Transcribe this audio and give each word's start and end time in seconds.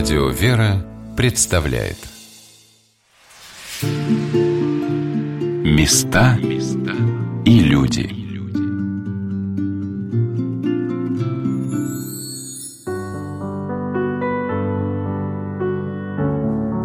Радио 0.00 0.28
«Вера» 0.30 0.82
представляет 1.14 1.98
Места 5.62 6.38
и 7.44 7.60
люди 7.60 8.08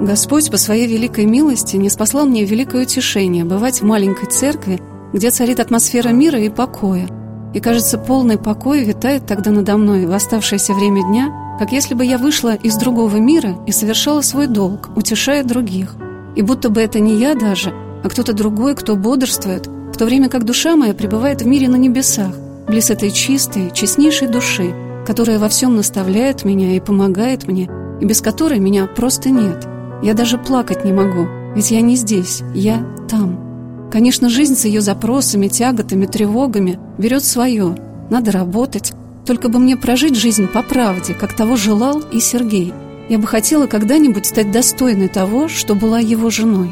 Господь 0.01 0.51
по 0.51 0.57
своей 0.57 0.85
великой 0.85 1.25
милости 1.25 1.77
не 1.77 1.89
спаслал 1.89 2.25
мне 2.25 2.43
великое 2.43 2.83
утешение 2.83 3.45
бывать 3.45 3.79
в 3.79 3.85
маленькой 3.85 4.29
церкви, 4.29 4.81
где 5.13 5.29
царит 5.29 5.61
атмосфера 5.61 6.09
мира 6.09 6.37
и 6.37 6.49
покоя. 6.49 7.07
И, 7.53 7.61
кажется, 7.61 7.97
полный 7.97 8.37
покой 8.37 8.83
витает 8.83 9.25
тогда 9.25 9.51
надо 9.51 9.77
мной 9.77 10.05
в 10.05 10.11
оставшееся 10.11 10.73
время 10.73 11.01
дня– 11.03 11.33
как 11.57 11.71
если 11.71 11.93
бы 11.93 12.05
я 12.05 12.17
вышла 12.17 12.53
из 12.55 12.75
другого 12.75 13.17
мира 13.17 13.55
и 13.65 13.71
совершала 13.71 14.21
свой 14.21 14.47
долг, 14.47 14.89
утешая 14.95 15.43
других. 15.43 15.95
И 16.35 16.41
будто 16.41 16.69
бы 16.69 16.81
это 16.81 16.99
не 16.99 17.15
я 17.15 17.33
даже, 17.33 17.73
а 18.03 18.09
кто-то 18.09 18.33
другой, 18.33 18.75
кто 18.75 18.95
бодрствует, 18.95 19.67
в 19.67 19.97
то 19.97 20.05
время 20.05 20.27
как 20.27 20.43
душа 20.43 20.75
моя 20.75 20.93
пребывает 20.93 21.41
в 21.41 21.47
мире 21.47 21.69
на 21.69 21.77
небесах, 21.77 22.35
близ 22.67 22.89
этой 22.89 23.11
чистой, 23.11 23.71
честнейшей 23.71 24.27
души, 24.27 24.73
которая 25.07 25.39
во 25.39 25.47
всем 25.47 25.75
наставляет 25.75 26.43
меня 26.43 26.75
и 26.75 26.81
помогает 26.81 27.47
мне, 27.47 27.69
и 28.01 28.05
без 28.05 28.21
которой 28.21 28.59
меня 28.59 28.87
просто 28.87 29.29
нет. 29.29 29.65
Я 30.03 30.13
даже 30.13 30.37
плакать 30.37 30.83
не 30.83 30.91
могу, 30.91 31.27
ведь 31.55 31.71
я 31.71 31.79
не 31.79 31.95
здесь, 31.95 32.41
я 32.53 32.85
там. 33.09 33.89
Конечно, 33.91 34.29
жизнь 34.29 34.55
с 34.55 34.65
ее 34.65 34.81
запросами, 34.81 35.47
тяготами, 35.47 36.05
тревогами 36.05 36.79
берет 36.97 37.23
свое. 37.23 37.77
Надо 38.09 38.33
работать, 38.33 38.93
только 39.25 39.49
бы 39.49 39.59
мне 39.59 39.75
прожить 39.75 40.15
жизнь 40.15 40.47
по 40.47 40.61
правде, 40.61 41.13
как 41.13 41.33
того 41.33 41.55
желал 41.55 41.99
и 42.11 42.19
Сергей. 42.19 42.73
Я 43.09 43.17
бы 43.17 43.27
хотела 43.27 43.67
когда-нибудь 43.67 44.25
стать 44.25 44.51
достойной 44.51 45.07
того, 45.07 45.47
что 45.47 45.75
была 45.75 45.99
его 45.99 46.29
женой. 46.29 46.69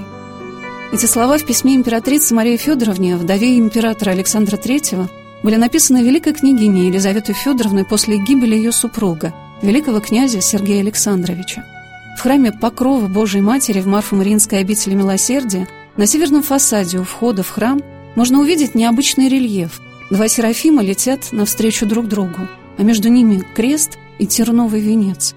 Эти 0.91 1.05
слова 1.05 1.37
в 1.37 1.45
письме 1.45 1.75
императрицы 1.75 2.33
Марии 2.35 2.57
Федоровне, 2.57 3.17
вдове 3.17 3.57
императора 3.57 4.11
Александра 4.11 4.57
III, 4.57 5.09
были 5.41 5.55
написаны 5.55 6.03
великой 6.03 6.33
княгиней 6.33 6.87
Елизаветой 6.87 7.35
Федоровной 7.35 7.85
после 7.85 8.17
гибели 8.17 8.55
ее 8.55 8.71
супруга, 8.71 9.33
великого 9.61 9.99
князя 9.99 10.39
Сергея 10.41 10.81
Александровича. 10.81 11.65
В 12.17 12.21
храме 12.21 12.51
Покрова 12.51 13.07
Божией 13.07 13.41
Матери 13.41 13.81
в 13.81 13.87
Марфо-Мариинской 13.87 14.59
обители 14.59 14.93
Милосердия 14.93 15.67
на 15.97 16.05
северном 16.05 16.43
фасаде 16.43 16.99
у 16.99 17.03
входа 17.03 17.41
в 17.41 17.49
храм 17.49 17.81
можно 18.15 18.39
увидеть 18.39 18.75
необычный 18.75 19.27
рельеф– 19.27 19.81
Два 20.11 20.27
серафима 20.27 20.83
летят 20.83 21.31
навстречу 21.31 21.85
друг 21.85 22.07
другу, 22.07 22.47
а 22.77 22.83
между 22.83 23.09
ними 23.09 23.43
крест 23.55 23.97
и 24.19 24.27
терновый 24.27 24.81
венец. 24.81 25.33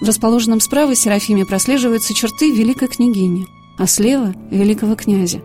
В 0.00 0.06
расположенном 0.06 0.60
справа 0.60 0.94
серафиме 0.94 1.44
прослеживаются 1.44 2.14
черты 2.14 2.50
великой 2.50 2.88
княгини, 2.88 3.46
а 3.78 3.86
слева— 3.86 4.34
великого 4.50 4.94
князя. 4.94 5.40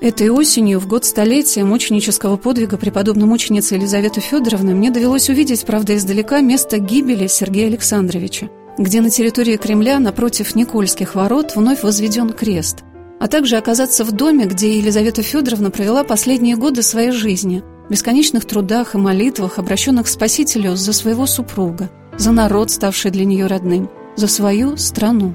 Этой 0.00 0.28
осенью, 0.28 0.80
в 0.80 0.86
год 0.86 1.04
столетия 1.06 1.64
мученического 1.64 2.36
подвига 2.36 2.76
преподобной 2.76 3.26
мученицы 3.26 3.76
Елизаветы 3.76 4.20
Федоровны, 4.20 4.74
мне 4.74 4.90
довелось 4.90 5.30
увидеть, 5.30 5.64
правда, 5.64 5.96
издалека 5.96 6.40
место 6.40 6.78
гибели 6.78 7.26
Сергея 7.26 7.68
Александровича, 7.68 8.50
где 8.76 9.00
на 9.00 9.08
территории 9.08 9.56
Кремля, 9.56 9.98
напротив 9.98 10.54
Никольских 10.54 11.14
ворот, 11.14 11.56
вновь 11.56 11.82
возведен 11.82 12.30
крест– 12.30 12.84
а 13.20 13.28
также 13.28 13.56
оказаться 13.56 14.04
в 14.04 14.12
доме, 14.12 14.46
где 14.46 14.78
Елизавета 14.78 15.22
Федоровна 15.22 15.70
провела 15.70 16.04
последние 16.04 16.56
годы 16.56 16.82
своей 16.82 17.10
жизни, 17.10 17.62
в 17.88 17.90
бесконечных 17.90 18.44
трудах 18.44 18.94
и 18.94 18.98
молитвах, 18.98 19.58
обращенных 19.58 20.06
к 20.06 20.08
Спасителю 20.08 20.76
за 20.76 20.92
своего 20.92 21.26
супруга, 21.26 21.90
за 22.16 22.32
народ, 22.32 22.70
ставший 22.70 23.10
для 23.10 23.24
нее 23.24 23.46
родным, 23.46 23.90
за 24.16 24.26
свою 24.26 24.76
страну. 24.76 25.34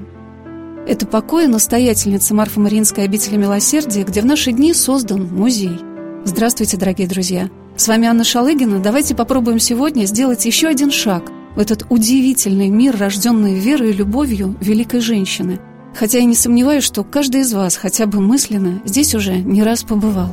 Это 0.86 1.06
покой 1.06 1.46
настоятельницы 1.46 2.34
Марфа-Мариинской 2.34 3.04
обители 3.04 3.36
Милосердия, 3.36 4.02
где 4.02 4.22
в 4.22 4.26
наши 4.26 4.52
дни 4.52 4.74
создан 4.74 5.26
музей. 5.26 5.78
Здравствуйте, 6.24 6.76
дорогие 6.76 7.06
друзья! 7.06 7.50
С 7.76 7.86
вами 7.86 8.08
Анна 8.08 8.24
Шалыгина. 8.24 8.80
Давайте 8.80 9.14
попробуем 9.14 9.58
сегодня 9.58 10.04
сделать 10.04 10.44
еще 10.44 10.68
один 10.68 10.90
шаг 10.90 11.30
в 11.54 11.60
этот 11.60 11.86
удивительный 11.88 12.68
мир, 12.68 12.96
рожденный 12.98 13.54
верой 13.54 13.90
и 13.90 13.94
любовью 13.94 14.56
великой 14.60 15.00
женщины– 15.00 15.60
Хотя 15.94 16.18
я 16.18 16.24
не 16.24 16.34
сомневаюсь, 16.34 16.84
что 16.84 17.04
каждый 17.04 17.42
из 17.42 17.52
вас 17.52 17.76
хотя 17.76 18.06
бы 18.06 18.20
мысленно 18.20 18.80
здесь 18.84 19.14
уже 19.14 19.36
не 19.38 19.62
раз 19.62 19.82
побывал. 19.82 20.30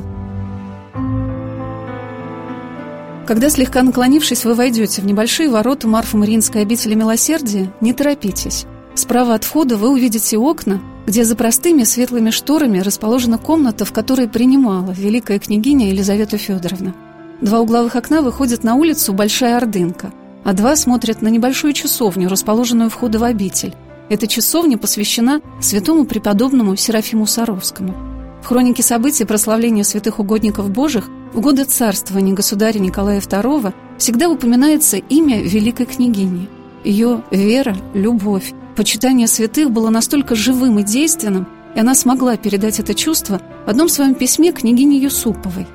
Когда, 3.26 3.50
слегка 3.50 3.82
наклонившись, 3.82 4.46
вы 4.46 4.54
войдете 4.54 5.02
в 5.02 5.04
небольшие 5.04 5.50
ворота 5.50 5.86
Марфа-Мариинской 5.86 6.62
обители 6.62 6.94
Милосердия, 6.94 7.70
не 7.82 7.92
торопитесь. 7.92 8.64
Справа 8.94 9.34
от 9.34 9.44
входа 9.44 9.76
вы 9.76 9.90
увидите 9.90 10.38
окна, 10.38 10.80
где 11.06 11.24
за 11.24 11.36
простыми 11.36 11.84
светлыми 11.84 12.30
шторами 12.30 12.80
расположена 12.80 13.36
комната, 13.36 13.84
в 13.84 13.92
которой 13.92 14.28
принимала 14.28 14.92
великая 14.92 15.38
княгиня 15.38 15.88
Елизавета 15.88 16.38
Федоровна. 16.38 16.94
Два 17.42 17.60
угловых 17.60 17.96
окна 17.96 18.22
выходят 18.22 18.64
на 18.64 18.74
улицу 18.74 19.12
Большая 19.12 19.58
Ордынка, 19.58 20.10
а 20.44 20.54
два 20.54 20.74
смотрят 20.74 21.20
на 21.20 21.28
небольшую 21.28 21.74
часовню, 21.74 22.28
расположенную 22.28 22.86
у 22.86 22.90
входа 22.90 23.18
в 23.18 23.24
обитель. 23.24 23.74
Эта 24.08 24.26
часовня 24.26 24.78
посвящена 24.78 25.42
святому 25.60 26.06
преподобному 26.06 26.76
Серафиму 26.76 27.26
Саровскому. 27.26 27.94
В 28.42 28.46
хронике 28.46 28.82
событий 28.82 29.24
прославления 29.24 29.84
святых 29.84 30.18
угодников 30.18 30.70
Божьих 30.70 31.08
в 31.34 31.40
годы 31.40 31.64
царствования 31.64 32.34
государя 32.34 32.78
Николая 32.78 33.20
II 33.20 33.74
всегда 33.98 34.30
упоминается 34.30 34.96
имя 34.96 35.42
великой 35.42 35.86
княгини. 35.86 36.48
Ее 36.84 37.22
вера, 37.30 37.76
любовь, 37.92 38.54
почитание 38.76 39.26
святых 39.26 39.70
было 39.70 39.90
настолько 39.90 40.34
живым 40.34 40.78
и 40.78 40.84
действенным, 40.84 41.46
и 41.74 41.80
она 41.80 41.94
смогла 41.94 42.36
передать 42.36 42.80
это 42.80 42.94
чувство 42.94 43.42
в 43.66 43.68
одном 43.68 43.90
своем 43.90 44.14
письме 44.14 44.52
княгине 44.52 44.98
Юсуповой. 44.98 45.66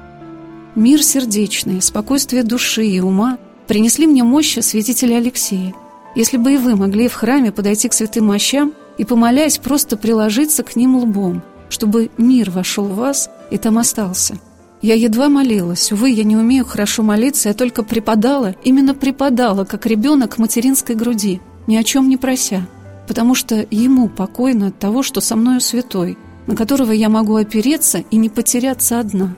«Мир 0.73 1.03
сердечный, 1.03 1.83
спокойствие 1.83 2.41
души 2.41 2.85
и 2.85 3.00
ума 3.00 3.38
принесли 3.67 4.07
мне 4.07 4.23
мощи 4.23 4.59
святителя 4.61 5.17
Алексея, 5.17 5.75
если 6.16 6.38
бы 6.38 6.53
и 6.53 6.57
вы 6.57 6.75
могли 6.75 7.07
в 7.07 7.13
храме 7.13 7.51
подойти 7.51 7.90
к 7.90 7.94
святым 7.94 8.28
мощам 8.28 8.74
и, 8.97 9.06
помолясь, 9.06 9.57
просто 9.57 9.97
приложиться 9.97 10.63
к 10.63 10.75
ним 10.75 10.96
лбом, 10.97 11.41
чтобы 11.69 12.12
мир 12.18 12.51
вошел 12.51 12.85
в 12.85 12.96
вас 12.96 13.29
и 13.50 13.57
там 13.57 13.78
остался. 13.78 14.38
Я 14.81 14.96
едва 14.96 15.29
молилась. 15.29 15.91
Увы, 15.91 16.09
я 16.09 16.25
не 16.25 16.35
умею 16.35 16.66
хорошо 16.66 17.03
молиться, 17.03 17.50
я 17.50 17.56
только 17.56 17.84
преподала, 17.84 18.53
именно 18.63 18.94
преподала, 18.94 19.63
как 19.63 19.85
ребенок 19.85 20.35
к 20.35 20.38
материнской 20.40 20.96
груди, 20.96 21.40
ни 21.68 21.78
о 21.78 21.84
чем 21.84 22.09
не 22.09 22.18
прося, 22.18 22.68
потому 23.07 23.34
что 23.34 23.66
ему 23.72 24.09
покойно 24.09 24.68
от 24.68 24.80
того, 24.80 25.01
что 25.01 25.22
со 25.22 25.38
мною 25.38 25.62
святой, 25.62 26.18
на 26.47 26.56
которого 26.57 26.91
я 26.91 27.07
могу 27.07 27.35
опереться 27.35 28.03
и 28.12 28.18
не 28.18 28.28
потеряться 28.28 29.00
одна. 29.00 29.35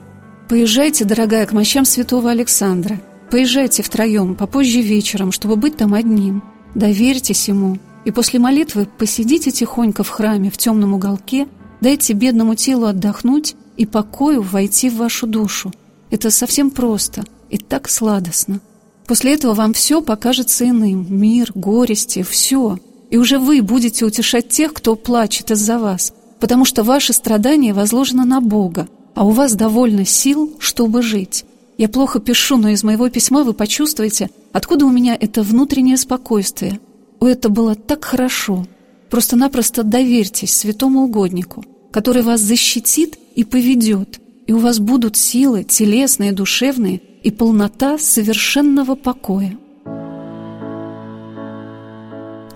Поезжайте, 0.48 1.04
дорогая, 1.04 1.46
к 1.46 1.52
мощам 1.52 1.84
святого 1.84 2.32
Александра. 2.32 3.00
Поезжайте 3.30 3.82
втроем, 3.82 4.34
попозже 4.34 4.80
вечером, 4.80 5.30
чтобы 5.30 5.56
быть 5.56 5.76
там 5.76 5.94
одним. 5.94 6.42
Доверьтесь 6.76 7.48
ему, 7.48 7.78
и 8.04 8.10
после 8.10 8.38
молитвы 8.38 8.86
посидите 8.98 9.50
тихонько 9.50 10.04
в 10.04 10.10
храме 10.10 10.50
в 10.50 10.58
темном 10.58 10.92
уголке, 10.92 11.48
дайте 11.80 12.12
бедному 12.12 12.54
телу 12.54 12.84
отдохнуть 12.84 13.54
и 13.78 13.86
покою 13.86 14.42
войти 14.42 14.90
в 14.90 14.96
вашу 14.96 15.26
душу. 15.26 15.72
Это 16.10 16.30
совсем 16.30 16.70
просто 16.70 17.24
и 17.48 17.56
так 17.56 17.88
сладостно. 17.88 18.60
После 19.06 19.32
этого 19.32 19.54
вам 19.54 19.72
все 19.72 20.02
покажется 20.02 20.68
иным. 20.68 21.06
Мир, 21.08 21.50
горести, 21.54 22.22
все. 22.22 22.78
И 23.08 23.16
уже 23.16 23.38
вы 23.38 23.62
будете 23.62 24.04
утешать 24.04 24.50
тех, 24.50 24.74
кто 24.74 24.96
плачет 24.96 25.50
из-за 25.50 25.78
вас, 25.78 26.12
потому 26.40 26.66
что 26.66 26.82
ваше 26.82 27.14
страдание 27.14 27.72
возложено 27.72 28.26
на 28.26 28.42
Бога, 28.42 28.86
а 29.14 29.24
у 29.24 29.30
вас 29.30 29.54
довольно 29.54 30.04
сил, 30.04 30.54
чтобы 30.58 31.00
жить. 31.00 31.46
Я 31.78 31.88
плохо 31.88 32.20
пишу, 32.20 32.56
но 32.56 32.70
из 32.70 32.82
моего 32.82 33.08
письма 33.10 33.44
вы 33.44 33.52
почувствуете, 33.52 34.30
откуда 34.52 34.86
у 34.86 34.90
меня 34.90 35.16
это 35.18 35.42
внутреннее 35.42 35.98
спокойствие. 35.98 36.80
О, 37.20 37.26
это 37.26 37.48
было 37.48 37.74
так 37.74 38.04
хорошо. 38.04 38.66
Просто-напросто 39.10 39.82
доверьтесь 39.82 40.56
святому 40.56 41.02
угоднику, 41.02 41.64
который 41.90 42.22
вас 42.22 42.40
защитит 42.40 43.18
и 43.34 43.44
поведет, 43.44 44.20
и 44.46 44.52
у 44.52 44.58
вас 44.58 44.78
будут 44.78 45.16
силы 45.16 45.64
телесные, 45.64 46.32
душевные 46.32 47.00
и 47.22 47.30
полнота 47.30 47.98
совершенного 47.98 48.94
покоя. 48.94 49.58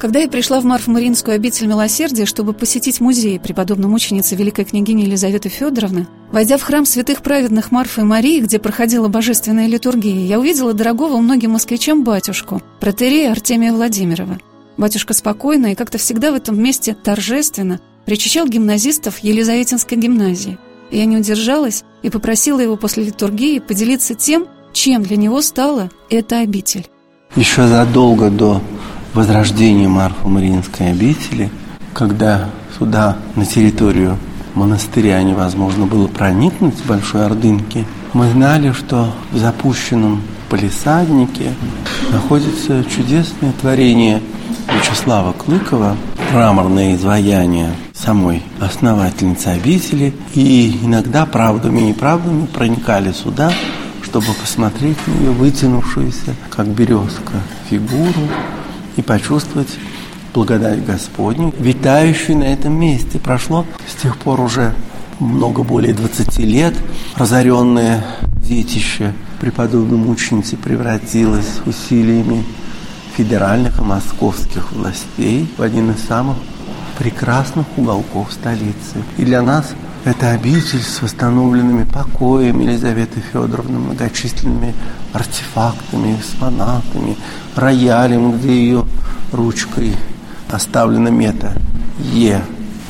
Когда 0.00 0.20
я 0.20 0.28
пришла 0.28 0.60
в 0.60 0.64
Марфо-Мариинскую 0.64 1.34
обитель 1.34 1.66
милосердия, 1.66 2.24
чтобы 2.24 2.54
посетить 2.54 3.02
музей 3.02 3.38
преподобной 3.38 3.86
мученицы 3.86 4.34
великой 4.34 4.64
княгини 4.64 5.02
Елизаветы 5.02 5.50
Федоровны, 5.50 6.08
войдя 6.32 6.56
в 6.56 6.62
храм 6.62 6.86
святых 6.86 7.20
праведных 7.20 7.70
Марфы 7.70 8.00
и 8.00 8.04
Марии, 8.04 8.40
где 8.40 8.58
проходила 8.58 9.08
божественная 9.08 9.66
литургия, 9.66 10.24
я 10.24 10.40
увидела 10.40 10.72
дорогого 10.72 11.18
многим 11.18 11.50
москвичам 11.50 12.02
батюшку, 12.02 12.62
протерея 12.80 13.32
Артемия 13.32 13.74
Владимирова. 13.74 14.38
Батюшка 14.78 15.12
спокойно 15.12 15.72
и 15.72 15.74
как-то 15.74 15.98
всегда 15.98 16.32
в 16.32 16.34
этом 16.34 16.58
месте 16.58 16.94
торжественно 16.94 17.78
причащал 18.06 18.48
гимназистов 18.48 19.18
Елизаветинской 19.18 19.98
гимназии. 19.98 20.58
Я 20.90 21.04
не 21.04 21.18
удержалась 21.18 21.84
и 22.02 22.08
попросила 22.08 22.60
его 22.60 22.76
после 22.76 23.04
литургии 23.04 23.58
поделиться 23.58 24.14
тем, 24.14 24.46
чем 24.72 25.02
для 25.02 25.18
него 25.18 25.42
стала 25.42 25.90
эта 26.08 26.38
обитель. 26.38 26.86
Еще 27.36 27.68
задолго 27.68 28.30
до 28.30 28.62
возрождения 29.14 29.88
Марфа-Мариинской 29.88 30.90
обители, 30.90 31.50
когда 31.92 32.50
сюда, 32.78 33.16
на 33.34 33.44
территорию 33.44 34.16
монастыря, 34.54 35.22
невозможно 35.22 35.86
было 35.86 36.06
проникнуть 36.06 36.78
с 36.78 36.82
Большой 36.82 37.26
Ордынки, 37.26 37.86
мы 38.12 38.30
знали, 38.30 38.72
что 38.72 39.12
в 39.32 39.38
запущенном 39.38 40.22
полисаднике 40.48 41.52
находится 42.12 42.84
чудесное 42.84 43.52
творение 43.60 44.20
Вячеслава 44.68 45.32
Клыкова, 45.32 45.96
мраморное 46.32 46.94
изваяние 46.96 47.70
самой 47.94 48.42
основательницы 48.60 49.48
обители, 49.48 50.14
и 50.34 50.80
иногда 50.82 51.26
правдами 51.26 51.80
и 51.80 51.84
неправдами 51.86 52.46
проникали 52.46 53.12
сюда, 53.12 53.52
чтобы 54.02 54.26
посмотреть 54.40 54.96
на 55.06 55.12
ее 55.20 55.30
вытянувшуюся, 55.30 56.34
как 56.50 56.66
березка, 56.66 57.34
фигуру 57.68 58.28
и 58.96 59.02
почувствовать 59.02 59.78
благодать 60.32 60.84
Господню, 60.84 61.52
витающую 61.58 62.38
на 62.38 62.44
этом 62.44 62.78
месте. 62.78 63.18
Прошло 63.18 63.66
с 63.86 64.00
тех 64.00 64.16
пор 64.16 64.40
уже 64.40 64.74
много 65.18 65.62
более 65.62 65.94
20 65.94 66.38
лет. 66.38 66.74
Разоренное 67.16 68.04
детище 68.36 69.12
преподобной 69.40 69.98
мученицы 69.98 70.56
превратилось 70.56 71.60
усилиями 71.66 72.44
федеральных 73.16 73.78
и 73.78 73.82
московских 73.82 74.72
властей 74.72 75.48
в 75.56 75.62
один 75.62 75.90
из 75.90 76.02
самых 76.04 76.36
прекрасных 76.98 77.66
уголков 77.76 78.32
столицы. 78.32 79.02
И 79.18 79.24
для 79.24 79.42
нас 79.42 79.72
это 80.04 80.30
обитель 80.30 80.82
с 80.82 81.02
восстановленными 81.02 81.84
покоями 81.84 82.64
Елизаветы 82.64 83.20
Федоровны, 83.32 83.78
многочисленными 83.78 84.74
артефактами, 85.12 86.16
экспонатами, 86.16 87.16
роялем, 87.54 88.32
где 88.32 88.52
ее 88.52 88.84
ручкой 89.32 89.94
оставлена 90.50 91.08
мета 91.08 91.52
Е, 92.12 92.40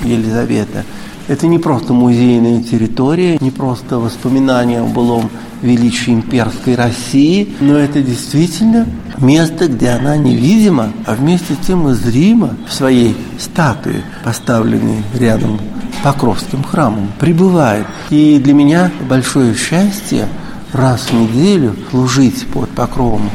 Елизавета. 0.03 0.85
Это 1.29 1.47
не 1.47 1.59
просто 1.59 1.93
музейная 1.93 2.63
территория, 2.63 3.39
не 3.41 3.51
просто 3.51 3.99
воспоминания 3.99 4.81
о 4.81 4.85
былом 4.85 5.31
величии 5.63 6.13
имперской 6.13 6.75
России, 6.75 7.55
но 7.61 7.77
это 7.77 8.03
действительно 8.03 8.87
место, 9.19 9.69
где 9.69 9.91
она 9.91 10.17
невидима, 10.17 10.93
а 11.07 11.15
вместе 11.15 11.55
с 11.55 11.67
тем 11.67 11.89
и 11.89 11.95
зрима 11.95 12.57
в 12.69 12.73
своей 12.73 13.17
статуе, 13.39 14.03
поставленной 14.25 15.03
рядом 15.15 15.61
Покровским 16.03 16.63
храмом, 16.63 17.13
пребывает. 17.19 17.87
И 18.09 18.39
для 18.39 18.55
меня 18.55 18.91
большое 19.09 19.55
счастье 19.55 20.29
раз 20.73 21.11
в 21.11 21.13
неделю 21.13 21.77
служить 21.91 22.47
под 22.47 22.71
покровом 22.71 23.31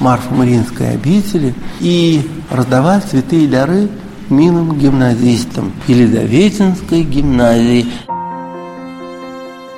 Марфа-Мариинской 0.00 0.90
обители 0.90 1.54
и 1.80 2.20
раздавать 2.50 3.08
святые 3.08 3.48
дары 3.48 3.88
милым 4.28 4.78
гимназистам 4.78 5.72
Елизаветинской 5.86 7.02
гимназии. 7.02 7.86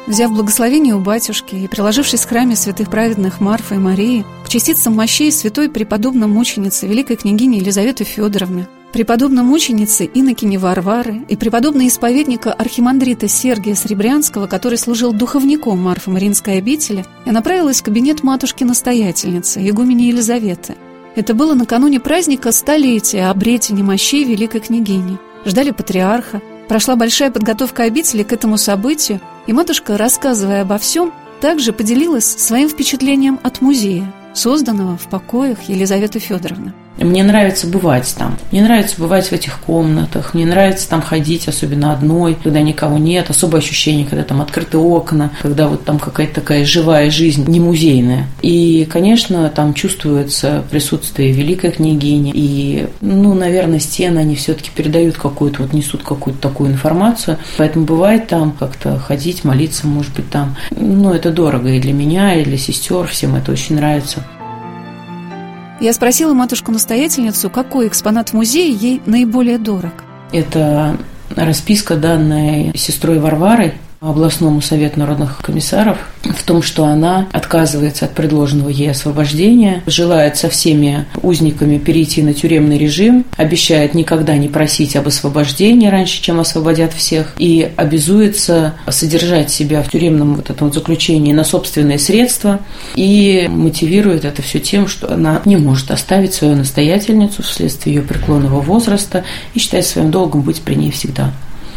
Взяв 0.06 0.32
благословение 0.32 0.94
у 0.94 1.00
батюшки 1.00 1.54
и 1.54 1.68
приложившись 1.68 2.20
в 2.20 2.28
храме 2.28 2.56
святых 2.56 2.90
праведных 2.90 3.40
Марфа 3.40 3.76
и 3.76 3.78
Марии 3.78 4.26
к 4.44 4.48
частицам 4.48 4.94
мощей 4.94 5.32
святой 5.32 5.70
преподобной 5.70 6.26
мученицы 6.26 6.86
великой 6.86 7.16
княгини 7.16 7.56
Елизаветы 7.56 8.04
Федоровны, 8.04 8.66
преподобной 8.94 9.42
мученицы 9.42 10.08
Инокини 10.14 10.56
Варвары 10.56 11.22
и 11.28 11.34
преподобной 11.34 11.88
исповедника 11.88 12.52
архимандрита 12.52 13.26
Сергия 13.26 13.74
Сребрянского, 13.74 14.46
который 14.46 14.78
служил 14.78 15.12
духовником 15.12 15.82
Марфы 15.82 16.12
Маринской 16.12 16.58
обители, 16.58 17.04
я 17.26 17.32
направилась 17.32 17.80
в 17.80 17.82
кабинет 17.82 18.22
матушки-настоятельницы, 18.22 19.68
игумени 19.68 20.04
Елизаветы. 20.04 20.76
Это 21.16 21.34
было 21.34 21.54
накануне 21.54 21.98
праздника 21.98 22.52
столетия 22.52 23.30
обретения 23.30 23.82
мощей 23.82 24.22
великой 24.22 24.60
княгини. 24.60 25.18
Ждали 25.44 25.72
патриарха, 25.72 26.40
прошла 26.68 26.94
большая 26.94 27.32
подготовка 27.32 27.82
обители 27.82 28.22
к 28.22 28.32
этому 28.32 28.58
событию, 28.58 29.20
и 29.48 29.52
матушка, 29.52 29.98
рассказывая 29.98 30.62
обо 30.62 30.78
всем, 30.78 31.12
также 31.40 31.72
поделилась 31.72 32.26
своим 32.26 32.68
впечатлением 32.68 33.40
от 33.42 33.60
музея, 33.60 34.14
созданного 34.34 34.96
в 34.96 35.08
покоях 35.08 35.64
Елизаветы 35.68 36.20
Федоровны. 36.20 36.74
Мне 36.98 37.24
нравится 37.24 37.66
бывать 37.66 38.14
там. 38.16 38.38
Мне 38.50 38.62
нравится 38.62 38.96
бывать 38.98 39.26
в 39.26 39.32
этих 39.32 39.58
комнатах. 39.60 40.34
Мне 40.34 40.46
нравится 40.46 40.88
там 40.88 41.02
ходить, 41.02 41.48
особенно 41.48 41.92
одной, 41.92 42.36
когда 42.40 42.60
никого 42.60 42.98
нет. 42.98 43.30
Особое 43.30 43.60
ощущение, 43.60 44.06
когда 44.06 44.22
там 44.24 44.40
открыты 44.40 44.78
окна, 44.78 45.30
когда 45.42 45.68
вот 45.68 45.84
там 45.84 45.98
какая-то 45.98 46.36
такая 46.36 46.64
живая 46.64 47.10
жизнь, 47.10 47.44
не 47.48 47.60
музейная. 47.60 48.26
И, 48.42 48.86
конечно, 48.90 49.48
там 49.48 49.74
чувствуется 49.74 50.64
присутствие 50.70 51.32
великой 51.32 51.72
княгини. 51.72 52.32
И, 52.34 52.86
ну, 53.00 53.34
наверное, 53.34 53.80
стены, 53.80 54.20
они 54.20 54.36
все-таки 54.36 54.70
передают 54.74 55.16
какую-то, 55.16 55.62
вот 55.62 55.72
несут 55.72 56.02
какую-то 56.02 56.40
такую 56.40 56.70
информацию. 56.70 57.38
Поэтому 57.56 57.86
бывает 57.86 58.28
там 58.28 58.52
как-то 58.52 58.98
ходить, 58.98 59.44
молиться, 59.44 59.86
может 59.86 60.14
быть, 60.14 60.30
там. 60.30 60.56
Ну, 60.70 61.12
это 61.12 61.30
дорого 61.30 61.70
и 61.70 61.80
для 61.80 61.92
меня, 61.92 62.34
и 62.34 62.44
для 62.44 62.58
сестер. 62.58 63.06
Всем 63.06 63.34
это 63.34 63.52
очень 63.52 63.76
нравится. 63.76 64.24
Я 65.80 65.92
спросила 65.92 66.34
матушку-настоятельницу, 66.34 67.50
какой 67.50 67.88
экспонат 67.88 68.30
в 68.30 68.32
музее 68.34 68.72
ей 68.72 69.02
наиболее 69.06 69.58
дорог. 69.58 69.92
Это 70.32 70.96
расписка, 71.34 71.96
данная 71.96 72.72
сестрой 72.74 73.18
Варварой 73.18 73.74
областному 74.10 74.60
совету 74.60 74.98
народных 75.00 75.38
комиссаров 75.38 75.98
в 76.22 76.42
том, 76.44 76.62
что 76.62 76.84
она 76.84 77.28
отказывается 77.32 78.06
от 78.06 78.14
предложенного 78.14 78.68
ей 78.68 78.90
освобождения, 78.90 79.82
желает 79.86 80.36
со 80.36 80.48
всеми 80.48 81.06
узниками 81.22 81.78
перейти 81.78 82.22
на 82.22 82.34
тюремный 82.34 82.78
режим, 82.78 83.24
обещает 83.36 83.94
никогда 83.94 84.36
не 84.36 84.48
просить 84.48 84.96
об 84.96 85.08
освобождении 85.08 85.88
раньше, 85.88 86.22
чем 86.22 86.40
освободят 86.40 86.92
всех, 86.92 87.34
и 87.38 87.70
обязуется 87.76 88.74
содержать 88.88 89.50
себя 89.50 89.82
в 89.82 89.90
тюремном 89.90 90.36
вот 90.36 90.50
этом 90.50 90.68
вот 90.68 90.74
заключении 90.74 91.32
на 91.32 91.44
собственные 91.44 91.98
средства 91.98 92.60
и 92.94 93.48
мотивирует 93.48 94.24
это 94.24 94.42
все 94.42 94.60
тем, 94.60 94.88
что 94.88 95.12
она 95.12 95.40
не 95.44 95.56
может 95.56 95.90
оставить 95.90 96.34
свою 96.34 96.56
настоятельницу 96.56 97.42
вследствие 97.42 97.96
ее 97.96 98.02
преклонного 98.02 98.60
возраста 98.60 99.24
и 99.54 99.58
считает 99.58 99.86
своим 99.86 100.10
долгом 100.10 100.42
быть 100.42 100.62
при 100.62 100.74
ней 100.74 100.90
всегда. 100.90 101.32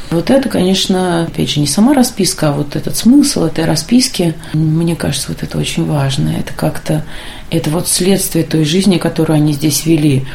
Вот 0.09 0.29
это, 0.29 0.47
конечно, 0.47 1.23
опять 1.23 1.49
же, 1.49 1.59
не 1.59 1.67
сама 1.67 1.93
расписка, 1.93 2.49
а 2.49 2.51
вот 2.53 2.77
этот 2.77 2.95
смысл 2.95 3.43
этой 3.43 3.65
расписки, 3.65 4.35
мне 4.53 4.95
кажется, 4.95 5.29
вот 5.29 5.43
это 5.43 5.57
очень 5.57 5.85
важно. 5.85 6.29
Это 6.29 6.53
как-то, 6.53 7.03
это 7.49 7.69
вот 7.69 7.89
следствие 7.89 8.45
той 8.45 8.63
жизни, 8.63 8.99
которую 8.99 9.35
они 9.35 9.51
здесь 9.51 9.85
вели. 9.85 10.25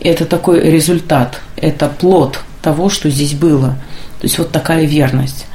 Это 0.00 0.26
такой 0.26 0.60
результат, 0.60 1.40
это 1.56 1.88
плод 1.88 2.40
того, 2.60 2.90
что 2.90 3.08
здесь 3.08 3.32
было. 3.32 3.78
То 4.20 4.26
есть 4.26 4.38
вот 4.38 4.52
такая 4.52 4.84
верность. 4.84 5.46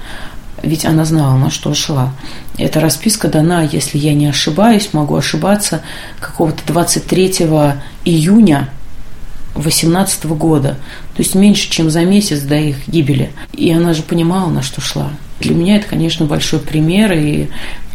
Ведь 0.64 0.86
она 0.86 1.06
знала, 1.06 1.38
на 1.38 1.52
что 1.52 1.74
шла. 1.76 2.14
Эта 2.58 2.80
расписка 2.80 3.28
дана, 3.28 3.62
если 3.62 4.00
я 4.00 4.16
не 4.16 4.26
ошибаюсь, 4.26 4.90
могу 4.94 5.16
ошибаться, 5.16 5.82
какого-то 6.20 6.62
23 6.66 7.46
июня 8.06 8.70
18 9.58 10.26
года, 10.26 10.78
то 11.16 11.22
есть 11.22 11.36
меньше, 11.36 11.70
чем 11.70 11.90
за 11.90 12.06
месяц 12.06 12.42
до 12.42 12.56
их 12.56 12.88
гибели. 12.88 13.32
И 13.54 13.72
она 13.72 13.94
же 13.94 14.04
понимала, 14.04 14.50
на 14.50 14.62
что 14.62 14.82
шла. 14.82 15.12
Для 15.40 15.54
меня 15.54 15.78
это, 15.78 15.88
конечно, 15.88 16.26
большой 16.26 16.60
пример, 16.60 17.12
и 17.14 17.48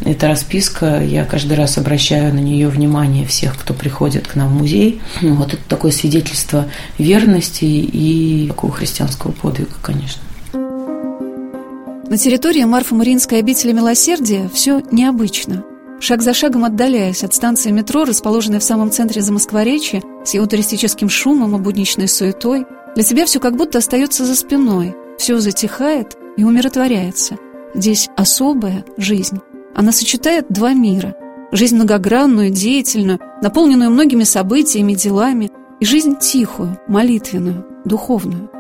эта 0.04 0.28
расписка, 0.28 1.02
я 1.02 1.25
каждый 1.25 1.57
раз 1.57 1.76
обращаю 1.76 2.33
на 2.33 2.38
нее 2.38 2.69
внимание 2.69 3.26
всех, 3.26 3.59
кто 3.59 3.75
приходит 3.75 4.28
к 4.28 4.37
нам 4.37 4.49
в 4.49 4.59
музей. 4.59 5.00
Вот 5.21 5.54
это 5.54 5.62
такое 5.69 5.90
свидетельство 5.90 6.69
верности 6.99 7.64
и 7.64 8.47
такого 8.49 8.73
христианского 8.73 9.33
подвига, 9.33 9.75
конечно. 9.83 10.23
На 10.52 12.19
территории 12.19 12.64
Марфа-Мариинской 12.64 13.38
обители 13.38 13.73
Милосердия 13.73 14.49
все 14.52 14.83
необычно– 14.92 15.64
Шаг 16.03 16.21
за 16.21 16.35
шагом 16.35 16.65
отдаляясь 16.65 17.23
от 17.23 17.33
станции 17.33 17.71
метро, 17.71 18.05
расположенной 18.05 18.59
в 18.59 18.65
самом 18.65 18.91
центре 18.91 19.23
Замоскворечья, 19.23 20.03
с 20.25 20.35
его 20.35 20.47
туристическим 20.47 21.09
шумом 21.09 21.55
и 21.55 21.61
будничной 21.61 22.09
суетой, 22.09 22.67
для 22.97 23.05
тебя 23.05 23.25
все 23.25 23.39
как 23.39 23.55
будто 23.55 23.79
остается 23.79 24.25
за 24.25 24.35
спиной, 24.35 24.97
все 25.17 25.39
затихает 25.39 26.17
и 26.37 26.43
умиротворяется. 26.43 27.37
Здесь 27.73 28.11
особая 28.17 28.85
жизнь. 28.97 29.39
Она 29.77 29.93
сочетает 29.93 30.47
два 30.49 30.75
мира. 30.75 31.15
Жизнь 31.53 31.77
многогранную, 31.77 32.51
деятельную, 32.51 33.21
наполненную 33.41 33.93
многими 33.93 34.25
событиями, 34.25 34.95
делами, 34.95 35.53
и 35.79 35.85
жизнь 35.85 36.17
тихую, 36.19 36.81
молитвенную, 36.89 37.65
духовную. 37.85 38.51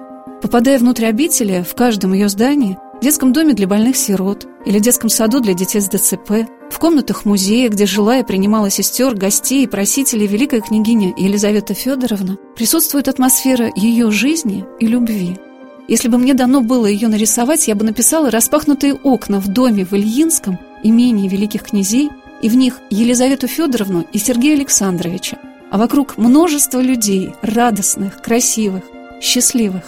Попадая 0.42 0.78
внутрь 0.78 1.06
обители, 1.06 1.66
в 1.68 1.74
каждом 1.74 2.12
ее 2.12 2.28
здании 2.28 2.78
детском 3.02 3.32
доме 3.32 3.52
для 3.52 3.66
больных 3.66 3.96
сирот 3.96 4.46
или 4.64 4.78
детском 4.78 5.10
саду 5.10 5.40
для 5.40 5.54
детей 5.54 5.80
с 5.80 5.88
ДЦП, 5.88 6.46
в 6.70 6.78
комнатах 6.78 7.24
музея, 7.24 7.68
где 7.68 7.84
жила 7.84 8.18
и 8.18 8.24
принимала 8.24 8.70
сестер, 8.70 9.14
гостей 9.14 9.64
и 9.64 9.66
просителей 9.66 10.26
великая 10.26 10.60
княгиня 10.60 11.12
Елизавета 11.16 11.74
Федоровна, 11.74 12.38
присутствует 12.56 13.08
атмосфера 13.08 13.70
ее 13.74 14.10
жизни 14.10 14.64
и 14.78 14.86
любви. 14.86 15.36
Если 15.88 16.08
бы 16.08 16.16
мне 16.16 16.32
дано 16.32 16.60
было 16.60 16.86
ее 16.86 17.08
нарисовать, 17.08 17.66
я 17.66 17.74
бы 17.74 17.84
написала 17.84 18.30
распахнутые 18.30 18.94
окна 18.94 19.40
в 19.40 19.48
доме 19.48 19.84
в 19.84 19.92
Ильинском, 19.92 20.58
имении 20.84 21.28
великих 21.28 21.64
князей, 21.64 22.08
и 22.40 22.48
в 22.48 22.54
них 22.54 22.78
Елизавету 22.90 23.48
Федоровну 23.48 24.06
и 24.12 24.18
Сергея 24.18 24.54
Александровича, 24.54 25.38
а 25.70 25.78
вокруг 25.78 26.18
множество 26.18 26.80
людей, 26.80 27.34
радостных, 27.42 28.22
красивых, 28.22 28.84
счастливых. 29.20 29.82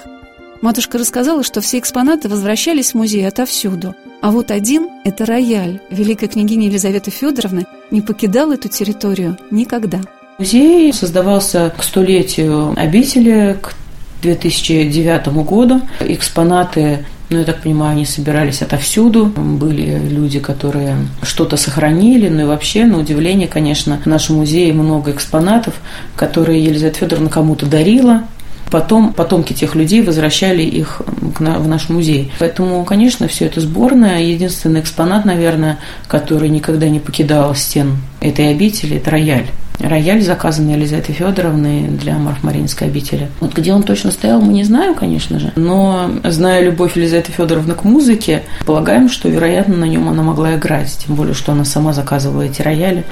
Матушка 0.61 0.99
рассказала, 0.99 1.43
что 1.43 1.61
все 1.61 1.79
экспонаты 1.79 2.29
возвращались 2.29 2.93
в 2.93 2.95
музей 2.95 3.27
отовсюду, 3.27 3.95
а 4.23 4.31
вот 4.31 4.51
один– 4.51 4.89
это 5.05 5.27
рояль 5.27 5.81
великой 5.91 6.29
княгини 6.29 6.67
Елизаветы 6.67 7.11
Федоровны 7.11 7.67
не 7.91 8.01
покидал 8.01 8.53
эту 8.53 8.69
территорию 8.69 9.37
никогда. 9.51 10.01
Музей 10.39 10.93
создавался 10.93 11.73
к 11.77 11.83
столетию 11.83 12.73
обители, 12.77 13.59
к 13.61 13.75
2009 14.23 15.29
году. 15.45 15.83
Экспонаты 16.01 17.05
ну, 17.31 17.39
я 17.39 17.45
так 17.45 17.63
понимаю, 17.63 17.93
они 17.93 18.05
собирались 18.05 18.63
отовсюду. 18.63 19.27
Были 19.27 19.99
люди, 19.99 20.41
которые 20.41 20.97
что-то 21.23 21.57
сохранили. 21.57 22.29
Ну 22.29 22.43
и 22.43 22.45
вообще, 22.45 22.85
на 22.85 22.99
удивление, 22.99 23.49
конечно, 23.49 23.99
в 23.99 24.07
нашем 24.07 24.37
музее 24.37 24.73
много 24.73 25.11
экспонатов, 25.11 25.75
которые 26.17 26.63
Елизавета 26.65 26.99
Федоровна 26.99 27.31
кому-то 27.31 27.67
дарила. 27.67 28.25
Потом 28.71 29.13
потомки 29.13 29.53
тех 29.53 29.75
людей 29.75 30.03
возвращали 30.03 30.63
их 30.63 31.03
в 31.07 31.69
наш 31.69 31.89
музей. 31.89 32.33
Поэтому, 32.39 32.85
конечно, 32.85 33.29
все 33.29 33.47
это 33.47 33.61
сборное. 33.61 34.23
Единственный 34.23 34.81
экспонат, 34.81 35.25
наверное, 35.25 35.79
который 36.09 36.49
никогда 36.49 36.89
не 36.89 37.01
покидал 37.01 37.55
стен 37.55 37.99
этой 38.21 38.51
обители, 38.51 38.97
это 38.97 39.11
рояль. 39.11 39.47
Рояль, 39.81 40.23
заказанный 40.23 40.75
Елизаветой 40.75 41.15
Федоровной 41.15 41.89
для 41.89 42.17
Марфмаринской 42.17 42.87
обители. 42.87 43.29
Вот 43.41 43.55
где 43.55 43.73
он 43.73 43.83
точно 43.83 44.13
стоял, 44.13 44.41
мы 44.41 44.53
не 44.53 44.63
знаем, 44.63 44.95
конечно 44.95 45.41
же. 45.41 45.53
Но, 45.57 46.11
зная 46.23 46.63
любовь 46.63 46.97
Елизаветы 46.97 47.33
Федоровны 47.33 47.75
к 47.75 47.83
музыке, 47.83 48.45
полагаем, 48.67 49.09
что, 49.09 49.29
вероятно, 49.29 49.77
на 49.77 49.85
нем 49.85 50.09
она 50.09 50.23
могла 50.23 50.55
играть. 50.55 50.97
Тем 51.05 51.17
более, 51.17 51.35
что 51.35 51.53
она 51.53 51.65
сама 51.65 51.93
заказывала 51.93 52.43
эти 52.43 52.63
рояли. 52.63 53.05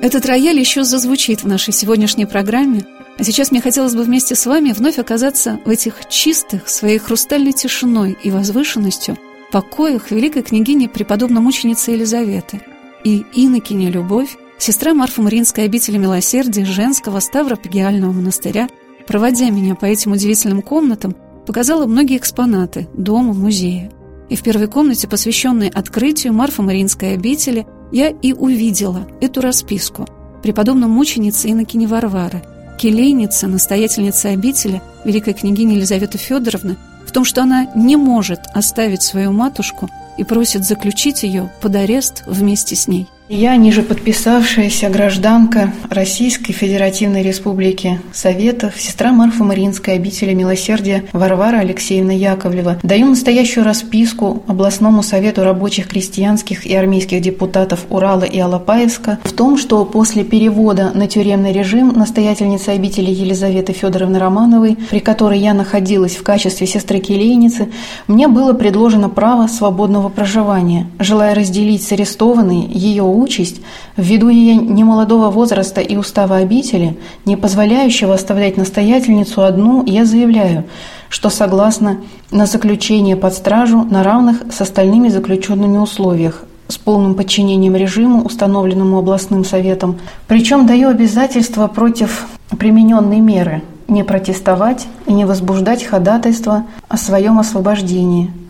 Этот 0.00 0.26
рояль 0.26 0.58
еще 0.58 0.84
зазвучит 0.84 1.42
в 1.42 1.46
нашей 1.46 1.72
сегодняшней 1.72 2.26
программе. 2.26 2.84
А 3.18 3.24
сейчас 3.24 3.50
мне 3.50 3.60
хотелось 3.60 3.94
бы 3.94 4.02
вместе 4.02 4.34
с 4.34 4.46
вами 4.46 4.72
вновь 4.72 4.98
оказаться 4.98 5.58
в 5.64 5.68
этих 5.68 6.08
чистых, 6.08 6.68
своей 6.68 6.98
хрустальной 6.98 7.52
тишиной 7.52 8.16
и 8.22 8.30
возвышенностью 8.30 9.18
покоях 9.50 10.10
великой 10.10 10.42
княгини 10.42 10.86
преподобной 10.86 11.40
мученицы 11.40 11.92
Елизаветы 11.92 12.60
и 13.02 13.24
инокиня 13.34 13.90
Любовь 13.90 14.36
Сестра 14.58 14.92
Марфа 14.92 15.22
Мариинской 15.22 15.64
обители 15.64 15.98
милосердия 15.98 16.64
женского 16.64 17.20
Ставропегиального 17.20 18.12
монастыря, 18.12 18.68
проводя 19.06 19.50
меня 19.50 19.76
по 19.76 19.86
этим 19.86 20.12
удивительным 20.12 20.62
комнатам, 20.62 21.14
показала 21.46 21.86
многие 21.86 22.16
экспонаты 22.16 22.88
дома, 22.92 23.32
музея. 23.32 23.90
И 24.28 24.34
в 24.34 24.42
первой 24.42 24.66
комнате, 24.66 25.06
посвященной 25.06 25.68
открытию 25.68 26.32
Марфа 26.32 26.62
Мариинской 26.62 27.14
обители, 27.14 27.66
я 27.92 28.08
и 28.08 28.32
увидела 28.32 29.06
эту 29.20 29.40
расписку 29.40 30.06
преподобной 30.42 30.88
мученицы 30.88 31.50
Иннокени 31.50 31.86
Варвары, 31.86 32.42
келейницы, 32.78 33.46
настоятельницы 33.46 34.26
обители, 34.26 34.80
великой 35.04 35.34
княгини 35.34 35.74
Елизаветы 35.74 36.18
Федоровны, 36.18 36.76
в 37.06 37.12
том, 37.12 37.24
что 37.24 37.42
она 37.42 37.66
не 37.74 37.96
может 37.96 38.40
оставить 38.54 39.02
свою 39.02 39.32
матушку 39.32 39.88
и 40.16 40.24
просит 40.24 40.64
заключить 40.64 41.22
ее 41.22 41.50
под 41.60 41.74
арест 41.74 42.22
вместе 42.26 42.76
с 42.76 42.86
ней. 42.86 43.08
Я, 43.30 43.56
ниже 43.56 43.82
подписавшаяся 43.82 44.88
гражданка 44.88 45.74
Российской 45.90 46.54
Федеративной 46.54 47.22
Республики 47.22 48.00
Советов, 48.10 48.80
сестра 48.80 49.12
Марфа 49.12 49.44
Мариинской 49.44 49.94
обители 49.96 50.32
милосердия 50.32 51.04
Варвара 51.12 51.58
Алексеевна 51.58 52.14
Яковлева, 52.14 52.78
даю 52.82 53.04
настоящую 53.04 53.64
расписку 53.64 54.42
областному 54.46 55.02
совету 55.02 55.44
рабочих 55.44 55.88
крестьянских 55.88 56.64
и 56.64 56.74
армейских 56.74 57.20
депутатов 57.20 57.84
Урала 57.90 58.24
и 58.24 58.38
Алапаевска 58.38 59.18
в 59.24 59.32
том, 59.32 59.58
что 59.58 59.84
после 59.84 60.24
перевода 60.24 60.90
на 60.94 61.06
тюремный 61.06 61.52
режим 61.52 61.88
настоятельницы 61.88 62.70
обители 62.70 63.10
Елизаветы 63.10 63.74
Федоровны 63.74 64.18
Романовой, 64.18 64.78
при 64.88 65.00
которой 65.00 65.38
я 65.38 65.52
находилась 65.52 66.16
в 66.16 66.22
качестве 66.22 66.66
сестры-келейницы, 66.66 67.68
мне 68.06 68.26
было 68.26 68.54
предложено 68.54 69.10
право 69.10 69.48
свободного 69.48 70.08
проживания. 70.08 70.86
Желая 70.98 71.34
разделить 71.34 71.82
с 71.82 71.92
арестованной 71.92 72.66
ее 72.68 73.17
участь, 73.18 73.60
ввиду 73.96 74.28
ее 74.28 74.54
немолодого 74.54 75.30
возраста 75.30 75.80
и 75.80 75.96
устава 75.96 76.36
обители, 76.36 76.96
не 77.24 77.36
позволяющего 77.36 78.14
оставлять 78.14 78.56
настоятельницу 78.56 79.42
одну, 79.42 79.84
я 79.84 80.04
заявляю, 80.04 80.64
что 81.08 81.30
согласна 81.30 81.98
на 82.30 82.46
заключение 82.46 83.16
под 83.16 83.34
стражу 83.34 83.82
на 83.82 84.02
равных 84.02 84.42
с 84.52 84.60
остальными 84.60 85.08
заключенными 85.08 85.78
условиях, 85.78 86.44
с 86.68 86.78
полным 86.78 87.14
подчинением 87.14 87.76
режиму, 87.76 88.22
установленному 88.22 88.98
областным 88.98 89.44
советом. 89.44 89.98
Причем 90.26 90.66
даю 90.66 90.88
обязательство 90.88 91.66
против 91.66 92.26
примененной 92.58 93.20
меры 93.20 93.62
не 93.88 94.04
протестовать 94.04 94.86
и 95.06 95.12
не 95.12 95.24
возбуждать 95.24 95.82
ходатайство 95.82 96.64
о 96.88 96.96
своем 96.96 97.38
освобождении– 97.38 98.30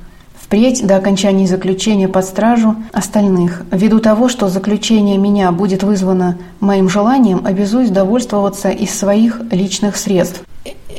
впредь 0.49 0.87
до 0.87 0.97
окончания 0.97 1.47
заключения 1.47 2.09
под 2.09 2.25
стражу 2.25 2.75
остальных. 2.91 3.65
Ввиду 3.71 4.01
того, 4.01 4.31
что 4.31 4.49
заключение 4.49 5.19
меня 5.19 5.53
будет 5.53 5.83
вызвано 5.83 6.39
моим 6.59 6.89
желанием, 6.89 7.43
обязуюсь 7.45 7.91
довольствоваться 7.91 8.71
из 8.71 8.99
своих 8.99 9.43
личных 9.51 9.99
средств. 9.99 10.41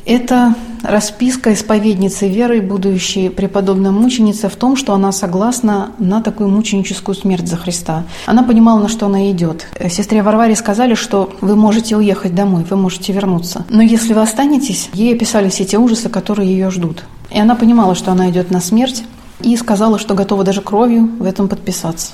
Это 0.05 0.53
расписка 0.83 1.53
исповедницы 1.53 2.27
веры, 2.27 2.61
будущей 2.61 3.29
преподобной 3.29 3.89
мученицы, 3.89 4.49
в 4.49 4.55
том, 4.55 4.75
что 4.75 4.93
она 4.93 5.11
согласна 5.11 5.93
на 5.97 6.21
такую 6.21 6.49
мученическую 6.49 7.15
смерть 7.15 7.47
за 7.47 7.57
Христа. 7.57 8.03
Она 8.27 8.43
понимала, 8.43 8.79
на 8.79 8.87
что 8.87 9.07
она 9.07 9.31
идет. 9.31 9.65
Сестре 9.89 10.21
Варваре 10.21 10.55
сказали, 10.55 10.93
что 10.93 11.31
вы 11.41 11.55
можете 11.55 11.97
уехать 11.97 12.35
домой, 12.35 12.65
вы 12.69 12.75
можете 12.75 13.13
вернуться. 13.13 13.65
Но 13.69 13.81
если 13.81 14.13
вы 14.13 14.21
останетесь, 14.21 14.91
ей 14.93 15.15
описали 15.15 15.49
все 15.49 15.65
те 15.65 15.79
ужасы, 15.79 16.07
которые 16.07 16.51
ее 16.51 16.69
ждут. 16.69 17.03
И 17.31 17.39
она 17.39 17.55
понимала, 17.55 17.95
что 17.95 18.11
она 18.11 18.29
идет 18.29 18.51
на 18.51 18.61
смерть, 18.61 19.03
и 19.41 19.55
сказала, 19.57 19.99
что 19.99 20.15
готова 20.15 20.43
даже 20.43 20.61
кровью 20.61 21.09
в 21.19 21.23
этом 21.23 21.47
подписаться. 21.47 22.13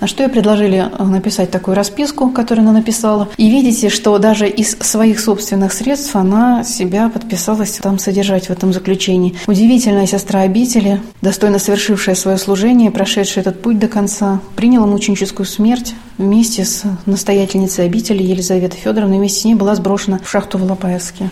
На 0.00 0.06
что 0.06 0.22
ей 0.22 0.28
предложили 0.28 0.78
э, 0.90 1.04
написать 1.04 1.50
такую 1.50 1.74
расписку, 1.74 2.30
которую 2.30 2.64
она 2.64 2.72
написала. 2.72 3.28
И 3.36 3.48
видите, 3.48 3.88
что 3.88 4.18
даже 4.18 4.48
из 4.48 4.72
своих 4.72 5.20
собственных 5.20 5.72
средств 5.72 6.14
она 6.16 6.64
себя 6.64 7.08
подписалась 7.08 7.72
там 7.72 7.98
содержать 7.98 8.46
в 8.46 8.50
этом 8.50 8.72
заключении. 8.72 9.36
Удивительная 9.46 10.06
сестра 10.06 10.40
обители, 10.40 11.00
достойно 11.22 11.58
совершившая 11.58 12.14
свое 12.14 12.38
служение, 12.38 12.90
прошедшая 12.90 13.42
этот 13.42 13.62
путь 13.62 13.78
до 13.78 13.88
конца, 13.88 14.40
приняла 14.54 14.86
мученическую 14.86 15.46
смерть 15.46 15.94
вместе 16.18 16.64
с 16.64 16.84
настоятельницей 17.06 17.86
обители 17.86 18.22
Елизаветой 18.22 18.78
Федоровной. 18.78 19.18
Вместе 19.18 19.40
с 19.40 19.44
ней 19.44 19.54
была 19.54 19.74
сброшена 19.74 20.18
в 20.22 20.28
шахту 20.28 20.58
в 20.58 20.64
Лопаевске. 20.64 21.30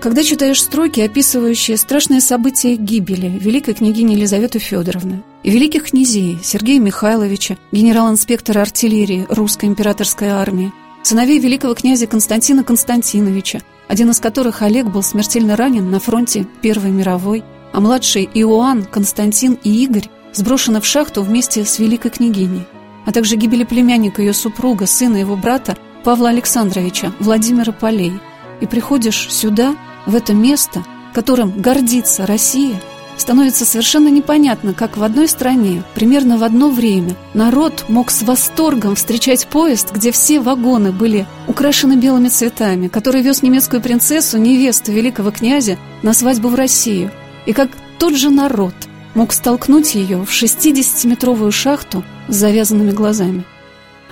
Когда 0.00 0.22
читаешь 0.22 0.62
строки, 0.62 1.00
описывающие 1.00 1.76
страшные 1.76 2.22
события 2.22 2.74
гибели 2.74 3.26
великой 3.38 3.74
княгини 3.74 4.14
Елизаветы 4.14 4.58
Федоровны 4.58 5.22
и 5.42 5.50
великих 5.50 5.90
князей 5.90 6.38
Сергея 6.42 6.80
Михайловича, 6.80 7.58
генерал-инспектора 7.70 8.62
артиллерии 8.62 9.26
русской 9.28 9.66
императорской 9.66 10.28
армии, 10.28 10.72
сыновей 11.02 11.38
великого 11.38 11.74
князя 11.74 12.06
Константина 12.06 12.64
Константиновича, 12.64 13.60
один 13.88 14.08
из 14.08 14.20
которых 14.20 14.62
Олег 14.62 14.86
был 14.86 15.02
смертельно 15.02 15.54
ранен 15.54 15.90
на 15.90 16.00
фронте 16.00 16.46
Первой 16.62 16.92
мировой, 16.92 17.44
а 17.74 17.80
младший 17.80 18.26
Иоанн, 18.32 18.84
Константин 18.84 19.58
и 19.62 19.84
Игорь 19.84 20.08
сброшены 20.32 20.80
в 20.80 20.86
шахту 20.86 21.22
вместе 21.22 21.66
с 21.66 21.78
великой 21.78 22.10
княгиней, 22.10 22.66
а 23.04 23.12
также 23.12 23.36
гибели 23.36 23.64
племянника 23.64 24.22
ее 24.22 24.32
супруга, 24.32 24.86
сына 24.86 25.18
его 25.18 25.36
брата 25.36 25.76
Павла 26.04 26.30
Александровича, 26.30 27.12
Владимира 27.20 27.72
Полей. 27.72 28.14
И 28.62 28.66
приходишь 28.66 29.30
сюда– 29.30 29.76
в 30.06 30.14
это 30.14 30.34
место, 30.34 30.84
которым 31.12 31.52
гордится 31.60 32.26
Россия, 32.26 32.80
становится 33.20 33.64
совершенно 33.64 34.08
непонятно, 34.08 34.72
как 34.72 34.96
в 34.96 35.02
одной 35.02 35.28
стране, 35.28 35.82
примерно 35.94 36.38
в 36.38 36.44
одно 36.44 36.70
время, 36.70 37.16
народ 37.34 37.84
мог 37.88 38.10
с 38.10 38.22
восторгом 38.22 38.94
встречать 38.96 39.46
поезд, 39.46 39.92
где 39.92 40.10
все 40.10 40.40
вагоны 40.40 40.90
были 40.90 41.26
украшены 41.46 41.96
белыми 41.96 42.28
цветами, 42.28 42.88
который 42.88 43.22
вез 43.22 43.42
немецкую 43.42 43.82
принцессу, 43.82 44.38
невесту 44.38 44.92
великого 44.92 45.30
князя, 45.30 45.76
на 46.02 46.14
свадьбу 46.14 46.48
в 46.48 46.54
Россию, 46.54 47.10
и 47.46 47.52
как 47.52 47.70
тот 47.98 48.14
же 48.14 48.30
народ 48.30 48.74
мог 49.14 49.32
столкнуть 49.32 49.94
ее 49.94 50.24
в 50.24 50.30
60-метровую 50.30 51.50
шахту 51.50 52.02
с 52.28 52.34
завязанными 52.34 52.92
глазами. 52.92 53.44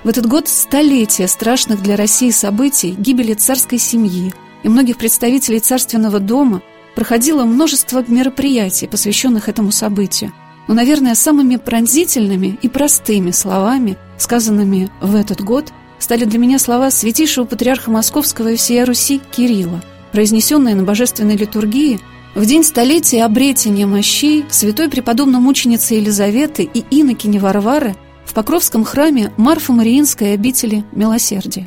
В 0.05 0.09
этот 0.09 0.27
год 0.27 0.49
столетия 0.49 1.27
страшных 1.27 1.83
для 1.83 1.97
России 1.97 2.31
событий 2.31 2.95
гибели 2.99 3.35
царской 3.35 3.79
семьи– 3.79 4.35
и 4.63 4.69
многих 4.69 4.97
представителей 4.97 5.61
царственного 5.61 6.21
дома 6.21 6.63
проходило 6.95 7.45
множество 7.45 8.05
мероприятий, 8.09 8.87
посвященных 8.87 9.49
этому 9.49 9.71
событию. 9.71 10.33
Но, 10.67 10.75
наверное, 10.75 11.15
самыми 11.15 11.57
пронзительными 11.57 12.59
и 12.61 12.69
простыми 12.69 13.31
словами, 13.31 13.97
сказанными 14.19 14.91
в 15.01 15.15
этот 15.15 15.41
год, 15.41 15.73
стали 15.99 16.25
для 16.25 16.39
меня 16.39 16.59
слова 16.59 16.91
святейшего 16.91 17.45
патриарха 17.45 17.91
Московского 17.91 18.49
и 18.49 18.57
всея 18.57 18.85
Руси 18.85 19.21
Кирилла, 19.31 19.83
произнесенные 20.13 20.75
на 20.75 20.83
божественной 20.83 21.37
литургии 21.37 22.01
в 22.35 22.45
день 22.45 22.65
столетия 22.65 23.25
обретения 23.25 23.87
мощей 23.87 24.45
святой 24.51 24.89
преподобной 24.89 25.41
мученицы 25.41 25.95
Елизаветы 25.95 26.63
и 26.63 26.85
инокини 26.91 27.39
Варвары 27.39 27.97
в 28.25 28.35
Покровском 28.35 28.85
храме 28.85 29.33
Марфа-Мариинской 29.37 30.35
обители 30.35 30.85
Милосердия. 30.93 31.67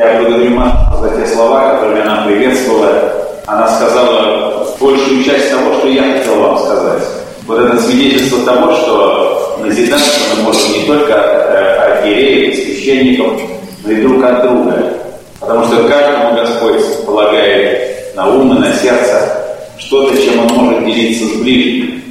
Я 0.00 0.18
благодарю 0.18 0.50
Машу 0.52 1.02
за 1.02 1.10
те 1.10 1.26
слова, 1.26 1.74
которыми 1.74 2.00
она 2.00 2.24
приветствовала. 2.24 3.12
Она 3.44 3.68
сказала 3.68 4.66
большую 4.80 5.22
часть 5.22 5.50
того, 5.50 5.74
что 5.74 5.88
я 5.88 6.04
хотел 6.04 6.40
вам 6.40 6.58
сказать. 6.58 7.02
Вот 7.46 7.58
это 7.58 7.78
свидетельство 7.82 8.42
того, 8.46 8.72
что 8.76 9.58
назидаться 9.62 10.10
мы 10.34 10.44
можем 10.44 10.72
не 10.72 10.86
только 10.86 11.14
от 11.14 11.98
архиереев, 11.98 12.54
священников, 12.54 13.42
но 13.84 13.92
и 13.92 14.00
друг 14.00 14.24
от 14.24 14.42
друга. 14.42 14.90
Потому 15.38 15.66
что 15.66 15.86
каждому 15.86 16.34
Господь 16.34 17.04
полагает 17.04 18.16
на 18.16 18.26
ум 18.26 18.56
и 18.56 18.58
на 18.58 18.72
сердце 18.72 19.30
что-то, 19.76 20.16
чем 20.16 20.46
он 20.46 20.64
может 20.64 20.86
делиться 20.86 21.26
с 21.26 21.42
ближним. 21.42 22.02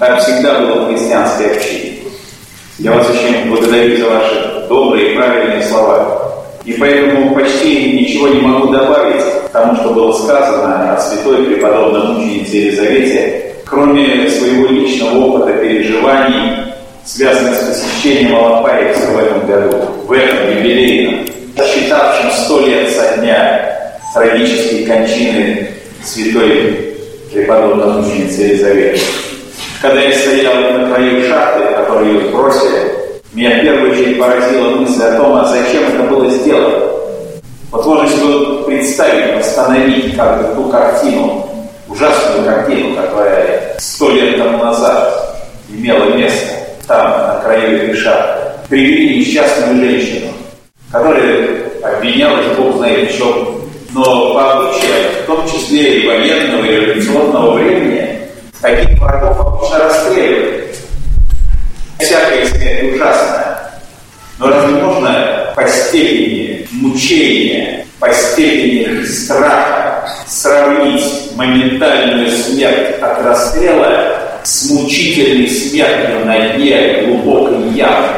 Так 0.00 0.20
всегда 0.20 0.58
было 0.58 0.80
в 0.80 0.88
христианской 0.88 1.54
общине. 1.54 1.92
Я 2.80 2.90
вас 2.90 3.08
очень 3.08 3.48
благодарю 3.48 3.98
за 3.98 4.10
ваши 4.10 4.66
добрые 4.68 5.12
и 5.12 5.14
правильные 5.14 5.62
слова. 5.62 6.25
И 6.66 6.72
поэтому 6.72 7.32
почти 7.32 7.92
ничего 7.92 8.26
не 8.26 8.40
могу 8.40 8.72
добавить 8.72 9.22
к 9.22 9.48
тому, 9.52 9.76
что 9.76 9.90
было 9.90 10.12
сказано 10.12 10.94
о 10.94 10.98
святой 10.98 11.44
преподобной 11.44 12.08
мученице 12.08 12.56
Елизавете, 12.56 13.54
кроме 13.64 14.28
своего 14.28 14.66
личного 14.66 15.26
опыта 15.26 15.52
переживаний, 15.58 16.74
связанных 17.04 17.54
с 17.54 17.68
посещением 17.68 18.34
Алапаевска 18.34 19.06
в 19.12 19.18
этом 19.18 19.46
году, 19.46 19.76
в 20.08 20.12
этом 20.12 20.58
юбилейном, 20.58 21.26
считавшим 21.56 22.32
сто 22.32 22.66
лет 22.66 22.90
со 22.90 23.16
дня 23.18 23.92
трагической 24.12 24.86
кончины 24.86 25.68
святой 26.02 26.96
преподобной 27.32 28.02
мученицы 28.02 28.42
Елизаветы. 28.42 29.00
Когда 29.80 30.02
я 30.02 30.12
стоял 30.12 30.54
на 30.54 30.92
краю 30.92 31.28
шахты, 31.28 31.74
которую 31.76 32.30
бросили, 32.32 32.95
меня 33.36 33.58
в 33.58 33.60
первую 33.60 33.92
очередь 33.92 34.18
поразила 34.18 34.70
мысль 34.70 35.02
о 35.02 35.18
том, 35.18 35.36
а 35.36 35.44
зачем 35.44 35.82
это 35.84 36.04
было 36.04 36.30
сделано. 36.30 36.86
Вот 37.70 37.84
можно 37.84 38.08
себе 38.08 38.64
представить, 38.64 39.36
восстановить 39.36 40.16
как 40.16 40.54
ту 40.54 40.64
картину, 40.70 41.46
ужасную 41.86 42.46
картину, 42.46 42.96
которая 42.96 43.76
сто 43.78 44.10
лет 44.10 44.38
тому 44.38 44.64
назад 44.64 45.46
имела 45.68 46.14
место 46.14 46.46
там, 46.86 47.10
на 47.10 47.40
краю 47.44 47.94
шахты. 47.94 48.42
Привели 48.70 49.20
несчастную 49.20 49.76
женщину, 49.84 50.28
которая 50.90 51.60
обвинялась, 51.82 52.46
Бог 52.56 52.76
знает 52.78 53.12
в 53.12 53.56
но 53.92 54.34
по 54.34 54.52
обычаям, 54.52 55.12
в 55.22 55.26
том 55.26 55.46
числе 55.46 56.00
и 56.00 56.06
военного, 56.06 56.64
и 56.64 56.70
революционного 56.70 57.52
времени, 57.52 58.18
таких 58.60 58.98
врагов 58.98 59.38
обычно 59.40 59.78
расстреливали. 59.78 60.45
Всякая 61.98 62.46
смерть 62.46 62.94
ужасная. 62.94 63.72
Но 64.38 64.48
разве 64.48 64.76
можно 64.82 65.52
по 65.56 65.66
степени 65.66 66.68
мучения, 66.72 67.86
по 67.98 68.12
степени 68.12 69.02
страха 69.04 70.08
сравнить 70.26 71.34
моментальную 71.34 72.30
смерть 72.30 73.00
от 73.00 73.22
расстрела 73.22 74.40
с 74.44 74.70
мучительной 74.70 75.48
смертью 75.48 76.26
на 76.26 76.50
дне 76.50 77.02
глубокой 77.04 77.70
ямы? 77.70 78.08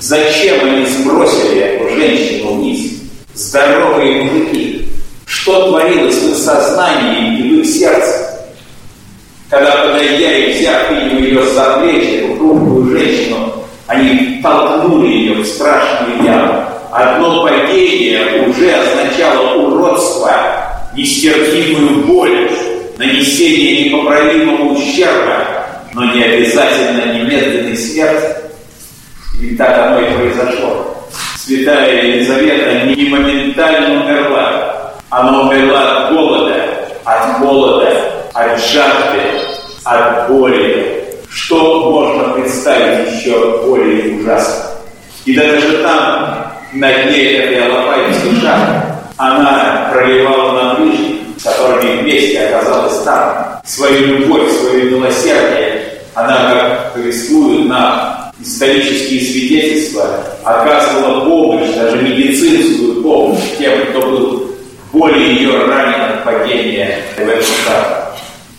Зачем 0.00 0.64
они 0.64 0.86
сбросили 0.86 1.60
эту 1.60 1.94
женщину 1.94 2.54
вниз? 2.54 2.92
Здоровые 3.34 4.22
мужики. 4.22 4.88
Что 5.26 5.68
творилось 5.68 6.16
в 6.16 6.30
их 6.30 6.36
сознании 6.36 7.38
и 7.38 7.42
в 7.42 7.60
их 7.60 7.66
сердце? 7.66 8.31
Когда, 9.52 9.70
подойдя 9.82 10.32
и 10.32 10.54
взяв 10.54 10.90
ее 10.90 11.42
за 11.48 11.78
плечи, 11.78 12.24
эту 12.24 12.36
хрупкую 12.38 12.98
женщину, 12.98 13.52
они 13.86 14.40
толкнули 14.42 15.08
ее 15.08 15.34
в 15.34 15.46
страшную 15.46 16.24
яму. 16.24 16.64
Одно 16.90 17.42
падение 17.42 18.48
уже 18.48 18.72
означало 18.72 19.56
уродство, 19.56 20.32
нестерпимую 20.96 22.06
боль, 22.06 22.50
нанесение 22.96 23.90
непоправимого 23.90 24.72
ущерба, 24.72 25.44
но 25.92 26.14
не 26.14 26.22
обязательно 26.22 27.12
немедленный 27.12 27.76
смерть. 27.76 28.24
И 29.38 29.54
так 29.54 29.78
оно 29.86 30.00
и 30.00 30.14
произошло. 30.14 30.96
Святая 31.36 32.02
Елизавета 32.02 32.86
не 32.86 33.04
моментально 33.06 34.02
умерла. 34.02 34.94
Она 35.10 35.42
умерла 35.42 36.06
от 36.06 36.14
голода, 36.14 36.54
от 37.04 37.38
голода, 37.40 38.11
от 38.34 38.60
жажды, 38.60 39.20
от 39.84 40.28
боли. 40.28 40.98
Что 41.28 41.90
можно 41.90 42.34
представить 42.34 43.14
еще 43.14 43.62
более 43.64 44.20
ужасно? 44.20 44.64
И 45.24 45.34
даже 45.34 45.78
там, 45.78 46.52
на 46.72 46.92
дне 46.92 47.32
этой 47.36 47.66
алапаевской 47.66 48.40
шахты, 48.40 48.88
она 49.16 49.88
проливала 49.92 50.52
на 50.52 50.74
ближних, 50.74 51.20
с 51.38 51.42
которыми 51.44 52.02
вместе 52.02 52.40
оказалась 52.40 53.02
там, 53.02 53.60
свою 53.64 54.18
любовь, 54.18 54.50
свое 54.60 54.90
милосердие. 54.90 56.00
Она, 56.14 56.52
как 56.52 56.92
повествует 56.92 57.66
нам 57.68 58.32
исторические 58.40 59.20
свидетельства, 59.20 60.24
оказывала 60.44 61.24
помощь, 61.24 61.70
даже 61.74 62.02
медицинскую 62.02 63.02
помощь 63.02 63.40
тем, 63.58 63.86
кто 63.86 64.00
был 64.02 64.50
более 64.92 65.36
ее 65.36 65.64
ранен 65.64 66.00
от 66.00 66.24
падения 66.24 66.98
в 67.16 67.20
эту 67.20 67.42
шахту. 67.42 68.01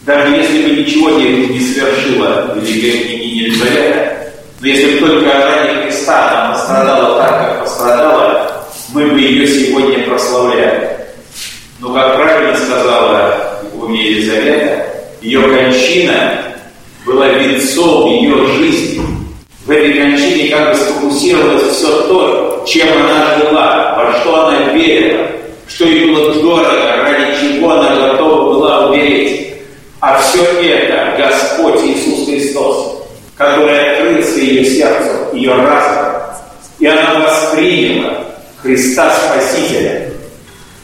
Даже 0.06 0.36
если 0.36 0.64
бы 0.64 0.82
ничего 0.82 1.12
не, 1.12 1.48
не 1.48 1.60
совершила 1.62 2.54
великая 2.56 3.04
княгиня 3.04 3.46
Елизавета, 3.46 4.34
но 4.60 4.68
если 4.68 5.00
бы 5.00 5.08
только 5.08 5.32
ради 5.32 5.84
Христа 5.84 6.32
она 6.32 6.54
пострадала 6.54 7.24
так, 7.24 7.40
как 7.40 7.64
пострадала, 7.64 8.66
мы 8.94 9.08
бы 9.08 9.20
ее 9.20 9.48
сегодня 9.48 10.04
прославляли. 10.06 10.90
Но, 11.80 11.94
как 11.94 12.16
правильно 12.18 12.58
сказала 12.58 13.62
Егумия 13.74 14.10
Елизавета, 14.10 14.88
ее 15.22 15.42
кончина 15.42 16.42
была 17.06 17.30
венцом 17.30 18.10
ее 18.10 18.48
жизни. 18.58 19.02
В 19.66 19.72
этой 19.72 19.94
кончине 19.94 20.50
как 20.50 20.72
бы 20.72 20.76
сфокусировалось 20.76 21.78
все 21.78 21.88
то, 22.08 22.66
чем 22.68 22.88
она 22.90 23.38
жила, 23.38 23.96
во 23.98 24.20
что 24.20 24.48
она 24.48 24.74
верила, 24.74 25.28
что 25.68 25.86
ей 25.86 26.14
было 26.14 26.34
дорого, 26.34 26.83
А 30.06 30.20
все 30.20 30.44
это 30.44 31.16
Господь 31.18 31.82
Иисус 31.86 32.28
Христос, 32.28 33.06
который 33.38 33.94
открылся 33.94 34.38
ее 34.38 34.66
сердцу, 34.66 35.34
ее 35.34 35.54
разуму, 35.56 36.18
и 36.80 36.88
она 36.88 37.22
восприняла 37.22 38.16
Христа 38.62 39.14
Спасителя 39.16 40.10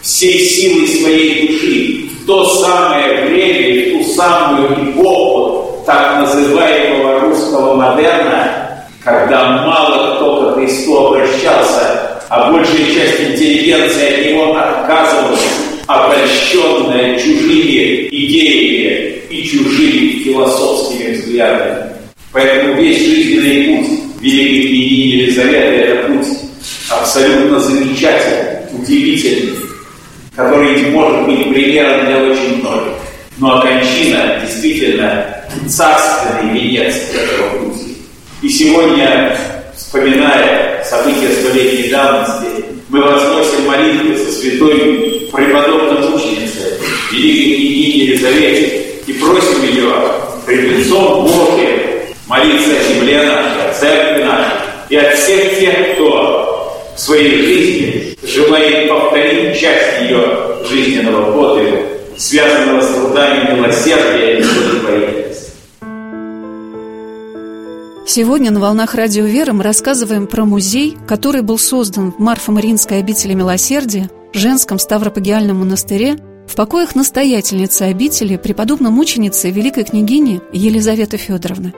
всей 0.01 0.39
силой 0.39 0.87
своей 0.87 1.47
души 1.49 2.09
в 2.15 2.27
то 2.27 2.45
самое 2.61 3.25
время, 3.25 3.89
в 3.89 4.05
ту 4.07 4.13
самую 4.13 4.91
эпоху 4.91 5.83
так 5.85 6.21
называемого 6.21 7.19
русского 7.19 7.73
модерна, 7.73 8.85
когда 9.03 9.65
мало 9.65 10.15
кто 10.15 10.51
к 10.51 10.55
Христу 10.55 11.07
обращался, 11.07 12.21
а 12.29 12.53
большая 12.53 12.85
часть 12.85 13.19
интеллигенции 13.19 14.13
от 14.13 14.31
него 14.31 14.55
отказывалась, 14.55 15.45
обольщенная 15.89 17.17
чужими 17.17 18.07
идеями 18.11 19.23
и 19.31 19.43
чужими 19.43 20.23
философскими 20.23 21.13
взглядами. 21.13 21.93
Поэтому 22.31 22.75
весь 22.75 22.99
жизненный 22.99 23.77
путь 23.77 23.99
великой 24.21 24.67
княгини 24.67 25.07
Елизаветы– 25.07 25.57
это 25.57 26.07
путь 26.09 26.27
абсолютно 26.91 27.59
замечательный, 27.59 28.67
удивительный, 28.71 29.57
который 30.35 30.91
может 30.91 31.25
быть 31.25 31.51
примером 31.51 32.05
для 32.05 32.17
очень 32.19 32.61
многих. 32.61 32.93
Но 33.39 33.57
окончина 33.57 34.41
действительно 34.45 35.43
царственный 35.67 36.53
венец 36.53 36.93
этого 37.15 37.65
пути. 37.65 37.97
И 38.43 38.49
сегодня, 38.49 39.35
вспоминая 39.75 40.83
события 40.83 41.29
столетней 41.29 41.89
давности, 41.89 42.68
мы 42.89 43.01
возносим 43.01 43.67
молитвы 43.67 44.17
со 44.17 44.31
святой 44.31 45.29
преподобной 45.31 46.09
мученицей, 46.09 46.73
великой 47.11 47.55
княгини 47.55 47.97
Елизавете, 47.97 48.85
и 49.05 49.13
просим 49.13 49.63
ее 49.63 49.93
пред 50.45 50.77
лицом 50.77 51.23
Божьим 51.23 51.79
молиться 52.27 52.71
о 52.71 52.93
земле 52.93 53.23
нашей, 53.23 53.69
о 53.69 53.73
церкви 53.73 54.23
нашей 54.23 54.57
и 54.89 54.95
от 54.95 55.15
всех 55.15 55.59
тех, 55.59 55.93
кто 55.93 56.93
в 56.95 56.99
своей 56.99 57.41
жизни 57.43 58.17
желает 58.23 58.89
повторить 58.89 59.59
часть 59.59 60.01
ее 60.01 60.57
жизненного 60.67 61.31
подвига, 61.31 61.77
связанного 62.17 62.81
с 62.81 62.87
трудами 62.87 63.55
милосердия 63.55 64.39
и 64.39 64.43
благотворительности. 64.43 65.48
Сегодня 68.11 68.49
на 68.49 68.59
«Волнах 68.59 68.95
Радио 68.95 69.25
Веры» 69.25 69.53
мы 69.53 69.61
рассказываем 69.63 70.25
про 70.25 70.43
музей, 70.43 70.97
который 71.07 71.43
был 71.43 71.59
создан 71.59 72.11
в 72.11 72.19
Марфо-Мариинской 72.19 72.97
обители 72.97 73.35
Милосердия, 73.35 74.09
женском 74.33 74.79
Ставропагиальном 74.79 75.59
монастыре, 75.59 76.17
в 76.47 76.55
покоях 76.55 76.95
настоятельницы 76.95 77.83
обители, 77.83 78.37
преподобной 78.37 78.89
мученицы 78.89 79.51
великой 79.51 79.83
княгини 79.83 80.41
Елизаветы 80.51 81.17
Федоровны. 81.17 81.75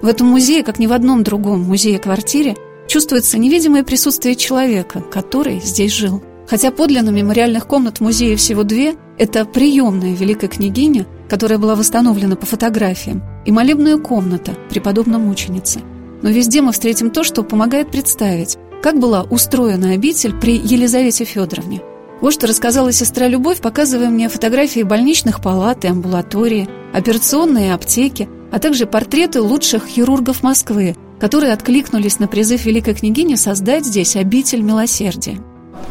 В 0.00 0.06
этом 0.06 0.28
музее, 0.28 0.62
как 0.62 0.78
ни 0.78 0.86
в 0.86 0.92
одном 0.94 1.22
другом 1.22 1.64
музее-квартире, 1.64 2.56
чувствуется 2.88 3.36
невидимое 3.36 3.84
присутствие 3.84 4.36
человека, 4.36 5.02
который 5.12 5.60
здесь 5.60 5.92
жил. 5.92 6.22
Хотя 6.48 6.70
подлинно 6.70 7.10
мемориальных 7.10 7.66
комнат 7.66 7.98
в 7.98 8.00
музее 8.00 8.36
всего 8.36 8.62
две, 8.62 8.94
это 9.18 9.44
приемная 9.44 10.14
великой 10.14 10.48
княгиня, 10.48 11.04
которая 11.34 11.58
была 11.58 11.74
восстановлена 11.74 12.36
по 12.36 12.46
фотографиям, 12.46 13.20
и 13.44 13.50
молебная 13.50 13.98
комната 13.98 14.52
преподобной 14.70 15.18
мученицы. 15.18 15.80
Но 16.22 16.30
везде 16.30 16.62
мы 16.62 16.70
встретим 16.70 17.10
то, 17.10 17.24
что 17.24 17.42
помогает 17.42 17.90
представить, 17.90 18.56
как 18.84 19.00
была 19.00 19.24
устроена 19.24 19.94
обитель 19.94 20.32
при 20.32 20.56
Елизавете 20.56 21.24
Федоровне. 21.24 21.82
Вот 22.20 22.34
что 22.34 22.46
рассказала 22.46 22.92
сестра 22.92 23.26
Любовь, 23.26 23.60
показывая 23.60 24.10
мне 24.10 24.28
фотографии 24.28 24.84
больничных 24.84 25.42
палат 25.42 25.84
и 25.84 25.88
амбулатории, 25.88 26.68
операционные 26.92 27.74
аптеки, 27.74 28.28
а 28.52 28.60
также 28.60 28.86
портреты 28.86 29.40
лучших 29.40 29.86
хирургов 29.86 30.44
Москвы, 30.44 30.94
которые 31.18 31.52
откликнулись 31.52 32.20
на 32.20 32.28
призыв 32.28 32.64
великой 32.64 32.94
княгини 32.94 33.34
создать 33.34 33.84
здесь 33.84 34.14
обитель 34.14 34.62
милосердия. 34.62 35.40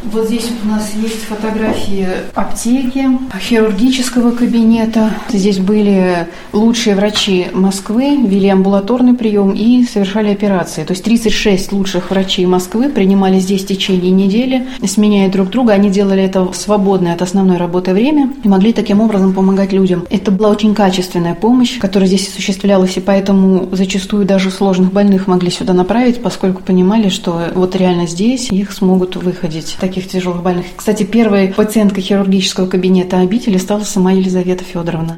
Вот 0.04 0.28
здесь 0.28 0.50
у 0.64 0.68
нас 0.68 0.92
есть 0.96 1.24
фотографии 1.24 2.08
аптеки, 2.34 3.08
хирургического 3.40 4.32
кабинета. 4.32 5.12
Здесь 5.30 5.60
были 5.60 6.28
лучшие 6.52 6.96
врачи 6.96 7.48
Москвы, 7.54 8.18
вели 8.18 8.50
амбулаторный 8.50 9.14
прием 9.14 9.52
и 9.52 9.84
совершали 9.86 10.32
операции. 10.32 10.84
То 10.84 10.94
есть 10.94 11.04
36 11.04 11.72
лучших 11.72 12.10
врачей 12.10 12.46
Москвы 12.46 12.90
принимали 12.90 13.40
здесь 13.40 13.64
в 13.64 13.68
течение 13.68 14.12
недели, 14.12 14.68
сменяя 14.86 15.32
друг 15.32 15.50
друга. 15.50 15.74
Они 15.74 15.90
делали 15.90 16.24
это 16.24 16.46
в 16.46 16.56
свободное 16.56 17.14
от 17.14 17.22
основной 17.22 17.58
работы 17.58 17.94
время 17.94 18.32
и 18.44 18.48
могли 18.48 18.74
таким 18.74 19.02
образом 19.02 19.34
помогать 19.34 19.72
людям. 19.72 20.06
Это 20.10 20.32
была 20.32 20.50
очень 20.50 20.76
качественная 20.76 21.36
помощь, 21.36 21.80
которая 21.80 22.08
здесь 22.08 22.28
осуществлялась, 22.28 22.98
и 22.98 23.02
поэтому 23.02 23.70
зачастую 23.72 24.26
даже 24.26 24.52
сложных 24.52 24.92
больных 24.92 25.28
могли 25.28 25.50
сюда 25.50 25.74
направить, 25.74 26.22
поскольку 26.22 26.62
понимали, 26.62 27.10
что 27.10 27.42
вот 27.56 27.76
реально 27.76 28.08
здесь 28.08 28.52
их 28.52 28.72
смогут 28.72 29.16
выходить 29.16 29.78
таких 29.84 30.08
тяжелых 30.08 30.42
больных. 30.42 30.66
Кстати, 30.78 31.04
первой 31.04 31.50
пациенткой 31.50 32.04
хирургического 32.04 32.68
кабинета 32.68 33.20
обители 33.20 33.58
стала 33.58 33.84
сама 33.84 34.14
Елизавета 34.14 34.64
Федоровна. 34.64 35.18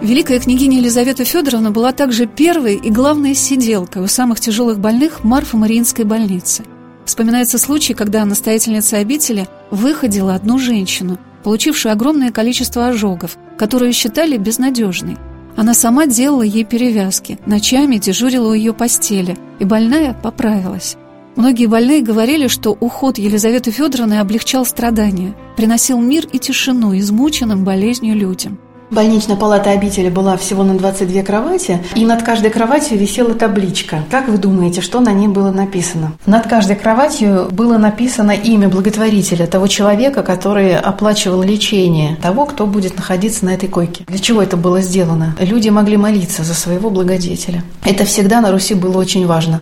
Великая 0.00 0.38
княгиня 0.38 0.78
Елизавета 0.78 1.24
Федоровна 1.24 1.72
была 1.72 1.90
также 1.90 2.26
первой 2.26 2.76
и 2.76 2.88
главной 2.90 3.34
сиделкой 3.34 4.02
у 4.02 4.06
самых 4.06 4.38
тяжелых 4.38 4.78
больных 4.78 5.24
Марфа-Мариинской 5.24 6.04
больницы. 6.04 6.62
Вспоминается 7.04 7.58
случай, 7.58 7.94
когда 7.94 8.24
настоятельница 8.24 8.98
обители 8.98 9.48
выходила 9.72 10.34
одну 10.36 10.58
женщину, 10.58 11.18
получившую 11.42 11.92
огромное 11.92 12.30
количество 12.30 12.86
ожогов, 12.86 13.36
которую 13.58 13.92
считали 13.92 14.36
безнадежной. 14.36 15.16
Она 15.56 15.74
сама 15.74 16.06
делала 16.06 16.42
ей 16.42 16.64
перевязки, 16.64 17.40
ночами 17.44 17.96
дежурила 17.96 18.50
у 18.50 18.54
ее 18.54 18.72
постели, 18.72 19.36
и 19.58 19.64
больная 19.64 20.14
поправилась. 20.14 20.96
Многие 21.36 21.66
больные 21.66 22.02
говорили, 22.02 22.48
что 22.48 22.70
уход 22.80 23.18
Елизаветы 23.18 23.70
Федоровны 23.70 24.20
облегчал 24.20 24.64
страдания, 24.64 25.34
приносил 25.54 26.00
мир 26.00 26.26
и 26.32 26.38
тишину 26.38 26.96
измученным 26.96 27.62
болезнью 27.62 28.16
людям. 28.16 28.58
Больничная 28.90 29.36
палата 29.36 29.70
обители 29.70 30.08
была 30.08 30.38
всего 30.38 30.62
на 30.62 30.78
22 30.78 31.22
кровати, 31.22 31.82
и 31.94 32.06
над 32.06 32.22
каждой 32.22 32.50
кроватью 32.50 32.96
висела 32.96 33.34
табличка. 33.34 34.04
Как 34.10 34.28
вы 34.28 34.38
думаете, 34.38 34.80
что 34.80 35.00
на 35.00 35.12
ней 35.12 35.28
было 35.28 35.50
написано? 35.50 36.12
Над 36.24 36.46
каждой 36.46 36.76
кроватью 36.76 37.48
было 37.50 37.76
написано 37.76 38.30
имя 38.30 38.68
благотворителя, 38.68 39.46
того 39.46 39.66
человека, 39.66 40.22
который 40.22 40.74
оплачивал 40.74 41.42
лечение, 41.42 42.16
того, 42.22 42.46
кто 42.46 42.64
будет 42.66 42.96
находиться 42.96 43.44
на 43.44 43.50
этой 43.50 43.68
койке. 43.68 44.04
Для 44.06 44.18
чего 44.18 44.40
это 44.40 44.56
было 44.56 44.80
сделано? 44.80 45.36
Люди 45.38 45.68
могли 45.68 45.98
молиться 45.98 46.44
за 46.44 46.54
своего 46.54 46.88
благодетеля. 46.88 47.62
Это 47.84 48.04
всегда 48.04 48.40
на 48.40 48.52
Руси 48.52 48.74
было 48.74 48.96
очень 48.96 49.26
важно. 49.26 49.60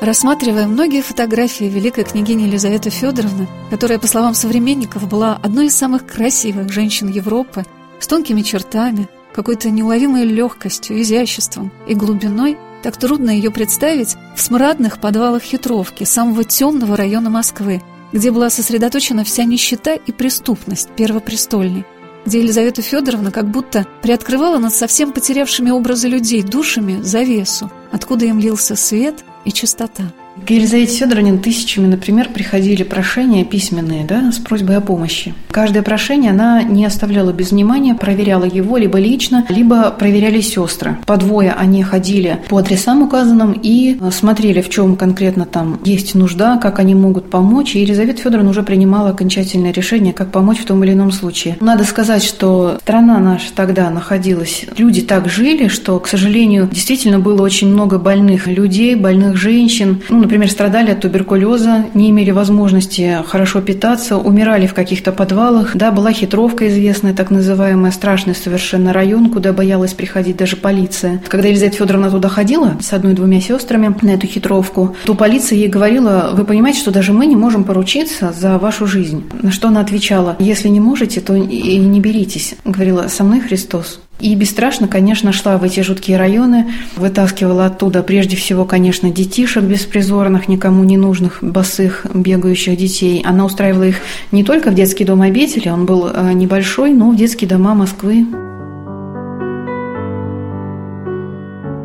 Рассматривая 0.00 0.68
многие 0.68 1.02
фотографии 1.02 1.64
великой 1.64 2.04
княгини 2.04 2.44
Елизаветы 2.44 2.88
Федоровны, 2.88 3.48
которая, 3.68 3.98
по 3.98 4.06
словам 4.06 4.32
современников, 4.34 5.08
была 5.08 5.40
одной 5.42 5.66
из 5.66 5.76
самых 5.76 6.06
красивых 6.06 6.70
женщин 6.70 7.08
Европы, 7.08 7.64
с 7.98 8.06
тонкими 8.06 8.42
чертами, 8.42 9.08
какой-то 9.34 9.70
неуловимой 9.70 10.24
легкостью, 10.24 11.00
изяществом 11.02 11.72
и 11.88 11.94
глубиной, 11.94 12.56
так 12.84 12.96
трудно 12.96 13.30
ее 13.30 13.50
представить 13.50 14.16
в 14.36 14.40
смрадных 14.40 15.00
подвалах 15.00 15.42
хитровки 15.42 16.04
самого 16.04 16.44
темного 16.44 16.96
района 16.96 17.28
Москвы, 17.28 17.82
где 18.12 18.30
была 18.30 18.50
сосредоточена 18.50 19.24
вся 19.24 19.42
нищета 19.42 19.94
и 19.94 20.12
преступность 20.12 20.90
первопрестольной, 20.90 21.84
где 22.24 22.38
Елизавета 22.38 22.82
Федоровна 22.82 23.32
как 23.32 23.50
будто 23.50 23.84
приоткрывала 24.02 24.58
над 24.58 24.72
совсем 24.72 25.10
потерявшими 25.10 25.70
образы 25.70 26.06
людей 26.06 26.44
душами 26.44 27.02
завесу, 27.02 27.68
откуда 27.90 28.26
им 28.26 28.38
лился 28.38 28.76
свет 28.76 29.24
и 29.44 29.52
чистота. 29.52 30.04
К 30.46 30.50
Елизавете 30.50 30.92
Федоровне 30.92 31.36
тысячами, 31.36 31.86
например, 31.86 32.30
приходили 32.32 32.82
прошения 32.82 33.44
письменные 33.44 34.04
да, 34.04 34.32
с 34.32 34.38
просьбой 34.38 34.76
о 34.76 34.80
помощи. 34.80 35.34
Каждое 35.50 35.82
прошение 35.82 36.30
она 36.30 36.62
не 36.62 36.84
оставляла 36.86 37.32
без 37.32 37.50
внимания, 37.50 37.94
проверяла 37.94 38.44
его 38.44 38.76
либо 38.76 38.98
лично, 38.98 39.44
либо 39.48 39.90
проверяли 39.90 40.40
сестры. 40.40 40.96
По 41.06 41.16
двое 41.16 41.52
они 41.52 41.82
ходили 41.82 42.38
по 42.48 42.58
адресам 42.58 43.02
указанным 43.02 43.52
и 43.52 43.98
смотрели, 44.10 44.62
в 44.62 44.70
чем 44.70 44.96
конкретно 44.96 45.44
там 45.44 45.80
есть 45.84 46.14
нужда, 46.14 46.56
как 46.56 46.78
они 46.78 46.94
могут 46.94 47.30
помочь. 47.30 47.74
И 47.74 47.80
Елизавета 47.80 48.22
Федоровна 48.22 48.50
уже 48.50 48.62
принимала 48.62 49.10
окончательное 49.10 49.72
решение, 49.72 50.12
как 50.12 50.30
помочь 50.30 50.58
в 50.58 50.64
том 50.64 50.82
или 50.84 50.92
ином 50.92 51.12
случае. 51.12 51.56
Надо 51.60 51.84
сказать, 51.84 52.22
что 52.22 52.78
страна 52.80 53.18
наша 53.18 53.52
тогда 53.54 53.90
находилась, 53.90 54.64
люди 54.76 55.02
так 55.02 55.28
жили, 55.28 55.68
что, 55.68 55.98
к 55.98 56.08
сожалению, 56.08 56.68
действительно 56.70 57.18
было 57.18 57.42
очень 57.42 57.68
много 57.68 57.98
больных 57.98 58.46
людей, 58.46 58.94
больных 58.94 59.36
женщин. 59.36 60.02
Ну, 60.08 60.27
например, 60.28 60.50
страдали 60.50 60.90
от 60.90 61.00
туберкулеза, 61.00 61.86
не 61.94 62.10
имели 62.10 62.30
возможности 62.32 63.24
хорошо 63.26 63.62
питаться, 63.62 64.18
умирали 64.18 64.66
в 64.66 64.74
каких-то 64.74 65.10
подвалах. 65.10 65.74
Да, 65.74 65.90
была 65.90 66.12
хитровка 66.12 66.68
известная, 66.68 67.14
так 67.14 67.30
называемая, 67.30 67.90
страшный 67.92 68.34
совершенно 68.34 68.92
район, 68.92 69.30
куда 69.30 69.54
боялась 69.54 69.94
приходить 69.94 70.36
даже 70.36 70.56
полиция. 70.56 71.22
Когда 71.28 71.48
Елизавета 71.48 71.78
Федоровна 71.78 72.10
туда 72.10 72.28
ходила 72.28 72.76
с 72.78 72.92
одной-двумя 72.92 73.40
сестрами 73.40 73.96
на 74.02 74.10
эту 74.10 74.26
хитровку, 74.26 74.94
то 75.06 75.14
полиция 75.14 75.56
ей 75.56 75.68
говорила, 75.68 76.32
вы 76.34 76.44
понимаете, 76.44 76.80
что 76.80 76.90
даже 76.90 77.14
мы 77.14 77.24
не 77.24 77.36
можем 77.36 77.64
поручиться 77.64 78.34
за 78.38 78.58
вашу 78.58 78.86
жизнь. 78.86 79.24
На 79.40 79.50
что 79.50 79.68
она 79.68 79.80
отвечала, 79.80 80.36
если 80.38 80.68
не 80.68 80.80
можете, 80.80 81.22
то 81.22 81.34
и 81.34 81.78
не 81.78 82.00
беритесь. 82.00 82.54
Говорила, 82.66 83.08
со 83.08 83.24
мной 83.24 83.40
Христос. 83.40 83.98
И 84.20 84.34
бесстрашно, 84.34 84.88
конечно, 84.88 85.32
шла 85.32 85.58
в 85.58 85.64
эти 85.64 85.80
жуткие 85.80 86.16
районы, 86.16 86.72
вытаскивала 86.96 87.66
оттуда 87.66 88.02
прежде 88.02 88.36
всего, 88.36 88.64
конечно, 88.64 89.10
детишек 89.10 89.62
беспризорных, 89.62 90.48
никому 90.48 90.82
не 90.82 90.96
нужных, 90.96 91.38
босых, 91.40 92.04
бегающих 92.12 92.76
детей. 92.76 93.22
Она 93.24 93.44
устраивала 93.44 93.84
их 93.84 93.96
не 94.32 94.42
только 94.42 94.70
в 94.70 94.74
детский 94.74 95.04
дом 95.04 95.22
обители, 95.22 95.68
он 95.68 95.86
был 95.86 96.08
э, 96.08 96.32
небольшой, 96.32 96.92
но 96.92 97.10
в 97.10 97.16
детские 97.16 97.48
дома 97.48 97.74
Москвы. 97.74 98.26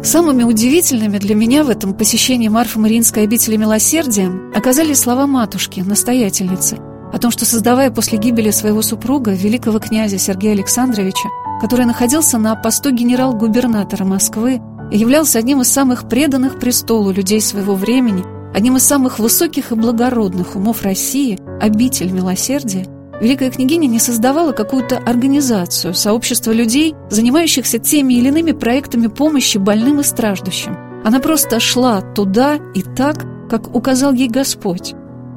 Самыми 0.04 0.43
удивительными 0.43 1.17
для 1.17 1.34
меня 1.34 1.63
в 1.63 1.69
этом 1.69 1.93
посещении 1.93 2.50
Марфы 2.50 2.78
Мариинской 2.78 3.24
обители 3.24 3.56
милосердия 3.56 4.30
оказались 4.54 5.00
слова 5.00 5.28
матушки, 5.28 5.80
настоятельницы, 5.80 6.78
о 7.13 7.19
том, 7.19 7.32
что, 7.32 7.46
создавая 7.46 7.89
после 7.89 8.17
гибели 8.17 8.50
своего 8.50 8.82
супруга, 8.82 9.32
великого 9.32 9.80
князя 9.80 10.17
Сергея 10.17 10.54
Александровича, 10.54 11.30
который 11.61 11.85
находился 11.85 12.37
на 12.37 12.55
посту 12.55 12.91
генерал-губернатора 12.91 14.05
Москвы 14.05 14.61
и 14.91 14.97
являлся 14.97 15.39
одним 15.39 15.61
из 15.61 15.71
самых 15.71 16.07
преданных 16.09 16.59
престолу 16.59 17.11
людей 17.11 17.41
своего 17.41 17.75
времени, 17.75 18.23
одним 18.53 18.77
из 18.77 18.83
самых 18.83 19.19
высоких 19.19 19.71
и 19.71 19.75
благородных 19.75 20.55
умов 20.55 20.83
России, 20.83 21.39
обитель 21.61 22.11
милосердия, 22.11 22.87
Великая 23.23 23.51
княгиня 23.51 23.87
не 23.87 23.99
создавала 23.99 24.51
какую-то 24.51 24.97
организацию, 24.97 25.93
сообщество 25.93 26.51
людей, 26.51 26.93
занимающихся 27.09 27.77
теми 27.77 28.15
или 28.15 28.27
иными 28.27 28.51
проектами 28.51 29.07
помощи 29.07 29.57
больным 29.57 30.01
и 30.01 30.03
страждущим. 30.03 30.75
Она 31.05 31.19
просто 31.19 31.61
шла 31.61 32.01
туда 32.01 32.59
и 32.73 32.81
так, 32.81 33.25
как 33.49 33.73
указал 33.73 34.11
ей 34.11 34.27
Господь. 34.27 34.93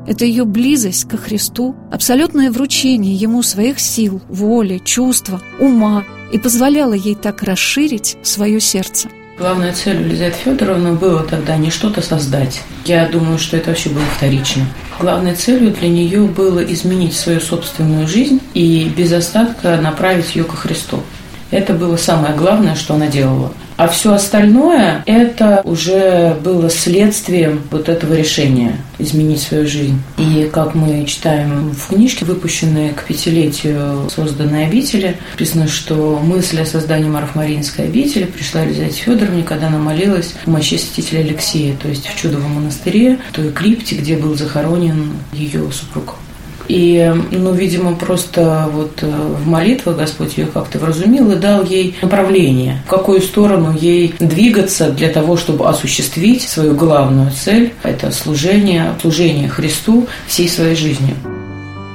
Это 0.06 0.24
ее 0.24 0.44
близость 0.44 1.08
ко 1.08 1.16
Христу, 1.16 1.74
абсолютное 1.90 2.50
вручение 2.50 3.14
Ему 3.14 3.42
своих 3.42 3.80
сил, 3.80 4.20
воли, 4.28 4.80
чувства, 4.84 5.40
ума 5.58 6.04
и 6.32 6.38
позволяло 6.38 6.92
ей 6.92 7.14
так 7.14 7.42
расширить 7.42 8.16
свое 8.22 8.60
сердце. 8.60 9.08
Главная 9.38 9.72
цель 9.72 10.00
Елизаветы 10.00 10.38
Федоровны 10.44 10.92
было 10.92 11.22
тогда 11.22 11.56
не 11.56 11.70
что-то 11.70 12.00
создать. 12.00 12.62
Я 12.86 13.06
думаю, 13.06 13.38
что 13.38 13.58
это 13.58 13.68
вообще 13.68 13.90
было 13.90 14.04
вторично. 14.16 14.64
Главной 14.98 15.34
целью 15.34 15.72
для 15.72 15.88
нее 15.90 16.22
было 16.22 16.60
изменить 16.60 17.14
свою 17.14 17.40
собственную 17.40 18.08
жизнь 18.08 18.40
и 18.54 18.90
без 18.96 19.12
остатка 19.12 19.76
направить 19.76 20.34
ее 20.34 20.44
ко 20.44 20.56
Христу. 20.56 21.02
Это 21.50 21.74
было 21.74 21.96
самое 21.96 22.34
главное, 22.34 22.74
что 22.74 22.94
она 22.94 23.08
делала. 23.08 23.52
А 23.76 23.88
все 23.88 24.14
остальное– 24.14 25.02
это 25.06 25.60
уже 25.64 26.34
было 26.42 26.70
следствием 26.70 27.62
вот 27.70 27.90
этого 27.90 28.14
решения 28.14 28.78
изменить 28.98 29.42
свою 29.42 29.66
жизнь. 29.66 30.00
И 30.16 30.48
как 30.50 30.74
мы 30.74 31.04
читаем 31.04 31.72
в 31.72 31.88
книжке, 31.88 32.24
выпущенной 32.24 32.94
к 32.94 33.04
пятилетию 33.04 34.08
созданной 34.08 34.66
обители, 34.66 35.16
написано, 35.32 35.68
что 35.68 36.18
мысль 36.22 36.62
о 36.62 36.66
создании 36.66 37.10
Марфмаринской 37.10 37.84
обители 37.84 38.24
пришла 38.24 38.62
Елизавете 38.62 39.02
Федоровне, 39.02 39.42
когда 39.42 39.66
она 39.66 39.78
молилась 39.78 40.34
в 40.44 40.50
мощи 40.50 40.78
святителя 40.78 41.20
Алексея, 41.20 41.76
то 41.76 41.88
есть 41.88 42.06
в 42.06 42.16
Чудовом 42.16 42.52
монастыре, 42.52 43.18
в 43.30 43.34
той 43.34 43.52
крипте, 43.52 43.96
где 43.96 44.16
был 44.16 44.34
захоронен 44.36 45.12
ее 45.32 45.70
супруг. 45.70 46.14
И, 46.68 47.12
ну, 47.30 47.52
видимо, 47.52 47.94
просто 47.94 48.68
вот 48.72 49.02
э, 49.02 49.06
в 49.06 49.46
молитвах 49.46 49.96
Господь 49.96 50.36
ее 50.36 50.46
как-то 50.46 50.78
вразумил 50.78 51.30
и 51.30 51.36
дал 51.36 51.64
ей 51.64 51.96
направление, 52.02 52.82
в 52.86 52.90
какую 52.90 53.20
сторону 53.20 53.76
ей 53.78 54.14
двигаться 54.18 54.90
для 54.90 55.08
того, 55.08 55.36
чтобы 55.36 55.68
осуществить 55.68 56.42
свою 56.42 56.74
главную 56.74 57.30
цель– 57.30 57.72
это 57.82 58.10
служение, 58.10 58.92
служение 59.00 59.48
Христу 59.48 60.06
всей 60.26 60.48
своей 60.48 60.76
жизнью. 60.76 61.16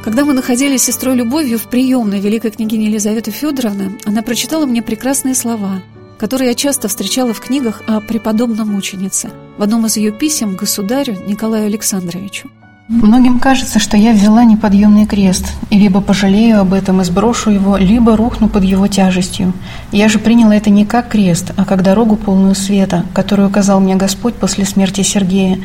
Когда 0.04 0.26
мы 0.26 0.34
находились 0.34 0.82
с 0.82 0.86
сестрой 0.86 1.16
Любовью 1.16 1.60
в 1.60 1.70
приемной 1.70 2.20
великой 2.20 2.52
княгини 2.52 2.86
Елизаветы 2.86 3.30
Федоровны, 3.30 4.00
она 4.06 4.24
прочитала 4.24 4.66
мне 4.66 4.82
прекрасные 4.82 5.36
слова, 5.36 5.84
которые 6.18 6.50
я 6.50 6.56
часто 6.56 6.88
встречала 6.88 7.34
в 7.34 7.40
книгах 7.40 7.84
о 7.88 8.00
преподобном 8.00 8.70
мученице 8.70 9.30
в 9.58 9.62
одном 9.62 9.86
из 9.86 9.98
ее 9.98 10.12
писем 10.12 10.56
государю 10.56 11.18
Николаю 11.28 11.68
Александровичу. 11.68 12.50
Многим 12.92 13.40
кажется, 13.40 13.80
что 13.80 13.96
я 13.96 14.12
взяла 14.12 14.44
неподъемный 14.44 15.06
крест, 15.06 15.46
и 15.70 15.80
либо 15.80 16.02
пожалею 16.02 16.60
об 16.60 16.74
этом 16.74 17.00
и 17.00 17.06
сброшу 17.06 17.50
его, 17.50 17.78
либо 17.78 18.18
рухну 18.18 18.50
под 18.50 18.66
его 18.66 18.88
тяжестью. 18.88 19.54
Я 19.94 20.10
же 20.10 20.20
приняла 20.20 20.58
это 20.58 20.70
не 20.70 20.86
как 20.86 21.08
крест, 21.08 21.54
а 21.56 21.64
как 21.64 21.84
дорогу 21.84 22.18
полную 22.18 22.54
света, 22.54 23.06
которую 23.14 23.48
указал 23.48 23.80
мне 23.80 23.96
Господь 23.96 24.34
после 24.34 24.66
смерти 24.66 25.04
Сергея, 25.04 25.60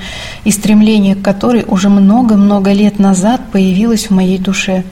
и 0.45 0.53
стремление 0.53 1.17
к 1.17 1.23
которой 1.23 1.65
уже 1.67 1.89
много-много 1.89 2.73
лет 2.73 3.01
назад 3.01 3.41
появилось 3.51 4.07
в 4.07 4.11
моей 4.13 4.39
душе. 4.39 4.85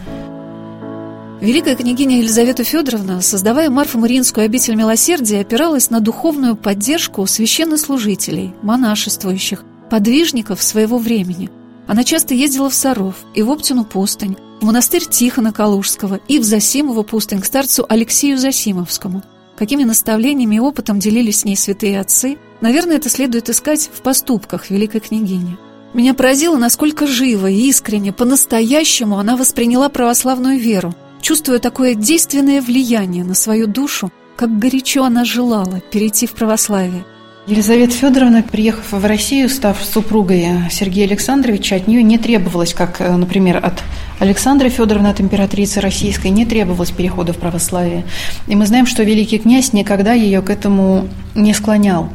Великая 1.41 1.77
княгиня 1.77 2.19
Елизавета 2.19 2.65
Федоровна, 2.65 3.23
создавая 3.23 3.71
Марфу-Мариинскую 3.71 4.45
обитель 4.45 4.75
милосердия, 4.75 5.43
опиралась 5.43 5.89
на 5.89 6.01
духовную 6.01 6.57
поддержку 6.57 7.29
священнослужителей, 7.29 8.53
монашествующих, 8.63 9.63
подвижников 9.89 10.65
своего 10.65 10.99
времени– 10.99 11.49
она 11.87 12.05
часто 12.05 12.35
ездила 12.35 12.71
в 12.71 12.75
Саров 12.75 13.17
и 13.35 13.43
в 13.43 13.51
Оптину 13.51 13.85
пустынь, 13.85 14.37
в 14.61 14.65
монастырь 14.65 15.05
Тихона 15.05 15.53
Калужского 15.53 16.21
и 16.29 16.39
в 16.39 16.45
Засимову 16.45 17.05
пустынь 17.05 17.41
к 17.41 17.45
старцу 17.45 17.85
Алексею 17.89 18.39
Засимовскому. 18.39 19.23
Какими 19.57 19.85
наставлениями 19.85 20.57
и 20.57 20.61
опытом 20.61 20.99
делились 20.99 21.41
с 21.41 21.45
ней 21.45 21.57
святые 21.57 22.01
отцы, 22.01 22.39
наверное, 22.61 22.97
это 22.97 23.09
следует 23.09 23.51
искать 23.51 23.91
в 23.93 24.01
поступках 24.01 24.71
великой 24.71 25.01
княгини. 25.01 25.59
Меня 25.93 26.15
поразило, 26.15 26.57
насколько 26.57 27.07
живо 27.07 27.49
и 27.49 27.69
искренне, 27.69 28.13
по-настоящему 28.13 29.19
она 29.19 29.37
восприняла 29.37 29.89
православную 29.89 30.59
веру, 30.59 30.95
чувствуя 31.21 31.61
такое 31.61 31.95
действенное 31.95 32.61
влияние 32.61 33.23
на 33.23 33.35
свою 33.35 33.69
душу, 33.69 34.11
как 34.35 34.59
горячо 34.59 35.05
она 35.05 35.25
желала 35.25 35.81
перейти 35.93 36.27
в 36.27 36.33
православие– 36.33 37.05
Елизавета 37.47 37.93
Федоровна, 37.93 38.43
приехав 38.43 38.91
в 38.93 39.05
Россию, 39.05 39.51
став 39.51 39.77
супругой 39.85 40.47
Сергея 40.71 41.07
Александровича, 41.07 41.77
от 41.77 41.87
нее 41.87 42.03
не 42.03 42.17
требовалось, 42.17 42.73
как, 42.73 43.03
э, 43.03 43.17
например, 43.17 43.59
от 43.59 43.83
Александры 44.19 44.71
Федоровны, 44.71 45.09
от 45.09 45.21
императрицы 45.21 45.83
российской, 45.83 46.29
не 46.29 46.47
требовалось 46.47 46.91
перехода 46.91 47.35
в 47.35 47.37
православие. 47.37 48.05
И 48.47 48.57
мы 48.57 48.65
знаем, 48.65 48.87
что 48.87 49.03
великий 49.03 49.39
князь 49.39 49.75
никогда 49.75 50.15
ее 50.15 50.41
к 50.41 50.49
этому 50.49 51.07
не 51.35 51.53
склонял. 51.53 52.09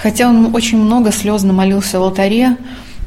Хотя 0.00 0.28
он 0.28 0.54
очень 0.54 0.78
много 0.78 1.10
слезно 1.10 1.52
молился 1.52 1.98
в 1.98 2.04
алтаре, 2.04 2.56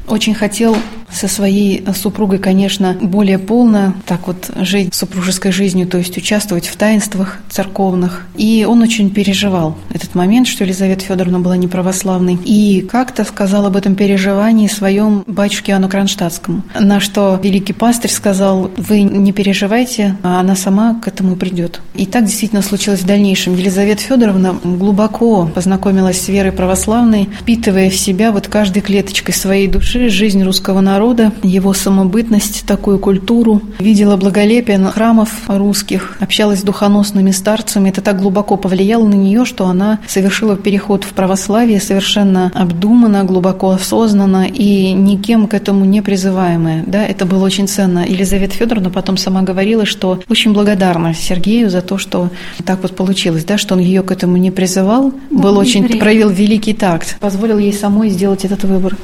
очень 0.08 0.34
хотел 0.34 0.76
со 1.12 1.28
своей 1.28 1.84
супругой, 1.94 2.38
конечно, 2.38 2.96
более 3.00 3.38
полно 3.38 3.94
так 4.06 4.26
вот 4.26 4.50
жить 4.56 4.94
супружеской 4.94 5.52
жизнью, 5.52 5.86
то 5.86 5.98
есть 5.98 6.16
участвовать 6.16 6.66
в 6.66 6.76
таинствах 6.76 7.38
церковных. 7.50 8.26
И 8.36 8.66
он 8.68 8.82
очень 8.82 9.10
переживал 9.10 9.76
этот 9.92 10.14
момент, 10.14 10.48
что 10.48 10.64
Елизавета 10.64 11.04
Федоровна 11.04 11.40
была 11.40 11.56
неправославной. 11.56 12.38
И 12.44 12.86
как-то 12.90 13.24
сказал 13.24 13.66
об 13.66 13.76
этом 13.76 13.94
переживании 13.94 14.68
своем 14.68 15.24
батюшке 15.26 15.72
Иоанну 15.72 15.88
Кронштадтскому. 15.88 16.62
На 16.78 17.00
что 17.00 17.38
великий 17.42 17.72
пастырь 17.72 18.10
сказал, 18.10 18.70
вы 18.76 19.02
не 19.02 19.32
переживайте, 19.32 20.16
а 20.22 20.40
она 20.40 20.56
сама 20.56 20.94
к 20.94 21.08
этому 21.08 21.36
придет. 21.36 21.80
И 21.94 22.06
так 22.06 22.24
действительно 22.24 22.62
случилось 22.62 23.00
в 23.00 23.06
дальнейшем. 23.06 23.54
Елизавета 23.54 24.02
Федоровна 24.02 24.54
глубоко 24.64 25.46
познакомилась 25.54 26.20
с 26.20 26.28
верой 26.28 26.52
православной, 26.52 27.28
впитывая 27.40 27.90
в 27.90 27.96
себя 27.96 28.32
вот 28.32 28.48
каждой 28.48 28.80
клеточкой 28.80 29.34
своей 29.34 29.68
души 29.68 29.91
жизнь 29.98 30.42
русского 30.42 30.80
народа, 30.80 31.02
народа, 31.02 31.32
его 31.42 31.72
самобытность, 31.72 32.64
такую 32.66 32.98
культуру. 32.98 33.60
Видела 33.78 34.16
благолепие 34.16 34.78
храмов 34.78 35.30
русских, 35.48 36.16
общалась 36.20 36.60
с 36.60 36.62
духоносными 36.62 37.30
старцами. 37.32 37.88
Это 37.88 38.00
так 38.00 38.20
глубоко 38.20 38.56
повлияло 38.56 39.06
на 39.06 39.14
нее, 39.14 39.44
что 39.44 39.66
она 39.66 39.98
совершила 40.06 40.56
переход 40.56 41.04
в 41.04 41.12
православие 41.12 41.80
совершенно 41.80 42.52
обдуманно, 42.54 43.24
глубоко 43.24 43.70
осознанно 43.70 44.46
и 44.46 44.92
никем 44.92 45.46
к 45.46 45.54
этому 45.54 45.84
не 45.84 46.02
призываемая. 46.02 46.84
Да, 46.86 47.04
это 47.04 47.26
было 47.26 47.44
очень 47.44 47.68
ценно. 47.68 48.04
Елизавета 48.06 48.54
Федоровна 48.54 48.90
потом 48.90 49.16
сама 49.16 49.42
говорила, 49.42 49.84
что 49.84 50.20
очень 50.28 50.52
благодарна 50.52 51.14
Сергею 51.14 51.68
за 51.68 51.82
то, 51.82 51.98
что 51.98 52.30
так 52.64 52.82
вот 52.82 52.94
получилось, 52.94 53.44
да, 53.44 53.58
что 53.58 53.74
он 53.74 53.80
ее 53.80 54.02
к 54.02 54.12
этому 54.12 54.36
не 54.36 54.50
призывал, 54.50 55.12
был 55.30 55.58
очень, 55.58 55.98
проявил 55.98 56.30
великий 56.30 56.74
такт, 56.74 57.16
позволил 57.18 57.58
ей 57.58 57.72
самой 57.72 58.08
сделать 58.08 58.44
этот 58.44 58.64
выбор. 58.64 58.96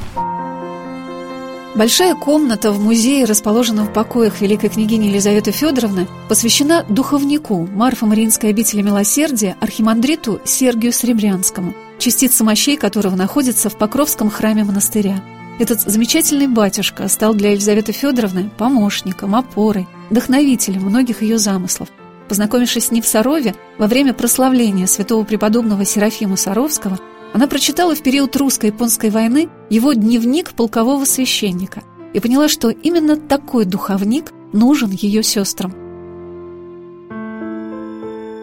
Большая 1.78 2.16
комната 2.16 2.72
в 2.72 2.80
музее, 2.80 3.24
расположенном 3.24 3.86
в 3.86 3.92
покоях 3.92 4.40
великой 4.40 4.68
княгини 4.68 5.06
Елизаветы 5.06 5.52
Федоровны, 5.52 6.08
посвящена 6.28 6.84
духовнику 6.88 7.68
Марфа-Мариинской 7.72 8.50
обители 8.50 8.82
милосердия 8.82 9.56
архимандриту 9.60 10.40
Сергию 10.44 10.92
Сребрянскому, 10.92 11.74
частица 12.00 12.42
мощей 12.42 12.76
которого 12.76 13.14
находится 13.14 13.70
в 13.70 13.76
Покровском 13.78 14.28
храме 14.28 14.64
монастыря. 14.64 15.22
Этот 15.60 15.82
замечательный 15.82 16.48
батюшка 16.48 17.06
стал 17.06 17.32
для 17.32 17.52
Елизаветы 17.52 17.92
Федоровны 17.92 18.50
помощником, 18.58 19.36
опорой, 19.36 19.86
вдохновителем 20.10 20.82
многих 20.82 21.22
ее 21.22 21.38
замыслов. 21.38 21.90
Познакомившись 22.28 22.86
с 22.86 22.90
ним 22.90 23.04
в 23.04 23.06
Сарове, 23.06 23.54
во 23.78 23.86
время 23.86 24.14
прославления 24.14 24.86
святого 24.88 25.22
преподобного 25.22 25.84
Серафима 25.84 26.36
Саровского, 26.36 26.98
она 27.32 27.46
прочитала 27.46 27.94
в 27.94 28.02
период 28.02 28.34
русско-японской 28.36 29.10
войны 29.10 29.48
его 29.70 29.92
дневник 29.92 30.52
полкового 30.52 31.04
священника 31.04 31.82
и 32.14 32.20
поняла, 32.20 32.48
что 32.48 32.70
именно 32.70 33.16
такой 33.16 33.64
духовник 33.64 34.32
нужен 34.52 34.90
ее 34.90 35.22
сестрам. 35.22 35.74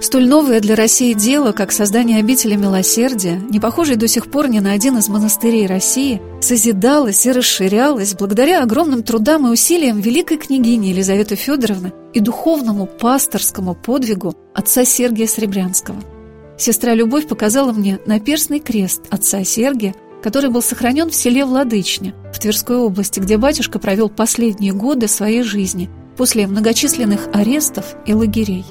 Столь 0.02 0.28
новое 0.28 0.60
для 0.60 0.76
России 0.76 1.13
дело, 1.13 1.52
как 1.52 1.71
создание 1.71 2.19
обители 2.19 2.56
милосердия, 2.56 3.41
не 3.50 3.60
похожей 3.60 3.95
до 3.95 4.08
сих 4.08 4.30
пор 4.30 4.50
ни 4.50 4.60
на 4.60 4.71
один 4.71 4.98
из 4.98 5.10
монастырей 5.10 5.65
России, 5.65 6.21
созидалось 6.41 7.26
и 7.26 7.32
расширялось 7.32 8.13
благодаря 8.13 8.62
огромным 8.62 9.02
трудам 9.02 9.48
и 9.48 9.50
усилиям 9.50 10.00
великой 10.00 10.38
княгини 10.38 10.88
Елизаветы 10.88 11.36
Федоровны 11.36 11.91
и 12.13 12.19
духовному 12.19 12.86
пасторскому 12.86 13.74
подвигу 13.74 14.36
отца 14.54 14.86
Сергия 14.86 15.28
Сребрянского– 15.28 15.98
Сестра 16.58 16.94
Любовь 16.94 17.28
показала 17.28 17.74
мне 17.74 18.00
наперстный 18.06 18.60
крест 18.60 19.04
отца 19.10 19.44
Сергия, 19.44 19.94
который 20.24 20.50
был 20.50 20.62
сохранен 20.62 21.10
в 21.10 21.15
селе 21.15 21.46
Владычне, 21.46 22.15
в 22.34 22.39
Тверской 22.39 22.78
области, 22.78 23.20
где 23.20 23.38
батюшка 23.38 23.78
провел 23.78 24.10
последние 24.10 24.74
годы 24.74 25.08
своей 25.08 25.44
жизни 25.44 25.89
после 26.18 26.48
многочисленных 26.48 27.28
арестов 27.34 27.96
и 28.06 28.13
лагерей. 28.13 28.65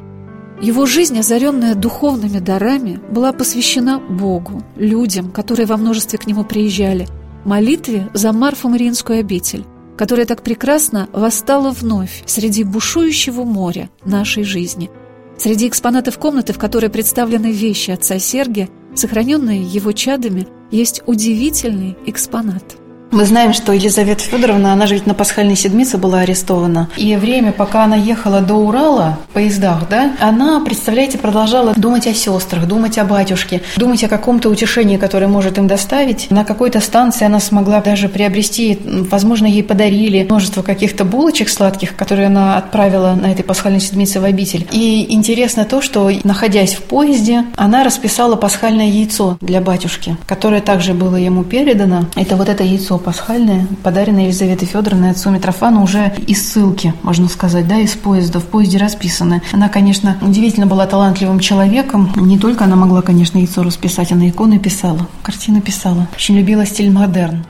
Его 0.63 0.87
жизнь, 0.87 1.19
озаренная 1.19 1.75
духовными 1.75 2.39
дарами, 2.39 3.01
была 3.11 3.33
посвящена 3.33 3.99
Богу, 3.99 4.63
людям, 4.77 5.31
которые 5.31 5.67
во 5.67 5.77
множестве 5.77 6.19
к 6.19 6.27
нему 6.27 6.45
приезжали, 6.45 7.07
молитве 7.45 8.09
за 8.15 8.33
Марфу 8.33 8.71
Мариинскую 8.71 9.21
обитель, 9.21 9.65
которая 9.99 10.25
так 10.25 10.43
прекрасно 10.43 11.09
восстала 11.13 11.71
вновь 11.71 12.23
среди 12.25 12.65
бушующего 12.65 13.45
моря 13.45 13.91
нашей 14.05 14.45
жизни– 14.45 14.91
Среди 15.39 15.69
экспонатов 15.69 16.19
комнаты, 16.19 16.53
в 16.53 16.59
которой 16.59 16.91
представлены 16.91 17.53
вещи 17.53 17.91
отца 17.91 18.19
Сергия, 18.19 18.69
сохраненные 18.95 19.63
его 19.63 19.93
чадами, 19.93 20.47
есть 20.71 21.03
удивительный 21.07 21.97
экспонат. 22.07 22.77
Мы 23.15 23.27
знаем, 23.27 23.53
что 23.53 23.73
Елизавета 23.73 24.25
Федоровна, 24.25 24.73
она 24.73 24.89
же 24.89 24.95
ведь 24.95 25.07
на 25.07 25.15
пасхальной 25.15 25.55
седмице 25.55 25.99
была 25.99 26.23
арестована. 26.23 26.89
И 26.97 27.15
время, 27.15 27.53
пока 27.53 27.85
она 27.85 27.95
ехала 27.95 28.41
до 28.41 28.55
Урала 28.55 29.21
в 29.31 29.35
поездах, 29.35 29.89
да, 29.89 30.17
она, 30.19 30.59
представляете, 30.59 31.17
продолжала 31.17 31.75
думать 31.77 32.09
о 32.09 32.13
сестрах, 32.13 32.67
думать 32.67 32.99
о 32.99 33.05
батюшке, 33.05 33.63
думать 33.77 34.03
о 34.03 34.09
каком-то 34.09 34.49
утешении, 34.51 34.97
которое 34.97 35.29
может 35.29 35.59
им 35.59 35.69
доставить. 35.69 36.29
На 36.33 36.45
какой-то 36.45 36.81
станции 36.81 37.25
она 37.25 37.39
смогла 37.39 37.81
даже 37.81 38.09
приобрести, 38.09 38.81
возможно, 38.85 39.47
ей 39.47 39.63
подарили 39.63 40.25
множество 40.25 40.63
каких-то 40.63 41.05
булочек 41.05 41.51
сладких, 41.51 41.95
которые 41.95 42.27
она 42.27 42.57
отправила 42.57 43.15
на 43.15 43.31
этой 43.31 43.45
пасхальной 43.45 43.79
седмице 43.79 44.19
в 44.19 44.25
обитель. 44.25 44.67
И 44.73 45.07
интересно 45.15 45.65
то, 45.65 45.81
что, 45.83 46.11
находясь 46.25 46.75
в 46.75 46.83
поезде, 46.83 47.45
она 47.55 47.85
расписала 47.85 48.35
пасхальное 48.35 48.89
яйцо 48.89 49.39
для 49.41 49.61
батюшки, 49.61 50.17
которое 50.27 50.61
также 50.61 50.95
было 50.95 51.15
ему 51.15 51.45
передано. 51.45 52.07
Это 52.17 52.35
вот 52.35 52.49
это 52.49 52.65
яйцо 52.65 52.99
пасхальное, 53.05 53.67
подаренное 53.83 54.25
Елизаветой 54.25 54.67
Федоровной 54.67 55.11
отцу 55.11 55.31
Митрофану 55.31 55.83
уже 55.83 56.13
из 56.27 56.51
ссылки, 56.51 56.95
можно 57.03 57.29
сказать, 57.29 57.69
да, 57.69 57.79
из 57.79 57.93
поезда. 57.93 58.41
В 58.41 58.47
поезде 58.47 58.79
расписано. 58.79 59.43
Она, 59.53 59.69
конечно, 59.69 60.17
удивительно 60.21 60.67
была 60.67 60.87
талантливым 60.87 61.39
человеком. 61.39 62.11
Не 62.17 62.39
только 62.39 62.65
она 62.65 62.77
могла, 62.77 63.03
конечно, 63.03 63.39
яйцо 63.39 63.63
расписать, 63.63 64.11
она 64.11 64.29
иконы 64.29 64.59
писала, 64.59 65.09
картины 65.23 65.61
писала. 65.61 66.09
Очень 66.15 66.39
любила 66.39 66.67
стиль 66.67 66.91
модерн. 66.91 67.45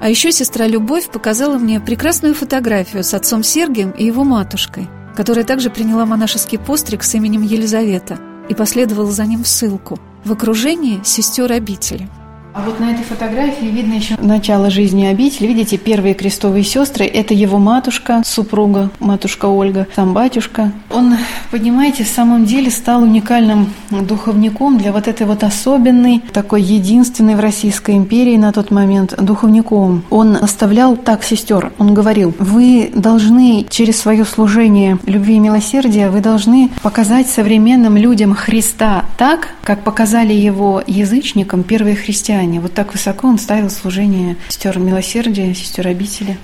А 0.00 0.08
еще 0.08 0.32
сестра 0.32 0.66
Любовь 0.66 1.10
показала 1.10 1.58
мне 1.58 1.78
прекрасную 1.78 2.34
фотографию 2.34 3.04
с 3.04 3.12
отцом 3.12 3.44
Сергием 3.44 3.90
и 3.90 4.06
его 4.06 4.24
матушкой, 4.24 4.88
которая 5.14 5.44
также 5.44 5.68
приняла 5.68 6.06
монашеский 6.06 6.58
постриг 6.58 7.02
с 7.02 7.14
именем 7.14 7.42
Елизавета 7.42 8.18
и 8.48 8.54
последовала 8.54 9.12
за 9.12 9.26
ним 9.26 9.44
в 9.44 9.48
ссылку 9.48 9.98
в 10.24 10.32
окружении 10.32 11.00
сестер 11.04 11.52
обители– 11.52 12.08
а 12.52 12.62
вот 12.62 12.80
на 12.80 12.90
этой 12.90 13.04
фотографии 13.04 13.66
видно 13.66 13.94
еще 13.94 14.16
начало 14.18 14.70
жизни 14.70 15.04
обители. 15.04 15.46
Видите, 15.46 15.76
первые 15.76 16.14
крестовые 16.14 16.64
сестры– 16.64 17.04
это 17.06 17.32
его 17.32 17.58
матушка, 17.58 18.22
супруга, 18.24 18.90
матушка 18.98 19.46
Ольга, 19.46 19.86
сам 19.94 20.12
батюшка. 20.12 20.72
Он, 20.90 21.16
понимаете, 21.50 22.02
в 22.04 22.08
самом 22.08 22.44
деле 22.44 22.70
стал 22.70 23.02
уникальным 23.02 23.72
духовником 23.90 24.78
для 24.78 24.92
вот 24.92 25.06
этой 25.06 25.26
вот 25.26 25.44
особенной, 25.44 26.22
такой 26.32 26.62
единственной 26.62 27.36
в 27.36 27.40
Российской 27.40 27.96
империи 27.96 28.36
на 28.36 28.52
тот 28.52 28.70
момент 28.70 29.14
духовником. 29.16 30.02
Он 30.10 30.36
оставлял 30.36 30.96
так 30.96 31.22
сестер, 31.22 31.72
он 31.78 31.94
говорил, 31.94 32.34
вы 32.38 32.90
должны 32.94 33.66
через 33.70 34.00
свое 34.00 34.24
служение 34.24 34.98
любви 35.06 35.36
и 35.36 35.38
милосердия, 35.40 36.10
вы 36.10 36.20
должны 36.20 36.70
показать 36.82 37.28
современным 37.28 37.96
людям 37.96 38.34
Христа 38.34 39.04
так, 39.16 39.48
как 39.62 39.84
показали 39.84 40.32
его 40.32 40.82
язычникам 40.86 41.62
первые 41.62 41.94
христиане 41.94 42.39
христиане. 42.40 42.60
Вот 42.60 42.74
так 42.74 42.92
высоко 42.92 43.28
он 43.28 43.38
ставил 43.38 43.70
служение 43.70 44.36
сестер 44.48 44.78
милосердия, 44.78 45.54
сестер 45.54 45.88
обители. 45.88 46.38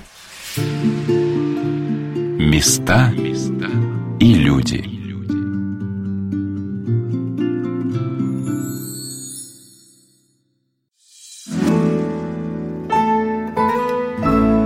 Места 2.39 3.11
и 4.19 4.33
люди. 4.33 4.93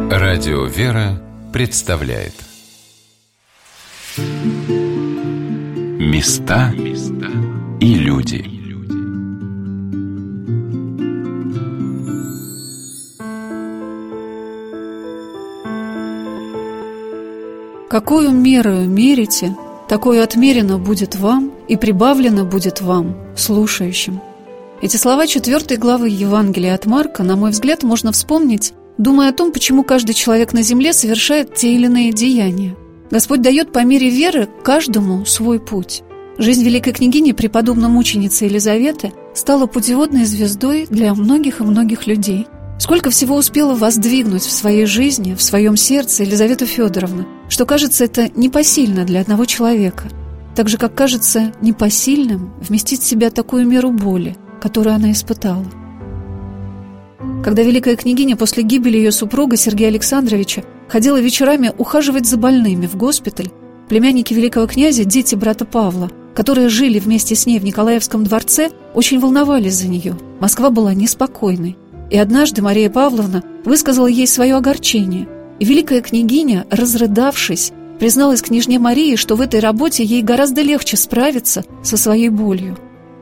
Радио 0.10 0.66
«Вера» 0.66 1.22
представляет 1.54 2.34
Места 6.00 6.74
и 7.80 7.94
люди. 7.96 8.51
Какую 17.92 18.32
мерою 18.32 18.88
мерите, 18.88 19.54
такое 19.90 20.24
отмерено 20.24 20.78
будет 20.78 21.18
вам 21.18 21.52
и 21.68 21.76
прибавлено 21.76 22.46
будет 22.46 22.80
вам, 22.80 23.18
слушающим. 23.36 24.22
Эти 24.82 24.96
слова 24.96 25.28
четвертой 25.28 25.76
главы 25.76 26.08
Евангелия 26.08 26.74
от 26.74 26.86
Марка, 26.86 27.24
на 27.24 27.36
мой 27.36 27.52
взгляд, 27.52 27.84
можно 27.84 28.14
вспомнить, 28.14 28.72
думая 28.98 29.32
о 29.32 29.34
том, 29.34 29.52
почему 29.52 29.84
каждый 29.84 30.14
человек 30.14 30.54
на 30.54 30.62
земле 30.62 30.94
совершает 30.94 31.54
те 31.56 31.74
или 31.74 31.88
иные 31.88 32.14
деяния. 32.14 32.78
Господь 33.12 33.42
дает 33.42 33.74
по 33.74 33.84
мере 33.84 34.10
веры 34.10 34.48
каждому 34.64 35.26
свой 35.26 35.60
путь. 35.60 36.04
Жизнь 36.38 36.64
великой 36.64 36.94
княгини, 36.94 37.34
преподобной 37.34 37.90
мученицы 37.90 38.46
Елизаветы, 38.46 39.12
стала 39.34 39.66
путеводной 39.66 40.24
звездой 40.24 40.88
для 40.90 41.14
многих 41.14 41.60
и 41.60 41.64
многих 41.64 42.08
людей– 42.08 42.48
Сколько 42.82 43.12
всего 43.12 43.36
успела 43.36 43.76
воздвигнуть 43.76 44.42
в 44.42 44.52
своей 44.52 44.88
жизни, 44.88 45.36
в 45.36 45.44
своем 45.44 45.78
сердце 45.78 46.24
Елизавета 46.24 46.66
Федоровна, 46.66 47.28
что 47.52 47.66
кажется 47.66 48.06
это 48.06 48.30
непосильно 48.34 49.04
для 49.04 49.20
одного 49.20 49.44
человека, 49.44 50.06
так 50.56 50.70
же, 50.70 50.78
как 50.78 50.96
кажется 50.96 51.52
непосильным 51.62 52.54
вместить 52.62 53.02
в 53.02 53.06
себя 53.06 53.30
такую 53.30 53.68
меру 53.68 53.92
боли, 53.92 54.38
которую 54.62 54.96
она 54.96 55.12
испытала. 55.12 55.66
Когда 57.44 57.62
великая 57.64 57.98
княгиня 57.98 58.38
после 58.38 58.64
гибели 58.64 58.96
ее 58.96 59.12
супруга 59.12 59.58
Сергея 59.58 59.90
Александровича 59.90 60.64
ходила 60.88 61.20
вечерами 61.20 61.74
ухаживать 61.78 62.26
за 62.26 62.38
больными 62.38 62.88
в 62.88 62.96
госпиталь, 62.96 63.50
племянники 63.90 64.34
великого 64.34 64.66
князя, 64.66 65.04
дети 65.04 65.36
брата 65.36 65.66
Павла, 65.66 66.10
которые 66.34 66.70
жили 66.70 67.00
вместе 67.00 67.36
с 67.36 67.46
ней 67.46 67.60
в 67.60 67.66
Николаевском 67.66 68.24
дворце, 68.24 68.70
очень 68.94 69.20
волновались 69.20 69.76
за 69.76 69.90
нее. 69.90 70.18
Москва 70.40 70.70
была 70.70 70.94
неспокойной. 70.94 71.78
И 72.10 72.18
однажды 72.18 72.62
Мария 72.62 72.90
Павловна 72.90 73.44
высказала 73.66 74.08
ей 74.08 74.28
свое 74.28 74.56
огорчение, 74.56 75.28
великая 75.66 76.02
княгиня, 76.02 76.66
разрыдавшись, 76.70 77.72
призналась 78.00 78.42
княжне 78.42 78.80
Марии, 78.80 79.16
что 79.16 79.36
в 79.36 79.42
этой 79.42 79.60
работе 79.60 80.04
ей 80.04 80.24
гораздо 80.24 80.62
легче 80.62 80.98
справиться 80.98 81.64
со 81.84 81.98
своей 81.98 82.30
болью. 82.30 82.78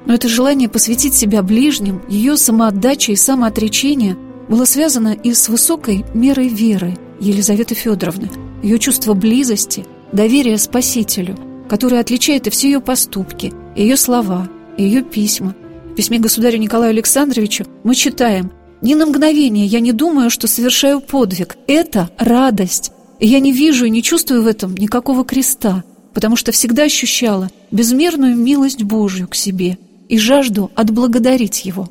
Но 0.06 0.14
это 0.14 0.30
желание 0.30 0.70
посвятить 0.70 1.14
себя 1.14 1.44
ближним, 1.44 2.02
ее 2.08 2.38
самоотдача 2.38 3.12
и 3.12 3.16
самоотречение 3.16 4.18
было 4.48 4.66
связано 4.66 5.14
и 5.14 5.34
с 5.34 5.50
высокой 5.50 6.06
мерой 6.14 6.48
веры 6.48 6.98
Елизаветы 7.20 7.76
Федоровны, 7.76 8.30
ее 8.64 8.80
чувство 8.80 9.14
близости, 9.14 9.86
доверия 10.14 10.58
Спасителю, 10.58 11.38
которое 11.68 12.00
отличает 12.00 12.48
и 12.48 12.50
все 12.50 12.72
ее 12.72 12.80
поступки, 12.80 13.54
и 13.76 13.84
ее 13.84 13.98
слова, 13.98 14.48
и 14.78 14.84
ее 14.84 15.04
письма. 15.04 15.56
В 15.92 15.96
письме 15.96 16.20
государю 16.20 16.58
Николаю 16.58 16.92
Александровичу 16.92 17.66
мы 17.84 17.94
читаем 17.96 18.52
ни 18.82 18.94
на 18.94 19.06
мгновение 19.06 19.66
я 19.66 19.80
не 19.80 19.92
думаю, 19.92 20.30
что 20.30 20.48
совершаю 20.48 21.02
подвиг. 21.02 21.58
Это 21.68 22.10
радость. 22.18 22.92
И 23.20 23.28
я 23.28 23.40
не 23.40 23.52
вижу 23.52 23.86
и 23.86 23.90
не 23.90 24.02
чувствую 24.02 24.44
в 24.44 24.48
этом 24.48 24.76
никакого 24.76 25.26
креста, 25.26 25.84
потому 26.14 26.38
что 26.38 26.54
всегда 26.54 26.84
ощущала 26.84 27.50
безмерную 27.72 28.38
милость 28.38 28.84
Божью 28.84 29.28
к 29.28 29.36
себе 29.36 29.78
и 30.08 30.18
жажду 30.18 30.72
отблагодарить 30.76 31.66
Его. 31.66 31.90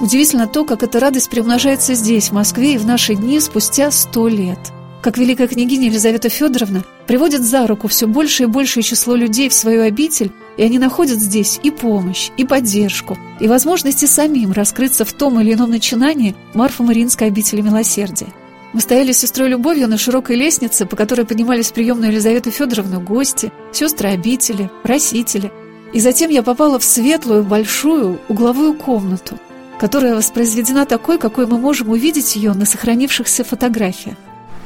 Удивительно 0.00 0.46
то, 0.46 0.64
как 0.64 0.84
эта 0.84 1.00
радость 1.00 1.28
приумножается 1.28 1.94
здесь, 1.94 2.28
в 2.28 2.32
Москве, 2.32 2.74
и 2.74 2.78
в 2.78 2.86
наши 2.86 3.16
дни 3.16 3.40
спустя 3.40 3.90
сто 3.90 4.28
лет. 4.28 4.58
Как 5.02 5.16
великая 5.16 5.46
княгиня 5.46 5.86
Елизавета 5.86 6.28
Федоровна 6.28 6.84
приводит 7.06 7.42
за 7.42 7.66
руку 7.66 7.88
все 7.88 8.06
больше 8.06 8.44
и 8.44 8.46
большее 8.46 8.82
число 8.82 9.14
людей 9.14 9.48
в 9.48 9.54
свою 9.54 9.82
обитель 9.82 10.32
и 10.58 10.62
они 10.64 10.78
находят 10.78 11.20
здесь 11.20 11.58
и 11.62 11.70
помощь, 11.70 12.30
и 12.36 12.44
поддержку, 12.44 13.16
и 13.40 13.46
возможности 13.46 14.04
самим 14.04 14.52
раскрыться 14.52 15.04
в 15.04 15.12
том 15.12 15.40
или 15.40 15.54
ином 15.54 15.70
начинании 15.70 16.34
Марфа-Мариинской 16.52 17.28
обители 17.28 17.60
милосердия. 17.60 18.26
Мы 18.74 18.80
стояли 18.80 19.12
с 19.12 19.18
сестрой 19.18 19.48
Любовью 19.48 19.88
на 19.88 19.96
широкой 19.96 20.36
лестнице, 20.36 20.84
по 20.84 20.96
которой 20.96 21.24
поднимались 21.24 21.70
в 21.70 21.74
приемную 21.74 22.10
Елизавету 22.10 22.50
Федоровну 22.50 23.00
гости, 23.00 23.52
сестры 23.72 24.10
обители, 24.10 24.68
просители. 24.82 25.50
И 25.94 26.00
затем 26.00 26.30
я 26.30 26.42
попала 26.42 26.78
в 26.78 26.84
светлую, 26.84 27.44
большую, 27.44 28.20
угловую 28.28 28.74
комнату, 28.74 29.38
которая 29.80 30.16
воспроизведена 30.16 30.84
такой, 30.84 31.18
какой 31.18 31.46
мы 31.46 31.56
можем 31.56 31.88
увидеть 31.88 32.36
ее 32.36 32.52
на 32.52 32.66
сохранившихся 32.66 33.44
фотографиях. 33.44 34.16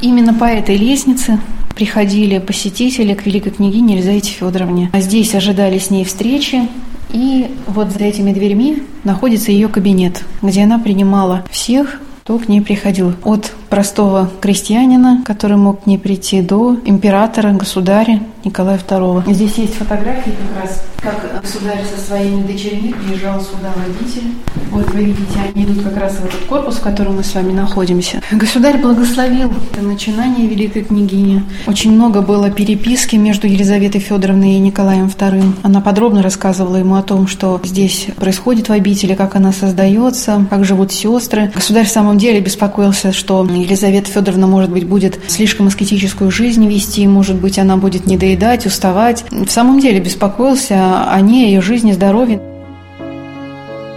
Именно 0.02 0.34
по 0.34 0.44
этой 0.44 0.76
лестнице 0.76 1.38
приходили 1.76 2.38
посетители 2.38 3.14
к 3.14 3.24
великой 3.24 3.52
княгине 3.52 3.94
Елизавете 3.94 4.32
Федоровне. 4.32 4.90
А 4.92 5.00
здесь 5.00 5.32
ожидали 5.34 5.78
с 5.78 5.90
ней 5.90 6.04
встречи, 6.04 6.68
и 7.12 7.46
вот 7.68 7.92
за 7.92 8.00
этими 8.00 8.32
дверьми 8.32 8.82
находится 9.04 9.52
ее 9.52 9.68
кабинет, 9.68 10.24
где 10.42 10.64
она 10.64 10.80
принимала 10.80 11.44
всех, 11.50 12.00
кто 12.24 12.38
к 12.38 12.48
ней 12.48 12.60
приходил. 12.60 13.12
От 13.22 13.52
простого 13.70 14.28
крестьянина, 14.40 15.22
который 15.24 15.56
мог 15.56 15.86
не 15.86 15.98
прийти, 15.98 16.42
до 16.42 16.76
императора, 16.84 17.52
государя 17.52 18.20
Николая 18.44 18.78
II. 18.78 19.32
Здесь 19.32 19.54
есть 19.54 19.74
фотографии 19.74 20.32
как 20.32 20.62
раз, 20.62 20.82
как 21.00 21.42
государь 21.42 21.84
со 21.84 22.04
своими 22.04 22.42
дочерьми 22.42 22.92
приезжал 22.92 23.40
сюда 23.40 23.72
в 23.74 23.84
обитель. 23.84 24.32
Вот 24.70 24.90
вы 24.90 25.04
видите, 25.04 25.38
они 25.54 25.64
идут 25.64 25.84
как 25.84 25.96
раз 25.96 26.14
в 26.14 26.24
этот 26.24 26.40
корпус, 26.48 26.76
в 26.76 26.80
котором 26.80 27.16
мы 27.16 27.24
с 27.24 27.34
вами 27.34 27.52
находимся. 27.52 28.20
Государь 28.32 28.78
благословил 28.78 29.52
это 29.70 29.82
начинание 29.82 30.48
великой 30.48 30.84
княгини. 30.84 31.44
Очень 31.66 31.92
много 31.92 32.20
было 32.20 32.50
переписки 32.50 33.16
между 33.16 33.46
Елизаветой 33.46 34.00
Федоровной 34.00 34.54
и 34.54 34.58
Николаем 34.58 35.06
II. 35.06 35.58
Она 35.62 35.80
подробно 35.80 36.22
рассказывала 36.22 36.76
ему 36.76 36.96
о 36.96 37.02
том, 37.02 37.28
что 37.28 37.60
здесь 37.62 38.08
происходит 38.16 38.68
в 38.68 38.72
обители, 38.72 39.14
как 39.14 39.36
она 39.36 39.52
создается, 39.52 40.46
как 40.50 40.64
живут 40.64 40.92
сестры. 40.92 41.52
Государь 41.54 41.86
в 41.86 41.90
самом 41.90 42.18
деле 42.18 42.40
беспокоился, 42.40 43.12
что 43.12 43.44
Елизавета 43.44 44.10
Федоровна, 44.10 44.46
может 44.46 44.70
быть, 44.70 44.86
будет 44.86 45.20
слишком 45.28 45.68
аскетическую 45.68 46.30
жизнь 46.30 46.66
вести, 46.66 47.06
может 47.06 47.36
быть, 47.36 47.58
она 47.58 47.76
будет 47.76 48.06
недоедать, 48.06 48.31
уставать. 48.66 49.24
В 49.30 49.48
самом 49.48 49.80
деле 49.80 50.00
беспокоился 50.00 51.04
о 51.10 51.20
ней, 51.20 51.46
ее 51.46 51.60
жизни, 51.60 51.92
здоровье. 51.92 52.40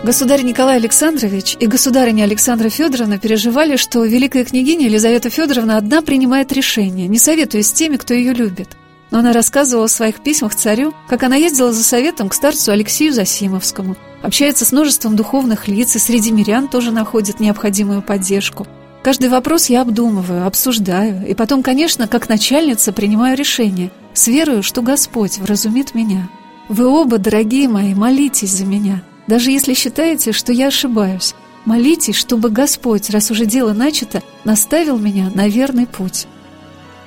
Государь 0.06 0.44
Николай 0.44 0.78
Александрович 0.78 1.58
и 1.60 1.66
государыня 1.66 2.26
Александра 2.26 2.70
Федоровна 2.70 3.18
переживали, 3.18 3.76
что 3.76 4.06
великая 4.06 4.44
княгиня 4.44 4.86
Елизавета 4.86 5.32
Федоровна 5.32 5.78
одна 5.78 6.04
принимает 6.04 6.52
решения, 6.54 7.08
не 7.08 7.18
советуясь 7.18 7.70
с 7.70 7.74
теми, 7.74 7.98
кто 7.98 8.14
ее 8.14 8.34
любит. 8.34 8.78
Но 9.10 9.20
она 9.20 9.34
рассказывала 9.34 9.88
в 9.88 9.92
своих 9.92 10.22
письмах 10.22 10.54
царю, 10.54 10.94
как 11.08 11.24
она 11.24 11.38
ездила 11.38 11.74
за 11.74 11.84
советом 11.84 12.30
к 12.30 12.36
старцу 12.36 12.72
Алексею 12.72 13.14
Засимовскому, 13.14 13.98
общается 14.22 14.64
с 14.64 14.72
множеством 14.72 15.16
духовных 15.16 15.68
лиц 15.68 15.96
и 15.96 16.00
среди 16.00 16.32
мирян 16.32 16.68
тоже 16.68 16.92
находит 16.92 17.40
необходимую 17.40 18.04
поддержку. 18.04 18.68
Каждый 19.06 19.30
вопрос 19.30 19.70
я 19.70 19.82
обдумываю, 19.82 20.46
обсуждаю, 20.46 21.26
и 21.28 21.34
потом, 21.34 21.64
конечно, 21.64 22.08
как 22.08 22.28
начальница 22.28 22.92
принимаю 22.92 23.38
решение, 23.38 23.92
с 24.14 24.28
верою, 24.28 24.64
что 24.64 24.82
Господь 24.82 25.38
вразумит 25.38 25.94
меня. 25.94 26.28
Вы 26.68 26.88
оба, 26.88 27.20
дорогие 27.20 27.70
мои, 27.70 27.94
молитесь 27.94 28.52
за 28.52 28.66
меня– 28.66 29.02
даже 29.28 29.52
если 29.52 29.74
считаете, 29.74 30.32
что 30.32 30.54
я 30.54 30.68
ошибаюсь, 30.68 31.34
молитесь, 31.66 32.16
чтобы 32.16 32.50
Господь, 32.50 33.10
раз 33.10 33.32
уже 33.32 33.46
дело 33.46 33.74
начато, 33.74 34.22
наставил 34.44 35.00
меня 35.00 35.32
на 35.34 35.48
верный 35.48 35.88
путь. 35.88 36.28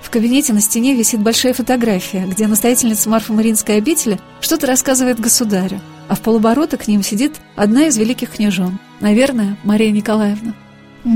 В 0.02 0.10
кабинете 0.10 0.52
на 0.52 0.60
стене 0.60 0.94
висит 0.94 1.20
большая 1.20 1.54
фотография, 1.54 2.26
где 2.26 2.46
настоятельница 2.46 3.08
Марфа 3.08 3.32
Мариинской 3.32 3.76
обители 3.76 4.18
что-то 4.40 4.66
рассказывает 4.66 5.20
государю, 5.20 5.80
а 6.08 6.16
в 6.16 6.20
полоборота 6.20 6.76
к 6.76 6.88
ним 6.88 7.02
сидит 7.02 7.34
одна 7.54 7.86
из 7.86 7.96
великих 7.96 8.32
княжон, 8.32 8.78
наверное, 9.00 9.56
Мария 9.62 9.92
Николаевна. 9.92 10.54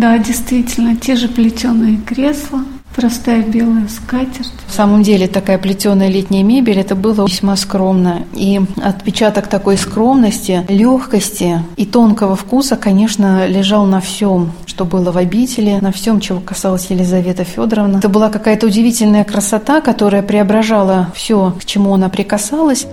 Да, 0.00 0.16
действительно, 0.16 0.96
те 0.96 1.16
же 1.16 1.28
плетеные 1.28 1.98
кресла, 1.98 2.60
простая 2.96 3.42
белая 3.42 3.88
скатерть. 3.88 4.50
В 4.66 4.72
самом 4.72 5.02
деле 5.02 5.28
такая 5.28 5.58
плетеная 5.58 6.08
летняя 6.08 6.42
мебель, 6.42 6.78
это 6.78 6.94
было 6.94 7.26
весьма 7.26 7.56
скромно. 7.56 8.24
И 8.32 8.58
отпечаток 8.82 9.48
такой 9.48 9.76
скромности, 9.76 10.64
легкости 10.68 11.62
и 11.76 11.84
тонкого 11.84 12.36
вкуса, 12.36 12.76
конечно, 12.76 13.46
лежал 13.46 13.84
на 13.84 14.00
всем, 14.00 14.52
что 14.64 14.86
было 14.86 15.12
в 15.12 15.18
обители, 15.18 15.78
на 15.80 15.92
всем, 15.92 16.20
чего 16.20 16.40
касалась 16.40 16.86
Елизавета 16.88 17.44
Федоровна. 17.44 17.98
Это 17.98 18.08
была 18.08 18.30
какая-то 18.30 18.68
удивительная 18.68 19.24
красота, 19.24 19.82
которая 19.82 20.22
преображала 20.22 21.12
все, 21.14 21.54
к 21.60 21.66
чему 21.66 21.92
она 21.92 22.08
прикасалась. 22.08 22.86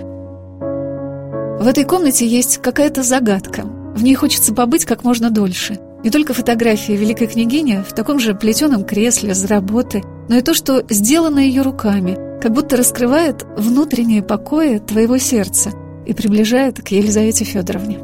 В 1.60 1.66
этой 1.66 1.84
комнате 1.84 2.26
есть 2.26 2.58
какая-то 2.58 3.02
загадка. 3.02 3.62
В 3.94 4.02
ней 4.02 4.14
хочется 4.14 4.52
побыть 4.52 4.84
как 4.84 5.02
можно 5.02 5.30
дольше– 5.30 5.78
не 6.02 6.10
только 6.10 6.34
фотографии 6.34 6.92
великой 6.92 7.26
княгини 7.26 7.82
в 7.86 7.92
таком 7.92 8.18
же 8.18 8.34
плетеном 8.34 8.84
кресле 8.84 9.34
с 9.34 9.44
работы, 9.44 10.02
но 10.28 10.36
и 10.36 10.42
то, 10.42 10.54
что 10.54 10.82
сделано 10.88 11.40
ее 11.40 11.62
руками, 11.62 12.16
как 12.40 12.52
будто 12.52 12.76
раскрывает 12.76 13.44
внутренние 13.56 14.22
покои 14.22 14.78
твоего 14.78 15.18
сердца 15.18 15.72
и 16.06 16.14
приближает 16.14 16.82
к 16.82 16.88
Елизавете 16.88 17.44
Федоровне. 17.44 17.98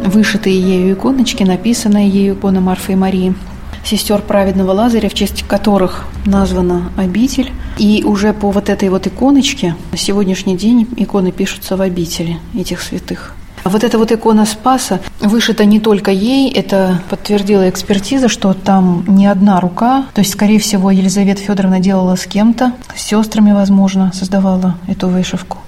Вышитые 0.00 0.60
ею 0.60 0.94
иконочки, 0.94 1.42
написанная 1.42 2.06
ею 2.06 2.34
икона 2.34 2.60
Марфы 2.60 2.92
и 2.92 2.96
Марии, 2.96 3.34
сестер 3.84 4.20
праведного 4.20 4.72
Лазаря, 4.72 5.08
в 5.08 5.14
честь 5.14 5.42
которых 5.44 6.04
названа 6.26 6.92
обитель. 6.96 7.50
И 7.78 8.02
уже 8.04 8.32
по 8.32 8.50
вот 8.50 8.68
этой 8.68 8.90
вот 8.90 9.06
иконочке 9.06 9.74
на 9.90 9.98
сегодняшний 9.98 10.56
день 10.56 10.86
иконы 10.96 11.32
пишутся 11.32 11.76
в 11.76 11.80
обители 11.80 12.38
этих 12.54 12.82
святых. 12.82 13.34
Вот 13.68 13.84
эта 13.84 13.98
вот 13.98 14.10
икона 14.10 14.46
Спаса 14.46 15.00
вышита 15.20 15.64
не 15.66 15.78
только 15.78 16.10
ей, 16.10 16.50
это 16.50 17.02
подтвердила 17.10 17.68
экспертиза, 17.68 18.28
что 18.28 18.54
там 18.54 19.04
не 19.06 19.26
одна 19.26 19.60
рука, 19.60 20.06
то 20.14 20.20
есть, 20.20 20.32
скорее 20.32 20.58
всего, 20.58 20.90
Елизавета 20.90 21.42
Федоровна 21.42 21.78
делала 21.78 22.16
с 22.16 22.26
кем-то, 22.26 22.72
с 22.96 23.02
сестрами, 23.02 23.52
возможно, 23.52 24.10
создавала 24.14 24.76
эту 24.88 25.08
вышивку. 25.08 25.58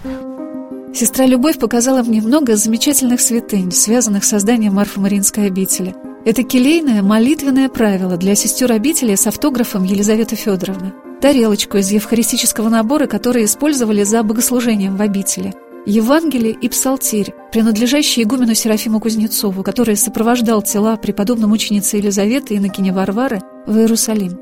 Сестра 0.94 1.26
Любовь 1.26 1.58
показала 1.58 2.02
мне 2.02 2.20
много 2.20 2.56
замечательных 2.56 3.20
святынь, 3.20 3.70
связанных 3.70 4.24
с 4.24 4.28
созданием 4.28 4.74
Марфа-Мариинской 4.74 5.46
обители. 5.46 5.94
Это 6.24 6.42
келейное 6.42 7.02
молитвенное 7.02 7.68
правило 7.68 8.16
для 8.16 8.34
сестер 8.34 8.72
обители 8.72 9.14
с 9.14 9.26
автографом 9.26 9.84
Елизаветы 9.84 10.36
Федоровны. 10.36 10.92
Тарелочку 11.20 11.76
из 11.76 11.90
евхаристического 11.90 12.70
набора, 12.70 13.06
которые 13.06 13.44
использовали 13.44 14.04
за 14.04 14.22
богослужением 14.22 14.96
в 14.96 15.02
обители– 15.02 15.54
Евангелие 15.86 16.52
и 16.52 16.68
Псалтирь, 16.68 17.32
принадлежащие 17.52 18.24
игумену 18.24 18.54
Серафиму 18.54 19.00
Кузнецову, 19.00 19.62
который 19.62 19.96
сопровождал 19.96 20.60
тела 20.60 20.96
преподобной 20.96 21.48
мученицы 21.48 21.96
Елизаветы 21.96 22.54
и 22.54 22.58
Иннокене 22.58 22.92
Варвары 22.92 23.40
в 23.66 23.76
Иерусалим. 23.78 24.38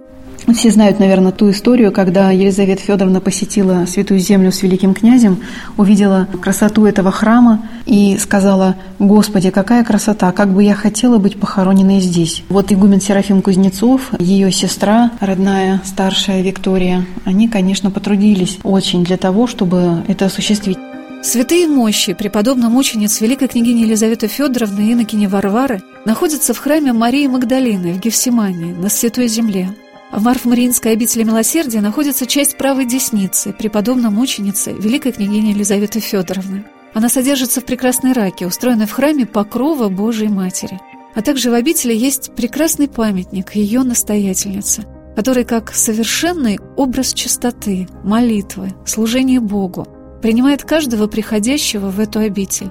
Все 0.55 0.71
знают, 0.71 0.99
наверное, 0.99 1.31
ту 1.31 1.51
историю, 1.51 1.93
когда 1.93 2.31
Елизавета 2.31 2.83
Федоровна 2.83 3.21
посетила 3.21 3.85
Святую 3.87 4.19
Землю 4.19 4.51
с 4.51 4.63
великим 4.63 4.95
князем, 4.95 5.43
увидела 5.77 6.27
красоту 6.41 6.87
этого 6.87 7.13
храма 7.13 7.69
и 7.87 8.17
сказала, 8.19 8.77
«Господи, 8.99 9.51
какая 9.51 9.85
красота! 9.85 10.33
Как 10.33 10.53
бы 10.53 10.65
я 10.65 10.75
хотела 10.75 11.19
быть 11.19 11.39
похороненной 11.39 12.01
здесь!» 12.01 12.43
Вот 12.49 12.73
игумен 12.73 13.01
Серафим 13.01 13.43
Кузнецов, 13.43 14.11
ее 14.19 14.51
сестра, 14.51 15.13
родная, 15.21 15.83
старшая 15.85 16.41
Виктория, 16.41 17.05
они, 17.25 17.49
конечно, 17.49 17.91
потрудились 17.91 18.59
очень 18.63 19.05
для 19.05 19.19
того, 19.19 19.47
чтобы 19.47 20.03
это 20.09 20.27
осуществить. 20.27 20.79
Святые 21.21 21.67
мощи 21.67 22.13
преподобных 22.13 22.71
мучениц 22.71 23.21
великой 23.21 23.49
княгини 23.49 23.83
Елизаветы 23.83 24.29
Федоровны 24.29 24.89
и 24.89 24.93
инокини 24.93 25.27
Варвары 25.27 25.83
находятся 26.05 26.55
в 26.55 26.59
храме 26.59 26.93
Марии 26.93 27.27
Магдалины 27.27 27.93
в 27.93 27.99
Гефсимании, 27.99 28.73
на 28.73 28.89
Святой 28.89 29.27
Земле. 29.27 29.77
В 30.13 30.23
Марф-Мариинской 30.23 30.93
обители 30.93 31.25
Милосердия 31.25 31.81
находится 31.81 32.25
часть 32.25 32.57
правой 32.57 32.87
десницы 32.87 33.53
преподобной 33.53 34.11
мученицы 34.11 34.73
великой 34.73 35.11
княгини 35.11 35.51
Елизаветы 35.51 35.99
Федоровны. 35.99 36.65
Она 36.95 37.09
содержится 37.09 37.61
в 37.61 37.65
прекрасной 37.65 38.13
раке, 38.13 38.47
устроенной 38.47 38.87
в 38.87 38.93
храме 38.93 39.27
Покрова 39.27 39.89
Божией 39.89 40.31
Матери. 40.31 40.81
А 41.17 41.21
также 41.21 41.51
в 41.51 41.55
обители 41.55 41.95
есть 41.95 42.33
прекрасный 42.37 42.87
памятник 42.87 43.57
ее 43.57 43.83
настоятельницы, 43.83 44.85
который 45.17 45.45
как 45.45 45.75
совершенный 45.75 46.61
образ 46.77 47.13
чистоты, 47.13 47.89
молитвы, 48.05 48.73
служения 48.87 49.41
Богу– 49.41 49.89
принимает 50.21 50.65
каждого 50.65 51.07
приходящего 51.07 51.91
в 51.91 52.01
эту 52.01 52.21
обитель. 52.21 52.71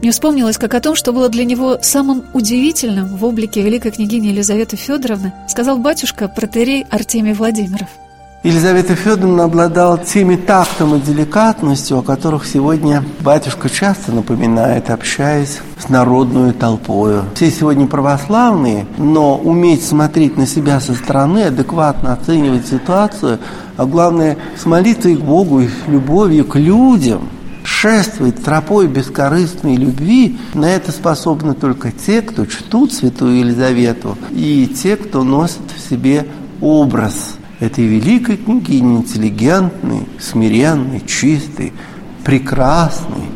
Мне 0.00 0.10
вспомнилось, 0.10 0.58
как 0.58 0.74
о 0.74 0.80
том, 0.80 0.94
что 0.94 1.12
было 1.12 1.28
для 1.28 1.44
него 1.44 1.78
самым 1.80 2.24
удивительным 2.34 3.16
в 3.16 3.24
облике 3.24 3.62
великой 3.62 3.92
княгини 3.92 4.28
Елизаветы 4.28 4.76
Федоровны, 4.76 5.32
сказал 5.48 5.78
батюшка 5.78 6.28
протерей 6.28 6.84
Артемий 6.90 7.32
Владимиров. 7.32 7.88
Елизавета 8.46 8.94
Федоровна 8.94 9.42
обладала 9.42 9.98
теми 9.98 10.36
тактом 10.36 10.94
и 10.94 11.00
деликатностью, 11.00 11.98
о 11.98 12.02
которых 12.02 12.46
сегодня 12.46 13.02
батюшка 13.20 13.68
часто 13.68 14.12
напоминает, 14.12 14.88
общаясь 14.88 15.58
с 15.78 15.88
народную 15.88 16.54
толпою. 16.54 17.24
Все 17.34 17.50
сегодня 17.50 17.88
православные, 17.88 18.86
но 18.98 19.36
уметь 19.36 19.84
смотреть 19.84 20.36
на 20.36 20.46
себя 20.46 20.78
со 20.78 20.94
стороны, 20.94 21.40
адекватно 21.40 22.12
оценивать 22.12 22.68
ситуацию– 22.68 23.40
а 23.76 23.84
главное, 23.84 24.38
с 24.56 24.64
молитвой 24.64 25.16
к 25.16 25.20
Богу 25.20 25.60
и 25.60 25.68
с 25.68 25.88
любовью 25.88 26.46
к 26.46 26.56
людям, 26.56 27.28
шествовать 27.62 28.42
тропой 28.42 28.86
бескорыстной 28.86 29.76
любви, 29.76 30.38
на 30.54 30.70
это 30.70 30.92
способны 30.92 31.54
только 31.54 31.92
те, 31.92 32.22
кто 32.22 32.46
чтут 32.46 32.92
Святую 32.92 33.40
Елизавету, 33.40 34.16
и 34.30 34.66
те, 34.66 34.96
кто 34.96 35.24
носит 35.24 35.60
в 35.76 35.90
себе 35.90 36.26
образ 36.60 37.34
этой 37.60 37.86
великой 37.86 38.36
княгини, 38.36 38.98
интеллигентной, 38.98 40.06
смиренной, 40.20 41.00
чистой, 41.06 41.72
прекрасной, 42.24 43.26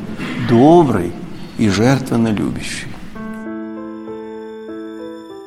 доброй 0.49 1.13
и 1.59 1.69
жертвенно 1.69 2.29
любящей. 2.29 2.89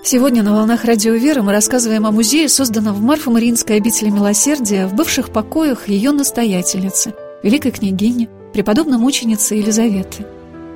Сегодня 0.05 0.43
на 0.43 0.53
«Волнах 0.53 0.84
Радио 0.84 1.13
Веры» 1.13 1.43
мы 1.43 1.53
рассказываем 1.53 2.05
о 2.05 2.11
музее, 2.11 2.49
созданном 2.49 2.93
в 2.93 3.01
Марфо-Мариинской 3.01 3.78
обители 3.78 4.09
Милосердия 4.09 4.86
в 4.86 4.93
бывших 4.93 5.30
покоях 5.32 5.88
ее 5.88 6.11
настоятельницы, 6.11 7.13
великой 7.41 7.71
княгини, 7.71 8.30
преподобной 8.53 8.97
мученицы 8.97 9.55
Елизаветы. 9.55 10.26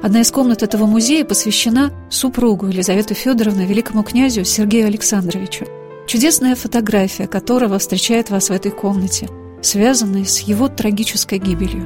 Одна 0.01 0.21
из 0.21 0.31
комнат 0.31 0.63
этого 0.63 0.85
музея 0.85 1.25
посвящена 1.25 1.91
супругу 2.09 2.67
Елизаветы 2.67 3.15
Федоровны 3.15 3.65
великому 3.65 4.03
князю 4.03 4.45
Сергею 4.45 4.87
Александровичу. 4.87 5.65
Чудесная 6.07 6.55
фотография 6.55 7.27
которого 7.27 7.77
встречает 7.77 8.29
вас 8.29 8.49
в 8.49 8.53
этой 8.53 8.71
комнате, 8.71 9.29
связанной 9.61 10.25
с 10.25 10.39
его 10.39 10.69
трагической 10.69 11.37
гибелью. 11.37 11.85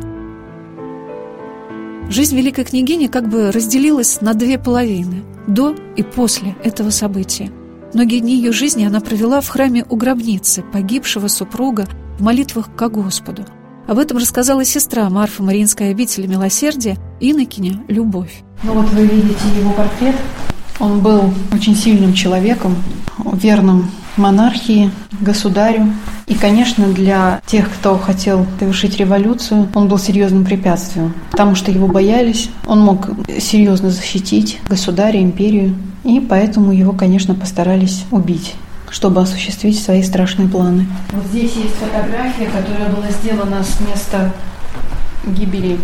Жизнь 2.10 2.38
великой 2.38 2.66
княгини 2.66 3.08
как 3.08 3.28
бы 3.28 3.52
разделилась 3.52 4.22
на 4.22 4.34
две 4.34 4.58
половины– 4.58 5.24
до 5.48 5.76
и 5.96 6.04
после 6.04 6.56
этого 6.64 6.92
события. 6.92 7.52
Многие 7.94 8.20
дни 8.20 8.36
ее 8.36 8.52
жизни 8.52 8.86
она 8.86 9.00
провела 9.00 9.42
в 9.42 9.48
храме 9.48 9.86
у 9.90 9.96
гробницы 9.96 10.64
погибшего 10.72 11.28
супруга 11.28 11.88
в 12.20 12.22
молитвах 12.22 12.74
к 12.76 12.90
Господу. 12.90 13.46
Об 13.88 13.98
этом 13.98 14.18
рассказала 14.18 14.64
сестра 14.64 15.10
Марфа 15.10 15.42
Мариинской 15.42 15.90
обители 15.90 16.28
милосердия 16.28 16.98
инокиня 17.20 17.84
Любовь. 17.88 18.44
Ну 18.64 18.74
вот 18.74 18.90
вы 18.92 19.06
видите 19.06 19.40
его 19.58 19.72
портрет. 19.72 20.16
Он 20.80 21.00
был 21.00 21.34
очень 21.52 21.76
сильным 21.76 22.14
человеком, 22.14 22.76
верным 23.34 23.90
монархии, 24.18 24.92
государю. 25.20 25.94
И, 26.28 26.36
конечно, 26.36 26.88
для 26.88 27.42
тех, 27.46 27.70
кто 27.72 27.98
хотел 27.98 28.46
совершить 28.60 28.98
революцию, 28.98 29.68
он 29.74 29.88
был 29.88 29.98
серьезным 29.98 30.46
препятствием, 30.46 31.14
потому 31.32 31.56
что 31.56 31.72
его 31.72 31.88
боялись. 31.88 32.50
Он 32.66 32.82
мог 32.82 33.10
серьезно 33.40 33.90
защитить 33.90 34.60
государя, 34.68 35.22
империю, 35.22 35.76
и 36.04 36.20
поэтому 36.20 36.72
его, 36.72 36.94
конечно, 36.94 37.36
постарались 37.36 38.06
убить 38.12 38.56
чтобы 38.92 39.22
осуществить 39.22 39.82
свои 39.82 40.04
страшные 40.04 40.50
планы. 40.50 40.86
Вот 41.14 41.26
здесь 41.28 41.54
есть 41.56 41.76
фотография, 41.76 42.48
которая 42.48 42.90
была 42.90 43.10
сделана 43.10 43.64
с 43.64 43.80
места 43.80 44.34
гибели 45.26 45.80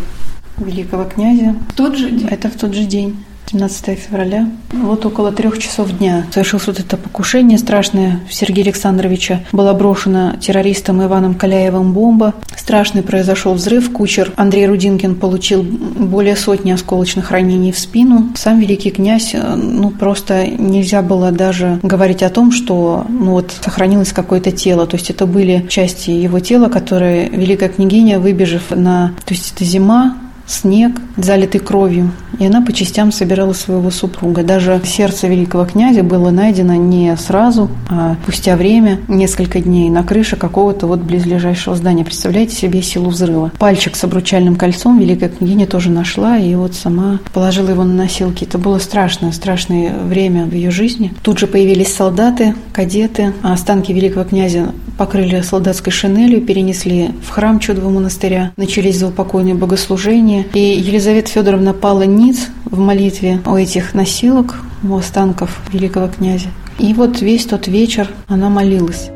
великого 0.57 1.05
князя. 1.05 1.55
В 1.69 1.73
тот 1.73 1.95
же 1.95 2.09
день? 2.09 2.27
Это 2.29 2.49
в 2.49 2.55
тот 2.55 2.73
же 2.73 2.83
день. 2.83 3.23
17 3.49 3.97
февраля. 3.97 4.49
Вот 4.73 5.05
около 5.05 5.31
трех 5.31 5.57
часов 5.57 5.97
дня 5.97 6.25
совершилось 6.31 6.67
вот 6.67 6.79
это 6.79 6.97
покушение 6.97 7.57
страшное 7.57 8.19
Сергея 8.29 8.65
Александровича. 8.65 9.39
Была 9.53 9.73
брошена 9.73 10.35
террористом 10.41 11.01
Иваном 11.01 11.33
Каляевым 11.33 11.93
бомба. 11.93 12.33
Страшный 12.55 13.03
произошел 13.03 13.53
взрыв. 13.53 13.93
Кучер 13.93 14.33
Андрей 14.35 14.67
Рудинкин 14.67 15.15
получил 15.15 15.63
более 15.63 16.35
сотни 16.35 16.71
осколочных 16.71 17.31
ранений 17.31 17.71
в 17.71 17.79
спину. 17.79 18.29
Сам 18.35 18.59
великий 18.59 18.91
князь, 18.91 19.33
э, 19.33 19.55
ну 19.55 19.91
просто 19.91 20.45
нельзя 20.45 21.01
было 21.01 21.31
даже 21.31 21.79
говорить 21.83 22.23
о 22.23 22.29
том, 22.29 22.51
что 22.51 23.05
ну 23.07 23.31
вот 23.31 23.53
сохранилось 23.63 24.11
какое-то 24.11 24.51
тело. 24.51 24.85
То 24.87 24.97
есть 24.97 25.09
это 25.09 25.25
были 25.25 25.65
части 25.69 26.09
его 26.09 26.41
тела, 26.41 26.67
которые 26.67 27.29
великая 27.29 27.69
княгиня, 27.69 28.19
выбежав 28.19 28.71
на... 28.71 29.13
То 29.25 29.33
есть 29.33 29.53
это 29.55 29.63
зима, 29.63 30.17
снег, 30.47 30.99
залитый 31.17 31.59
кровью, 31.59 32.11
и 32.39 32.45
она 32.45 32.61
по 32.61 32.71
частям 32.71 33.11
собирала 33.11 33.53
своего 33.53 33.91
супруга. 33.91 34.43
Даже 34.43 34.81
сердце 34.85 35.27
великого 35.27 35.65
князя 35.65 36.03
было 36.03 36.29
найдено 36.29 36.75
не 36.75 37.15
сразу, 37.17 37.69
а 37.89 38.15
спустя 38.23 38.55
время, 38.55 38.99
несколько 39.07 39.59
дней, 39.59 39.89
на 39.89 40.03
крыше 40.03 40.35
какого-то 40.35 40.87
вот 40.87 40.99
близлежащего 40.99 41.75
здания. 41.75 42.05
Представляете 42.05 42.55
себе 42.55 42.81
силу 42.81 43.09
взрыва. 43.09 43.51
Пальчик 43.59 43.95
с 43.95 44.03
обручальным 44.03 44.55
кольцом 44.55 44.99
великая 44.99 45.29
княгиня 45.29 45.67
тоже 45.67 45.89
нашла, 45.89 46.37
и 46.37 46.55
вот 46.55 46.75
сама 46.75 47.19
положила 47.33 47.69
его 47.69 47.83
на 47.83 47.93
носилки. 47.93 48.45
Это 48.45 48.57
было 48.57 48.79
страшное, 48.79 49.31
страшное 49.31 49.93
время 49.97 50.45
в 50.45 50.53
ее 50.53 50.71
жизни. 50.71 51.13
Тут 51.23 51.39
же 51.39 51.47
появились 51.47 51.93
солдаты, 51.93 52.55
кадеты, 52.71 53.33
а 53.43 53.53
останки 53.53 53.91
великого 53.91 54.23
князя 54.23 54.71
покрыли 54.97 55.41
солдатской 55.41 55.93
шинелью, 55.93 56.41
перенесли 56.41 57.11
в 57.23 57.29
храм 57.29 57.59
чудового 57.59 57.91
монастыря. 57.91 58.51
Начались 58.57 58.97
заупокойные 58.97 59.55
богослужения. 59.55 60.36
И 60.53 60.59
Елизавета 60.59 61.29
Федоровна 61.29 61.73
пала 61.73 62.03
ниц 62.03 62.47
в 62.65 62.79
молитве 62.79 63.41
у 63.45 63.55
этих 63.55 63.93
носилок, 63.93 64.55
у 64.83 64.95
останков 64.95 65.59
великого 65.71 66.07
князя. 66.07 66.49
И 66.79 66.93
вот 66.93 67.21
весь 67.21 67.45
тот 67.45 67.67
вечер 67.67 68.09
она 68.27 68.49
молилась. 68.49 69.09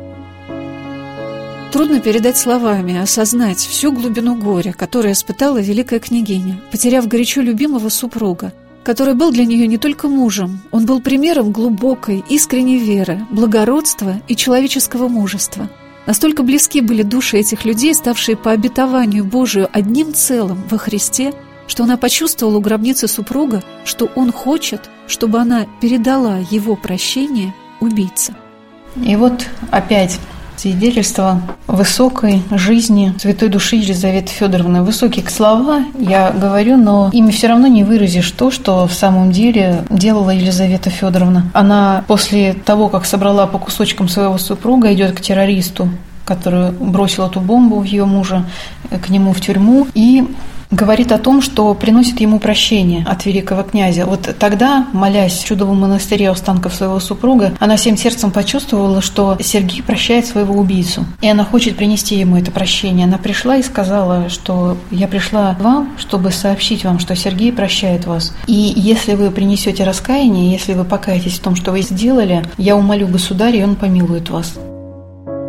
Трудно 1.72 2.00
передать 2.00 2.36
словами, 2.36 2.98
осознать 2.98 3.58
всю 3.58 3.92
глубину 3.92 4.36
горя, 4.36 4.74
которое 4.76 5.12
испытала 5.12 5.58
великая 5.58 6.00
княгиня, 6.00 6.60
потеряв 6.70 7.08
горячо 7.08 7.40
любимого 7.40 7.88
супруга, 7.88 8.52
который 8.84 9.14
был 9.14 9.30
для 9.32 9.46
нее 9.46 9.66
не 9.66 9.78
только 9.78 10.08
мужем, 10.08 10.60
он 10.70 10.84
был 10.84 11.00
примером 11.00 11.50
глубокой, 11.50 12.24
искренней 12.28 12.78
веры, 12.78 13.20
благородства 13.30 14.20
и 14.28 14.36
человеческого 14.36 15.08
мужества. 15.08 15.70
Настолько 16.06 16.42
близки 16.42 16.80
были 16.80 17.02
души 17.02 17.38
этих 17.38 17.64
людей, 17.64 17.94
ставшие 17.94 18.36
по 18.36 18.50
обетованию 18.50 19.24
Божию 19.24 19.68
одним 19.72 20.14
целым 20.14 20.62
во 20.68 20.78
Христе, 20.78 21.32
что 21.68 21.84
она 21.84 21.96
почувствовала 21.96 22.56
у 22.56 22.60
гробницы 22.60 23.06
супруга, 23.06 23.62
что 23.84 24.06
он 24.16 24.32
хочет, 24.32 24.90
чтобы 25.06 25.38
она 25.38 25.66
передала 25.80 26.38
его 26.50 26.74
прощение 26.74 27.54
убийце. 27.80 28.34
И 28.96 29.16
вот 29.16 29.46
опять 29.70 30.18
свидетельство 30.56 31.40
высокой 31.66 32.42
жизни 32.50 33.14
святой 33.18 33.48
души 33.48 33.76
Елизаветы 33.76 34.30
Федоровны. 34.32 34.82
Высокие 34.82 35.26
слова 35.28 35.84
я 35.98 36.30
говорю, 36.30 36.76
но 36.76 37.10
ими 37.12 37.30
все 37.30 37.48
равно 37.48 37.66
не 37.66 37.84
выразишь 37.84 38.30
то, 38.30 38.50
что 38.50 38.86
в 38.86 38.94
самом 38.94 39.32
деле 39.32 39.84
делала 39.90 40.30
Елизавета 40.30 40.90
Федоровна. 40.90 41.50
Она 41.52 42.04
после 42.06 42.52
того, 42.54 42.88
как 42.88 43.04
собрала 43.04 43.46
по 43.46 43.58
кусочкам 43.58 44.08
своего 44.08 44.38
супруга, 44.38 44.92
идет 44.92 45.12
к 45.16 45.20
террористу, 45.20 45.88
который 46.24 46.70
бросил 46.70 47.26
эту 47.26 47.40
бомбу 47.40 47.80
в 47.80 47.84
ее 47.84 48.04
мужа, 48.04 48.44
к 48.90 49.08
нему 49.08 49.32
в 49.32 49.40
тюрьму, 49.40 49.86
и 49.94 50.24
говорит 50.72 51.12
о 51.12 51.18
том, 51.18 51.40
что 51.42 51.72
приносит 51.74 52.20
ему 52.20 52.40
прощение 52.40 53.04
от 53.06 53.24
великого 53.26 53.62
князя. 53.62 54.06
Вот 54.06 54.34
тогда, 54.38 54.88
молясь 54.92 55.38
в 55.38 55.44
чудовом 55.44 55.80
монастыре 55.80 56.30
останков 56.30 56.74
своего 56.74 56.98
супруга, 56.98 57.52
она 57.60 57.76
всем 57.76 57.96
сердцем 57.96 58.32
почувствовала, 58.32 59.00
что 59.00 59.36
Сергей 59.40 59.82
прощает 59.82 60.26
своего 60.26 60.54
убийцу. 60.54 61.04
И 61.20 61.28
она 61.28 61.44
хочет 61.44 61.76
принести 61.76 62.16
ему 62.16 62.36
это 62.36 62.50
прощение. 62.50 63.06
Она 63.06 63.18
пришла 63.18 63.56
и 63.56 63.62
сказала, 63.62 64.28
что 64.28 64.76
я 64.90 65.06
пришла 65.06 65.54
к 65.54 65.60
вам, 65.60 65.90
чтобы 65.98 66.32
сообщить 66.32 66.84
вам, 66.84 66.98
что 66.98 67.14
Сергей 67.14 67.52
прощает 67.52 68.06
вас. 68.06 68.34
И 68.46 68.72
если 68.74 69.14
вы 69.14 69.30
принесете 69.30 69.84
раскаяние, 69.84 70.52
если 70.52 70.72
вы 70.72 70.84
покаетесь 70.84 71.38
в 71.38 71.42
том, 71.42 71.54
что 71.54 71.72
вы 71.72 71.82
сделали, 71.82 72.44
я 72.56 72.76
умолю 72.76 73.06
государя, 73.08 73.58
и 73.58 73.62
он 73.62 73.76
помилует 73.76 74.30
вас. 74.30 74.54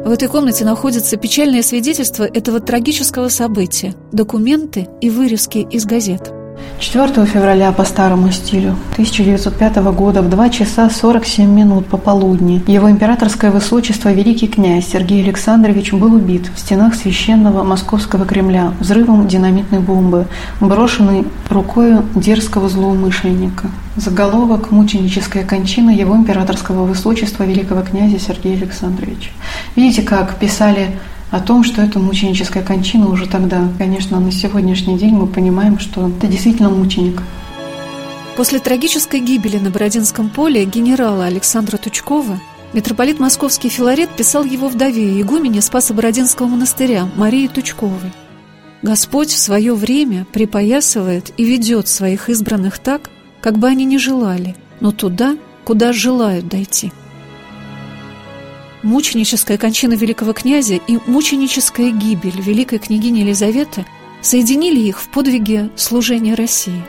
В 0.04 0.12
этой 0.12 0.28
комнате 0.28 0.66
находятся 0.66 1.16
печальные 1.16 1.64
свидетельства 1.64 2.26
этого 2.26 2.60
трагического 2.60 3.30
события, 3.30 3.96
документы 4.12 4.90
и 5.00 5.10
вырезки 5.10 5.60
из 5.60 5.86
газет. 5.86 6.43
4 6.80 7.26
февраля 7.26 7.72
по 7.72 7.86
старому 7.86 8.32
стилю 8.32 8.76
1905 8.94 9.78
года 9.94 10.22
в 10.22 10.30
2 10.30 10.50
часа 10.50 10.90
47 10.90 11.50
минут 11.50 11.88
пополудни 11.88 12.62
его 12.68 12.92
императорское 12.92 13.52
высочество 13.52 14.12
великий 14.12 14.48
князь 14.48 14.88
Сергей 14.88 15.24
Александрович 15.24 15.94
был 15.94 16.14
убит 16.14 16.50
в 16.54 16.60
стенах 16.60 16.96
священного 16.96 17.64
московского 17.64 18.26
Кремля 18.26 18.74
взрывом 18.80 19.28
динамитной 19.28 19.80
бомбы, 19.80 20.28
брошенной 20.60 21.26
рукой 21.50 21.98
дерзкого 22.16 22.68
злоумышленника. 22.68 23.70
Заголовок 23.96 24.72
«Мученическая 24.72 25.46
кончина 25.46 25.92
его 25.92 26.16
императорского 26.16 26.86
высочества 26.86 27.44
великого 27.44 27.82
князя 27.82 28.20
Сергея 28.20 28.58
Александровича». 28.58 29.30
Видите, 29.76 30.02
как 30.02 30.36
писали 30.36 30.98
о 31.34 31.40
том, 31.40 31.64
что 31.64 31.82
это 31.82 31.98
мученическая 31.98 32.62
кончина 32.62 33.10
уже 33.10 33.28
тогда. 33.28 33.68
Конечно, 33.80 34.20
на 34.20 34.32
сегодняшний 34.32 35.00
день 35.00 35.16
мы 35.16 35.26
понимаем, 35.26 35.80
что 35.80 36.08
это 36.08 36.28
действительно 36.28 36.70
мученик. 36.70 37.24
После 38.38 38.60
трагической 38.60 39.20
гибели 39.20 39.58
на 39.58 39.72
Бородинском 39.72 40.30
поле 40.30 40.64
генерала 40.66 41.26
Александра 41.26 41.78
Тучкова 41.78 42.40
митрополит 42.74 43.20
Московский 43.20 43.70
Филарет 43.70 44.12
писал 44.12 44.44
его 44.44 44.68
вдове, 44.70 45.20
игумене 45.20 45.62
Спасо-Бородинского 45.62 46.46
монастыря 46.46 47.10
Марии 47.16 47.48
Тучковой. 47.48 48.14
Господь 48.84 49.30
в 49.30 49.40
свое 49.40 49.74
время 49.74 50.28
припоясывает 50.32 51.32
и 51.38 51.46
ведет 51.46 51.88
своих 51.88 52.30
избранных 52.30 52.78
так, 52.78 53.10
как 53.42 53.58
бы 53.58 53.68
они 53.68 53.86
ни 53.86 53.98
желали, 53.98 54.56
но 54.82 54.92
туда, 54.92 55.36
куда 55.66 55.94
желают 55.94 56.48
дойти. 56.48 56.92
Мученическая 58.84 59.58
кончина 59.58 59.94
великого 59.94 60.34
князя 60.34 60.76
и 60.76 61.00
мученическая 61.08 61.90
гибель 61.90 62.42
великой 62.42 62.80
княгини 62.80 63.22
Елизаветы 63.22 63.86
соединили 64.22 64.80
их 64.82 65.02
в 65.02 65.08
подвиге 65.08 65.70
служения 65.78 66.36
России. 66.36 66.84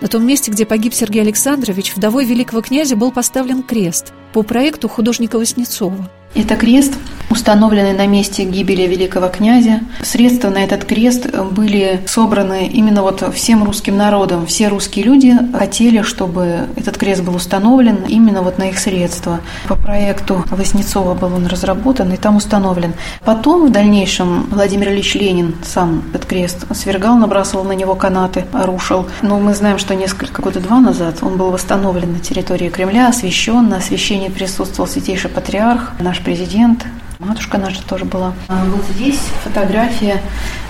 На 0.00 0.08
том 0.08 0.26
месте, 0.26 0.50
где 0.50 0.66
погиб 0.66 0.92
Сергей 0.92 1.22
Александрович, 1.22 1.94
вдовой 1.94 2.24
великого 2.24 2.62
князя 2.62 2.96
был 2.96 3.12
поставлен 3.12 3.62
крест 3.62 4.12
по 4.32 4.42
проекту 4.42 4.88
художника 4.88 5.38
Васнецова– 5.38 6.10
это 6.36 6.56
крест, 6.56 6.94
установленный 7.30 7.92
на 7.92 8.06
месте 8.06 8.44
гибели 8.44 8.82
великого 8.82 9.28
князя. 9.28 9.80
Средства 10.02 10.48
на 10.48 10.58
этот 10.58 10.84
крест 10.84 11.26
были 11.52 12.00
собраны 12.06 12.66
именно 12.66 13.02
вот 13.02 13.22
всем 13.34 13.64
русским 13.64 13.96
народом. 13.96 14.46
Все 14.46 14.68
русские 14.68 15.04
люди 15.04 15.36
хотели, 15.52 16.02
чтобы 16.02 16.66
этот 16.76 16.96
крест 16.98 17.22
был 17.22 17.34
установлен 17.34 18.04
именно 18.08 18.42
вот 18.42 18.58
на 18.58 18.70
их 18.70 18.78
средства. 18.78 19.40
По 19.68 19.76
проекту 19.76 20.44
Воснецова 20.50 21.14
был 21.14 21.34
он 21.34 21.46
разработан 21.46 22.12
и 22.12 22.16
там 22.16 22.36
установлен. 22.36 22.94
Потом 23.24 23.66
в 23.66 23.72
дальнейшем 23.72 24.46
Владимир 24.50 24.90
Ильич 24.90 25.14
Ленин 25.14 25.56
сам 25.64 26.04
этот 26.14 26.26
крест 26.26 26.64
свергал, 26.74 27.16
набрасывал 27.16 27.64
на 27.64 27.72
него 27.72 27.94
канаты, 27.96 28.44
рушил. 28.52 29.06
Но 29.22 29.40
мы 29.40 29.54
знаем, 29.54 29.78
что 29.78 29.94
несколько 29.94 30.42
года 30.42 30.60
два 30.60 30.80
назад 30.80 31.16
он 31.22 31.36
был 31.36 31.50
восстановлен 31.50 32.12
на 32.12 32.18
территории 32.20 32.68
Кремля, 32.68 33.08
освящен. 33.08 33.68
На 33.68 33.78
освящении 33.78 34.28
присутствовал 34.28 34.88
святейший 34.88 35.30
патриарх, 35.30 35.92
наш 35.98 36.20
президент, 36.26 36.84
Матушка 37.18 37.56
наша 37.56 37.82
тоже 37.82 38.04
была. 38.04 38.34
А 38.48 38.62
вот 38.66 38.84
здесь 38.94 39.18
фотография 39.42 40.20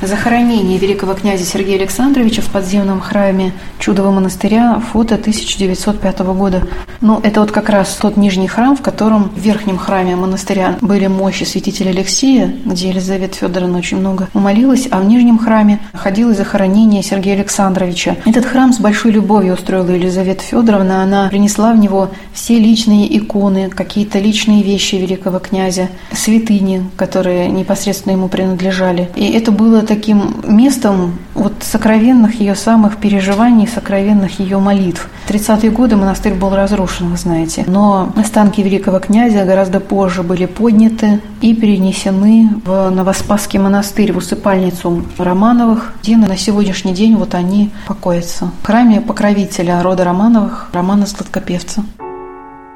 захоронения 0.01 0.79
великого 0.79 1.15
князя 1.15 1.45
Сергея 1.45 1.77
Александровича 1.77 2.41
в 2.41 2.47
подземном 2.47 3.01
храме 3.01 3.53
Чудового 3.81 4.13
монастыря, 4.13 4.81
фото 4.93 5.17
1905 5.17 6.19
года. 6.21 6.63
Ну, 7.01 7.19
это 7.23 7.41
вот 7.41 7.51
как 7.51 7.69
раз 7.69 7.97
тот 8.01 8.17
нижний 8.17 8.47
храм, 8.47 8.77
в 8.77 8.83
котором 8.83 9.31
в 9.31 9.39
верхнем 9.39 9.77
храме 9.77 10.15
монастыря 10.15 10.77
были 10.81 11.09
мощи 11.09 11.43
святителя 11.43 11.91
Алексея, 11.91 12.55
где 12.65 12.91
Елизавета 12.91 13.37
Федоровна 13.37 13.79
очень 13.79 13.99
много 13.99 14.29
умолилась, 14.33 14.87
а 14.91 15.01
в 15.01 15.05
нижнем 15.05 15.39
храме 15.39 15.81
ходило 15.95 16.33
захоронение 16.33 17.03
Сергея 17.03 17.35
Александровича. 17.35 18.17
Этот 18.25 18.45
храм 18.45 18.73
с 18.73 18.79
большой 18.79 19.11
любовью 19.11 19.55
устроила 19.55 19.91
Елизавета 19.91 20.43
Федоровна. 20.43 21.03
Она 21.03 21.29
принесла 21.29 21.73
в 21.73 21.79
него 21.79 22.11
все 22.33 22.59
личные 22.59 23.19
иконы, 23.19 23.69
какие-то 23.69 24.21
личные 24.21 24.63
вещи 24.63 24.95
великого 24.95 25.41
князя, 25.41 25.89
святыни, 26.37 26.89
которые 26.97 27.49
непосредственно 27.49 28.13
ему 28.13 28.29
принадлежали. 28.29 29.09
И 29.15 29.31
это 29.33 29.53
было 29.53 29.83
таким 29.83 30.37
местом 30.45 31.19
вот 31.35 31.55
сокровенных 31.61 32.41
ее 32.41 32.55
самых 32.55 32.97
переживаний, 32.97 33.67
сокровенных 33.67 34.41
ее 34.41 34.59
молитв. 34.59 35.09
В 35.27 35.31
30-е 35.31 35.71
годы 35.71 35.97
монастырь 35.97 36.35
был 36.35 36.55
разрушен, 36.55 37.11
вы 37.11 37.17
знаете. 37.17 37.65
Но 37.67 38.13
останки 38.17 38.61
великого 38.61 38.99
князя 38.99 39.45
гораздо 39.45 39.81
позже 39.81 40.23
были 40.23 40.47
подняты 40.47 41.21
и 41.41 41.55
перенесены 41.55 42.51
в 42.65 42.91
Новоспасский 42.91 43.59
монастырь, 43.59 44.13
в 44.13 44.19
усыпальницу 44.19 45.05
Романовых, 45.19 45.95
где 46.03 46.17
на 46.17 46.37
сегодняшний 46.37 46.95
день 46.95 47.17
вот 47.17 47.35
они 47.35 47.71
покоятся. 47.87 48.51
В 48.63 48.67
храме 48.67 49.01
покровителя 49.01 49.83
рода 49.83 50.05
Романовых, 50.05 50.69
Романа 50.73 51.07
Сладкопевца. 51.07 51.83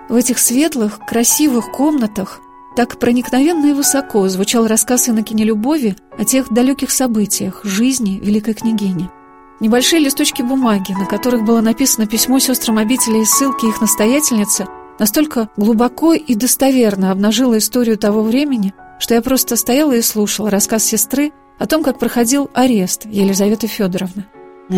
В 0.08 0.14
этих 0.14 0.38
светлых, 0.38 0.98
красивых 1.06 1.70
комнатах 1.70 2.40
так 2.80 2.98
проникновенно 2.98 3.66
и 3.66 3.72
высоко 3.74 4.26
звучал 4.30 4.66
рассказ 4.66 5.10
Иннокене 5.10 5.44
Любови 5.44 5.96
о 6.16 6.24
тех 6.24 6.50
далеких 6.50 6.90
событиях 6.90 7.60
жизни 7.62 8.18
великой 8.22 8.54
княгини. 8.54 9.10
Небольшие 9.60 10.00
листочки 10.00 10.40
бумаги, 10.40 10.92
на 10.92 11.04
которых 11.04 11.44
было 11.44 11.60
написано 11.60 12.06
письмо 12.06 12.38
сестрам 12.38 12.78
обители 12.78 13.18
и 13.18 13.26
ссылки 13.26 13.66
их 13.66 13.82
настоятельницы, 13.82 14.66
настолько 14.98 15.50
глубоко 15.58 16.14
и 16.14 16.34
достоверно 16.34 17.12
обнажила 17.12 17.58
историю 17.58 17.98
того 17.98 18.22
времени, 18.22 18.72
что 18.98 19.12
я 19.12 19.20
просто 19.20 19.56
стояла 19.56 19.92
и 19.92 20.00
слушала 20.00 20.48
рассказ 20.48 20.82
сестры 20.82 21.32
о 21.58 21.66
том, 21.66 21.82
как 21.82 21.98
проходил 21.98 22.48
арест 22.54 23.04
Елизаветы 23.04 23.66
Федоровны. 23.66 24.24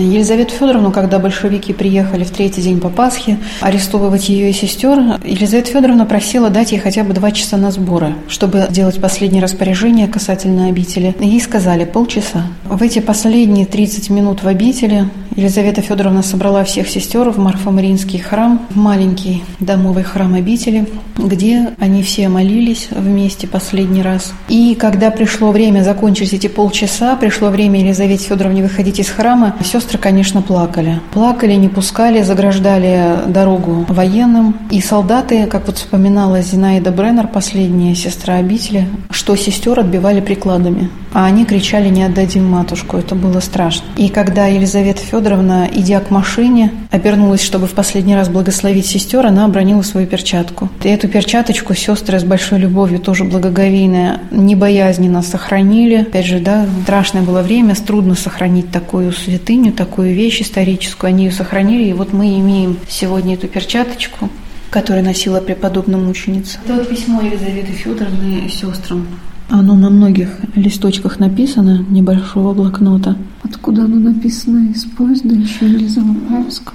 Елизавету 0.00 0.54
Федоровну, 0.54 0.90
когда 0.90 1.18
большевики 1.18 1.74
приехали 1.74 2.24
в 2.24 2.30
третий 2.30 2.62
день 2.62 2.80
по 2.80 2.88
Пасхе 2.88 3.38
арестовывать 3.60 4.30
ее 4.30 4.48
и 4.48 4.52
сестер, 4.54 4.98
Елизавета 5.22 5.70
Федоровна 5.70 6.06
просила 6.06 6.48
дать 6.48 6.72
ей 6.72 6.78
хотя 6.78 7.04
бы 7.04 7.12
два 7.12 7.30
часа 7.30 7.58
на 7.58 7.70
сборы, 7.70 8.14
чтобы 8.26 8.66
сделать 8.70 8.98
последнее 9.02 9.42
распоряжение 9.42 10.08
касательно 10.08 10.68
обители. 10.68 11.14
Ей 11.20 11.40
сказали 11.40 11.84
полчаса. 11.84 12.46
В 12.64 12.82
эти 12.82 13.00
последние 13.00 13.66
30 13.66 14.08
минут 14.08 14.42
в 14.42 14.48
обители 14.48 15.10
Елизавета 15.36 15.80
Федоровна 15.80 16.22
собрала 16.22 16.62
всех 16.64 16.88
сестер 16.88 17.30
в 17.30 17.38
Марфа-Мариинский 17.38 18.18
храм, 18.18 18.66
в 18.70 18.76
маленький 18.76 19.42
домовый 19.60 20.04
храм 20.04 20.34
обители, 20.34 20.86
где 21.16 21.70
они 21.78 22.02
все 22.02 22.28
молились 22.28 22.88
вместе 22.90 23.46
последний 23.46 24.02
раз. 24.02 24.32
И 24.48 24.74
когда 24.74 25.10
пришло 25.10 25.50
время 25.50 25.82
закончить 25.82 26.32
эти 26.34 26.48
полчаса, 26.48 27.16
пришло 27.16 27.48
время 27.48 27.80
Елизавете 27.80 28.24
Федоровне 28.24 28.62
выходить 28.62 28.98
из 28.98 29.08
храма, 29.08 29.56
все 29.62 29.80
Сестры, 29.82 29.98
конечно, 29.98 30.42
плакали. 30.42 31.00
Плакали, 31.12 31.54
не 31.54 31.68
пускали, 31.68 32.22
заграждали 32.22 33.16
дорогу 33.26 33.84
военным. 33.88 34.56
И 34.70 34.80
солдаты, 34.80 35.46
как 35.46 35.66
вот 35.66 35.78
вспоминала 35.78 36.40
Зинаида 36.40 36.92
Бреннер, 36.92 37.26
последняя 37.26 37.96
сестра 37.96 38.36
обители, 38.36 38.86
что 39.10 39.34
сестер 39.34 39.80
отбивали 39.80 40.20
прикладами. 40.20 40.88
А 41.14 41.26
они 41.26 41.44
кричали 41.44 41.88
«не 41.88 42.04
отдадим 42.04 42.48
матушку». 42.48 42.96
Это 42.96 43.14
было 43.14 43.40
страшно. 43.40 43.84
И 43.96 44.08
когда 44.08 44.46
Елизавета 44.46 45.00
Федоровна, 45.00 45.68
идя 45.70 46.00
к 46.00 46.10
машине, 46.10 46.72
обернулась, 46.90 47.42
чтобы 47.42 47.66
в 47.66 47.72
последний 47.72 48.14
раз 48.14 48.28
благословить 48.28 48.86
сестер, 48.86 49.26
она 49.26 49.44
обронила 49.44 49.82
свою 49.82 50.06
перчатку. 50.06 50.70
И 50.82 50.88
эту 50.88 51.08
перчаточку 51.08 51.74
сестры 51.74 52.18
с 52.18 52.24
большой 52.24 52.60
любовью, 52.60 52.98
тоже 52.98 53.24
благоговейная, 53.24 54.20
небоязненно 54.30 55.22
сохранили. 55.22 55.96
Опять 55.96 56.26
же, 56.26 56.38
да, 56.38 56.66
страшное 56.84 57.22
было 57.22 57.42
время, 57.42 57.74
трудно 57.74 58.14
сохранить 58.14 58.70
такую 58.70 59.12
святыню, 59.12 59.71
такую 59.72 60.14
вещь 60.14 60.42
историческую, 60.42 61.08
они 61.08 61.24
ее 61.24 61.32
сохранили, 61.32 61.88
и 61.88 61.92
вот 61.92 62.12
мы 62.12 62.38
имеем 62.38 62.76
сегодня 62.88 63.34
эту 63.34 63.48
перчаточку, 63.48 64.28
которую 64.70 65.04
носила 65.04 65.40
преподобная 65.40 65.98
мученица. 65.98 66.58
Это 66.64 66.74
вот 66.74 66.88
письмо 66.88 67.20
Елизаветы 67.22 67.72
Федоровны 67.72 68.48
сестрам. 68.48 69.06
Оно 69.48 69.74
на 69.74 69.90
многих 69.90 70.30
листочках 70.54 71.18
написано, 71.18 71.84
небольшого 71.90 72.54
блокнота. 72.54 73.16
Откуда 73.42 73.84
оно 73.84 73.96
написано? 73.96 74.70
Из 74.70 74.84
поезда 74.84 75.34
еще 75.34 75.66
или 75.66 75.84
из 75.84 75.98
Алапаевска 75.98 76.72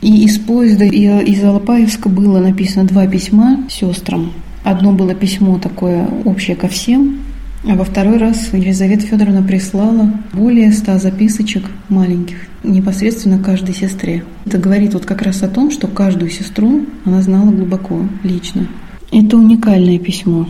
И 0.00 0.24
из 0.24 0.38
поезда, 0.38 0.84
и 0.84 1.30
из 1.30 1.42
Алапаевска 1.42 2.08
было 2.08 2.38
написано 2.38 2.86
два 2.86 3.06
письма 3.08 3.64
сестрам. 3.68 4.32
Одно 4.62 4.92
было 4.92 5.14
письмо 5.14 5.58
такое 5.58 6.06
общее 6.24 6.54
ко 6.54 6.68
всем, 6.68 7.18
а 7.64 7.74
во 7.74 7.84
второй 7.84 8.16
раз 8.16 8.50
Елизавета 8.52 9.06
Федоровна 9.06 9.42
прислала 9.42 10.12
более 10.32 10.72
ста 10.72 10.98
записочек 10.98 11.64
маленьких, 11.88 12.36
непосредственно 12.64 13.38
каждой 13.38 13.74
сестре. 13.74 14.24
Это 14.46 14.58
говорит 14.58 14.94
вот 14.94 15.04
как 15.04 15.22
раз 15.22 15.42
о 15.42 15.48
том, 15.48 15.70
что 15.70 15.86
каждую 15.86 16.30
сестру 16.30 16.86
она 17.04 17.20
знала 17.20 17.50
глубоко, 17.50 18.00
лично. 18.22 18.66
Это 19.12 19.36
уникальное 19.36 19.98
письмо. 19.98 20.46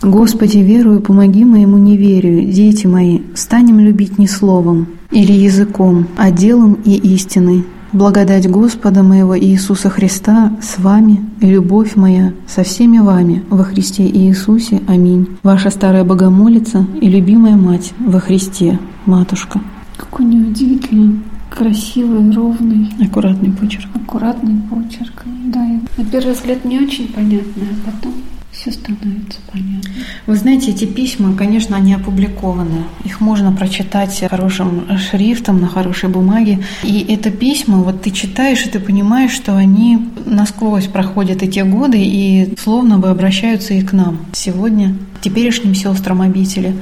«Господи, 0.00 0.58
верую, 0.58 1.00
помоги 1.00 1.44
моему 1.44 1.76
неверию, 1.76 2.52
дети 2.52 2.86
мои, 2.86 3.20
станем 3.34 3.80
любить 3.80 4.16
не 4.16 4.28
словом 4.28 4.86
или 5.10 5.32
языком, 5.32 6.06
а 6.16 6.30
делом 6.30 6.74
и 6.84 6.94
истиной, 6.94 7.64
Благодать 7.92 8.46
Господа 8.50 9.02
моего 9.02 9.38
Иисуса 9.38 9.88
Христа 9.88 10.52
с 10.60 10.78
вами 10.78 11.24
и 11.40 11.46
любовь 11.46 11.96
моя 11.96 12.34
со 12.46 12.62
всеми 12.62 12.98
вами 12.98 13.42
во 13.48 13.64
Христе 13.64 14.06
Иисусе. 14.06 14.82
Аминь. 14.86 15.38
Ваша 15.42 15.70
старая 15.70 16.04
богомолица 16.04 16.86
и 17.00 17.08
любимая 17.08 17.56
мать 17.56 17.94
во 17.98 18.20
Христе, 18.20 18.78
матушка. 19.06 19.62
Какой 19.96 20.26
неудивительный, 20.26 21.20
красивый, 21.48 22.30
ровный. 22.30 22.92
Аккуратный 23.00 23.52
почерк. 23.52 23.88
Аккуратный 23.94 24.60
почерк. 24.68 25.24
Да, 25.46 25.66
на 25.96 26.04
первый 26.04 26.34
взгляд 26.34 26.66
не 26.66 26.80
очень 26.80 27.08
понятно, 27.08 27.62
а 27.86 27.90
потом 27.90 28.12
все 28.52 28.72
становится 28.72 29.40
понятно. 29.52 29.90
Вы 30.26 30.36
знаете, 30.36 30.70
эти 30.70 30.84
письма, 30.84 31.34
конечно, 31.34 31.76
они 31.76 31.94
опубликованы. 31.94 32.84
Их 33.04 33.20
можно 33.20 33.52
прочитать 33.52 34.24
хорошим 34.28 34.86
шрифтом 34.98 35.60
на 35.60 35.68
хорошей 35.68 36.08
бумаге. 36.08 36.64
И 36.82 37.04
это 37.08 37.30
письма, 37.30 37.78
вот 37.78 38.02
ты 38.02 38.10
читаешь, 38.10 38.64
и 38.64 38.70
ты 38.70 38.80
понимаешь, 38.80 39.32
что 39.32 39.56
они 39.56 40.08
насквозь 40.24 40.86
проходят 40.86 41.42
эти 41.42 41.60
годы 41.60 41.98
и 42.00 42.54
словно 42.58 42.98
бы 42.98 43.08
обращаются 43.08 43.74
и 43.74 43.82
к 43.82 43.92
нам 43.92 44.18
сегодня, 44.32 44.96
теперешним 45.20 45.74
сестрам 45.74 46.22
обители. 46.22 46.74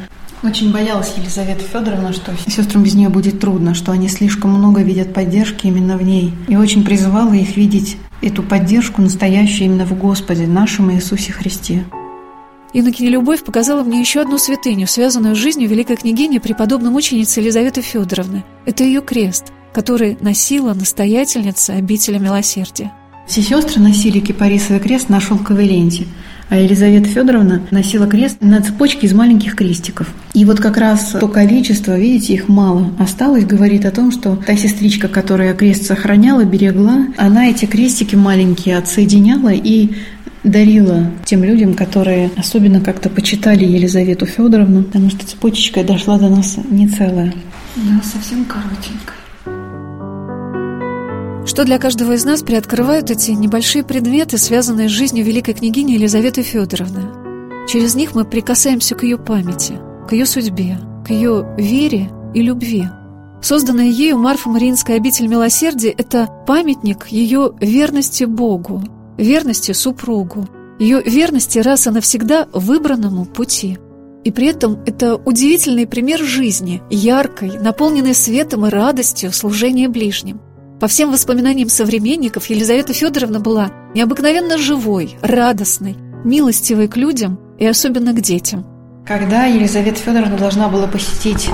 Очень 0.42 0.70
боялась 0.70 1.12
Елизавета 1.16 1.64
Федоровна, 1.64 2.12
что 2.12 2.32
сестрам 2.46 2.82
без 2.82 2.94
нее 2.94 3.08
будет 3.08 3.40
трудно, 3.40 3.74
что 3.74 3.90
они 3.92 4.08
слишком 4.08 4.52
много 4.52 4.82
видят 4.82 5.12
поддержки 5.12 5.66
именно 5.66 5.96
в 5.96 6.02
ней. 6.02 6.32
И 6.46 6.56
очень 6.56 6.84
призывала 6.84 7.32
их 7.32 7.56
видеть 7.56 7.96
эту 8.22 8.42
поддержку 8.42 9.02
настоящую 9.02 9.66
именно 9.66 9.86
в 9.86 9.96
Господе, 9.98 10.46
нашем 10.46 10.92
Иисусе 10.92 11.32
Христе. 11.32 11.84
Иннокене 12.72 13.08
Любовь 13.10 13.42
показала 13.44 13.82
мне 13.82 14.00
еще 14.00 14.20
одну 14.20 14.38
святыню, 14.38 14.86
связанную 14.86 15.34
с 15.34 15.38
жизнью 15.38 15.68
великой 15.68 15.96
княгини 15.96 16.38
преподобной 16.38 16.90
мученицы 16.90 17.40
Елизаветы 17.40 17.80
Федоровны. 17.80 18.44
Это 18.66 18.84
ее 18.84 19.00
крест, 19.00 19.52
который 19.72 20.18
носила 20.20 20.74
настоятельница 20.74 21.74
обителя 21.74 22.18
милосердия. 22.18 22.92
Все 23.26 23.42
сестры 23.42 23.80
носили 23.80 24.20
кипарисовый 24.20 24.80
крест 24.80 25.08
на 25.08 25.20
шелковой 25.20 25.66
ленте, 25.66 26.06
а 26.48 26.56
Елизавета 26.56 27.08
Федоровна 27.08 27.62
носила 27.70 28.06
крест 28.06 28.38
на 28.40 28.62
цепочке 28.62 29.06
из 29.06 29.12
маленьких 29.12 29.56
крестиков. 29.56 30.08
И 30.32 30.44
вот 30.44 30.60
как 30.60 30.76
раз 30.76 31.16
то 31.18 31.28
количество, 31.28 31.98
видите, 31.98 32.34
их 32.34 32.48
мало 32.48 32.92
осталось, 32.98 33.44
говорит 33.44 33.84
о 33.84 33.90
том, 33.90 34.12
что 34.12 34.36
та 34.36 34.56
сестричка, 34.56 35.08
которая 35.08 35.54
крест 35.54 35.86
сохраняла, 35.86 36.44
берегла, 36.44 37.06
она 37.16 37.48
эти 37.48 37.64
крестики 37.64 38.14
маленькие 38.14 38.78
отсоединяла 38.78 39.52
и 39.52 39.90
дарила 40.44 41.10
тем 41.24 41.42
людям, 41.42 41.74
которые 41.74 42.30
особенно 42.36 42.80
как-то 42.80 43.08
почитали 43.08 43.64
Елизавету 43.64 44.26
Федоровну, 44.26 44.84
потому 44.84 45.10
что 45.10 45.26
цепочечка 45.26 45.82
дошла 45.82 46.18
до 46.18 46.28
нас 46.28 46.56
не 46.70 46.88
целая. 46.88 47.34
Да, 47.76 48.00
совсем 48.02 48.44
коротенькая 48.44 49.25
что 51.46 51.64
для 51.64 51.78
каждого 51.78 52.12
из 52.12 52.24
нас 52.24 52.42
приоткрывают 52.42 53.10
эти 53.10 53.30
небольшие 53.30 53.84
предметы, 53.84 54.36
связанные 54.36 54.88
с 54.88 54.92
жизнью 54.92 55.24
великой 55.24 55.54
княгини 55.54 55.92
Елизаветы 55.92 56.42
Федоровны. 56.42 57.02
Через 57.68 57.94
них 57.94 58.14
мы 58.14 58.24
прикасаемся 58.24 58.94
к 58.94 59.04
ее 59.04 59.16
памяти, 59.16 59.78
к 60.08 60.12
ее 60.12 60.26
судьбе, 60.26 60.78
к 61.06 61.10
ее 61.10 61.46
вере 61.56 62.10
и 62.34 62.42
любви. 62.42 62.84
Созданная 63.40 63.86
ею 63.86 64.18
Марфа 64.18 64.48
Мариинская 64.48 64.96
обитель 64.96 65.28
милосердия– 65.28 65.90
это 65.98 66.28
памятник 66.46 67.08
ее 67.08 67.52
верности 67.60 68.24
Богу, 68.24 68.82
верности 69.16 69.72
супругу, 69.72 70.48
ее 70.80 71.00
верности 71.02 71.60
раз 71.60 71.86
и 71.86 71.90
навсегда 71.90 72.48
выбранному 72.52 73.24
пути. 73.24 73.78
И 74.24 74.32
при 74.32 74.48
этом 74.48 74.80
это 74.84 75.14
удивительный 75.14 75.86
пример 75.86 76.20
жизни, 76.20 76.82
яркой, 76.90 77.58
наполненной 77.60 78.14
светом 78.14 78.66
и 78.66 78.70
радостью 78.70 79.32
служения 79.32 79.88
ближним. 79.88 80.40
По 80.80 80.88
всем 80.88 81.10
воспоминаниям 81.10 81.70
современников, 81.70 82.50
Елизавета 82.50 82.92
Федоровна 82.92 83.40
была 83.40 83.70
необыкновенно 83.94 84.58
живой, 84.58 85.16
радостной, 85.22 85.96
милостивой 86.22 86.86
к 86.86 86.98
людям 86.98 87.38
и 87.58 87.64
особенно 87.64 88.12
к 88.12 88.20
детям. 88.20 88.66
Когда 89.06 89.46
Елизавета 89.46 89.98
Федоровна 89.98 90.36
должна 90.36 90.68
была 90.68 90.86
посетить 90.86 91.48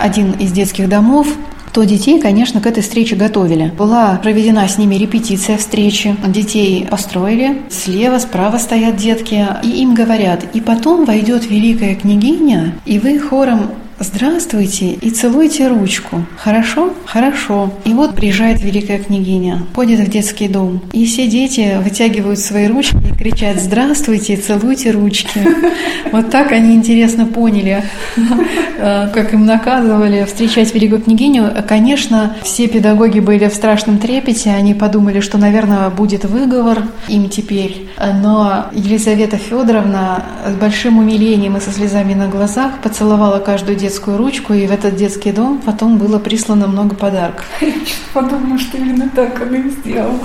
один 0.00 0.32
из 0.32 0.52
детских 0.52 0.88
домов, 0.88 1.26
то 1.72 1.82
детей, 1.82 2.20
конечно, 2.20 2.60
к 2.60 2.66
этой 2.66 2.82
встрече 2.82 3.16
готовили. 3.16 3.72
Была 3.76 4.20
проведена 4.22 4.68
с 4.68 4.78
ними 4.78 4.94
репетиция 4.94 5.56
встречи. 5.56 6.16
Детей 6.26 6.86
построили. 6.88 7.62
Слева, 7.70 8.18
справа 8.18 8.58
стоят 8.58 8.96
детки. 8.96 9.46
И 9.64 9.82
им 9.82 9.94
говорят, 9.94 10.44
и 10.52 10.60
потом 10.60 11.04
войдет 11.04 11.48
великая 11.48 11.96
княгиня, 11.96 12.74
и 12.86 12.98
вы 12.98 13.18
хором 13.18 13.70
«Здравствуйте» 14.02 14.92
и 14.92 15.10
целуйте 15.10 15.68
ручку. 15.68 16.24
Хорошо? 16.38 16.94
Хорошо. 17.04 17.70
И 17.84 17.92
вот 17.92 18.14
приезжает 18.14 18.62
великая 18.62 18.98
княгиня, 18.98 19.66
ходит 19.74 20.00
в 20.00 20.08
детский 20.08 20.48
дом, 20.48 20.80
и 20.92 21.04
все 21.04 21.26
дети 21.26 21.76
вытягивают 21.84 22.38
свои 22.38 22.66
ручки 22.66 22.96
и 22.96 23.14
кричат 23.14 23.60
«Здравствуйте» 23.60 24.34
и 24.34 24.36
целуйте 24.38 24.92
ручки. 24.92 25.40
Вот 26.12 26.30
так 26.30 26.50
они 26.50 26.74
интересно 26.74 27.26
поняли, 27.26 27.84
э, 28.16 29.08
как 29.14 29.32
им 29.32 29.46
наказывали 29.46 30.24
встречать 30.24 30.74
великую 30.74 31.02
княгиню. 31.02 31.52
Конечно, 31.68 32.36
все 32.42 32.66
педагоги 32.66 33.20
были 33.20 33.46
в 33.48 33.54
страшном 33.54 33.98
трепете, 33.98 34.50
они 34.50 34.74
подумали, 34.74 35.20
что, 35.20 35.38
наверное, 35.38 35.88
будет 35.90 36.24
выговор 36.24 36.82
им 37.06 37.28
теперь. 37.28 37.86
Но 37.96 38.66
Елизавета 38.72 39.36
Федоровна 39.36 40.24
с 40.48 40.54
большим 40.54 40.98
умилением 40.98 41.58
и 41.58 41.60
со 41.60 41.70
слезами 41.70 42.14
на 42.14 42.26
глазах 42.26 42.80
поцеловала 42.82 43.38
каждую 43.38 43.76
детскую 43.76 43.89
детскую 43.90 44.18
ручку, 44.18 44.52
и 44.52 44.68
в 44.68 44.70
этот 44.70 44.94
детский 44.94 45.32
дом 45.32 45.60
потом 45.66 45.98
было 45.98 46.20
прислано 46.20 46.68
много 46.68 46.94
подарков. 46.94 47.44
Я 47.60 47.72
подумала, 48.14 48.56
что 48.56 48.76
именно 48.76 49.08
так 49.08 49.42
она 49.42 49.58
и 49.58 49.68
сделала. 49.68 50.20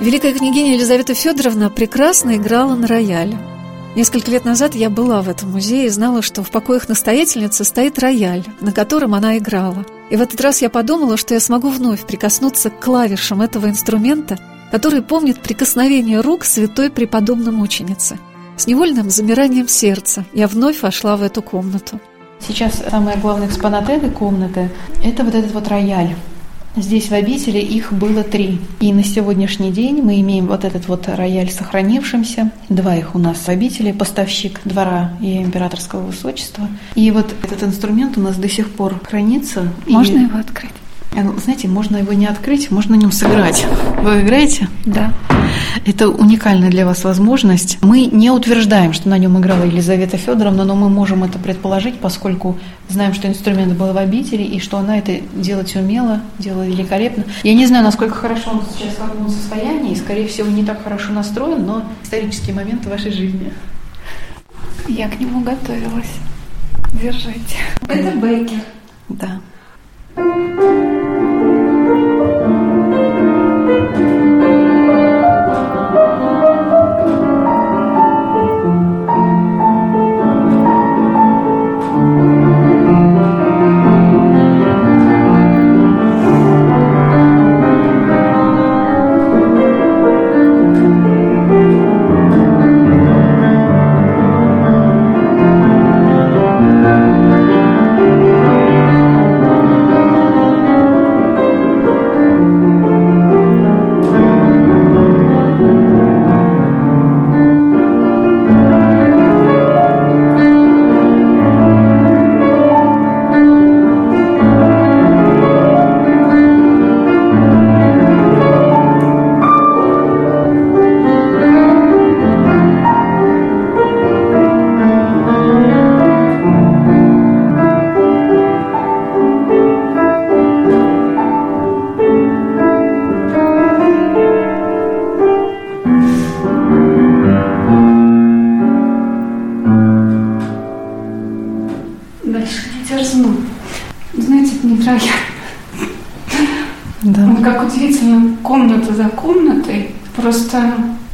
Великая 0.00 0.34
княгиня 0.34 0.74
Елизавета 0.74 1.14
Федоровна 1.14 1.70
прекрасно 1.70 2.36
играла 2.36 2.74
на 2.74 2.86
рояле. 2.86 3.38
Несколько 3.94 4.30
лет 4.30 4.44
назад 4.44 4.74
я 4.74 4.90
была 4.90 5.22
в 5.22 5.28
этом 5.30 5.52
музее 5.52 5.86
и 5.86 5.88
знала, 5.88 6.20
что 6.20 6.42
в 6.42 6.50
покоях 6.50 6.86
настоятельницы 6.86 7.64
стоит 7.64 7.98
рояль, 7.98 8.44
на 8.60 8.72
котором 8.72 9.14
она 9.14 9.38
играла. 9.38 9.86
И 10.10 10.16
в 10.16 10.20
этот 10.20 10.38
раз 10.42 10.60
я 10.60 10.68
подумала, 10.68 11.16
что 11.16 11.32
я 11.32 11.40
смогу 11.40 11.70
вновь 11.70 12.04
прикоснуться 12.04 12.68
к 12.68 12.78
клавишам 12.78 13.40
этого 13.40 13.70
инструмента, 13.70 14.38
который 14.70 15.00
помнит 15.00 15.40
прикосновение 15.40 16.20
рук 16.20 16.44
святой 16.44 16.90
преподобной 16.90 17.52
мученицы– 17.52 18.18
с 18.56 18.66
невольным 18.66 19.10
замиранием 19.10 19.68
сердца 19.68 20.24
я 20.32 20.46
вновь 20.46 20.82
вошла 20.82 21.16
в 21.16 21.22
эту 21.22 21.42
комнату. 21.42 22.00
Сейчас 22.40 22.82
самый 22.90 23.16
главный 23.16 23.46
экспонат 23.46 23.88
этой 23.88 24.10
комнаты– 24.10 24.70
это 25.04 25.24
вот 25.24 25.34
этот 25.34 25.52
вот 25.52 25.68
рояль. 25.68 26.14
Здесь 26.76 27.08
в 27.08 27.12
обители 27.12 27.58
их 27.58 27.92
было 27.92 28.22
три. 28.22 28.60
И 28.80 28.92
на 28.92 29.02
сегодняшний 29.02 29.72
день 29.72 30.02
мы 30.02 30.20
имеем 30.20 30.46
вот 30.46 30.64
этот 30.64 30.88
вот 30.88 31.08
рояль 31.08 31.50
сохранившимся. 31.50 32.50
Два 32.68 32.96
их 32.96 33.14
у 33.14 33.18
нас 33.18 33.38
в 33.38 33.48
обители, 33.48 33.92
поставщик 33.92 34.60
двора 34.64 35.12
и 35.22 35.38
императорского 35.38 36.02
высочества. 36.02 36.68
И 36.94 37.10
вот 37.10 37.34
этот 37.42 37.62
инструмент 37.62 38.18
у 38.18 38.20
нас 38.20 38.36
до 38.36 38.48
сих 38.50 38.70
пор 38.70 39.00
хранится. 39.02 39.72
Можно 39.86 40.18
и... 40.18 40.22
его 40.24 40.38
открыть? 40.38 40.70
Э, 41.16 41.22
знаете, 41.42 41.66
можно 41.66 41.96
его 41.96 42.12
не 42.12 42.26
открыть, 42.26 42.70
можно 42.70 42.94
на 42.94 43.00
нем 43.00 43.10
сыграть. 43.10 43.66
Вы 44.02 44.20
играете? 44.20 44.68
Да. 44.84 45.12
Это 45.86 46.10
уникальная 46.10 46.70
для 46.70 46.84
вас 46.84 47.04
возможность. 47.04 47.78
Мы 47.80 48.04
не 48.04 48.30
утверждаем, 48.30 48.92
что 48.92 49.08
на 49.08 49.16
нем 49.16 49.38
играла 49.38 49.64
Елизавета 49.64 50.18
Федоровна, 50.18 50.64
но 50.64 50.74
мы 50.74 50.90
можем 50.90 51.24
это 51.24 51.38
предположить, 51.38 51.98
поскольку 52.00 52.58
знаем, 52.88 53.14
что 53.14 53.28
инструмент 53.28 53.72
был 53.74 53.92
в 53.92 53.96
обители 53.96 54.42
и 54.42 54.60
что 54.60 54.76
она 54.76 54.98
это 54.98 55.20
делать 55.34 55.74
умела, 55.74 56.20
делала 56.38 56.64
великолепно. 56.64 57.24
Я 57.42 57.54
не 57.54 57.66
знаю, 57.66 57.84
насколько 57.84 58.14
хорошо 58.14 58.50
он 58.50 58.62
сейчас 58.76 58.94
в 58.94 58.98
каком 58.98 59.28
состоянии, 59.30 59.92
и, 59.92 59.96
скорее 59.96 60.28
всего, 60.28 60.48
не 60.48 60.64
так 60.64 60.84
хорошо 60.84 61.12
настроен, 61.12 61.64
но 61.64 61.84
исторический 62.02 62.52
момент 62.52 62.84
в 62.84 62.90
вашей 62.90 63.12
жизни. 63.12 63.52
Я 64.86 65.08
к 65.08 65.18
нему 65.18 65.40
готовилась. 65.40 66.12
Держите. 66.92 67.56
Это 67.88 68.18
Бейкер. 68.18 68.60
Да. 69.08 69.40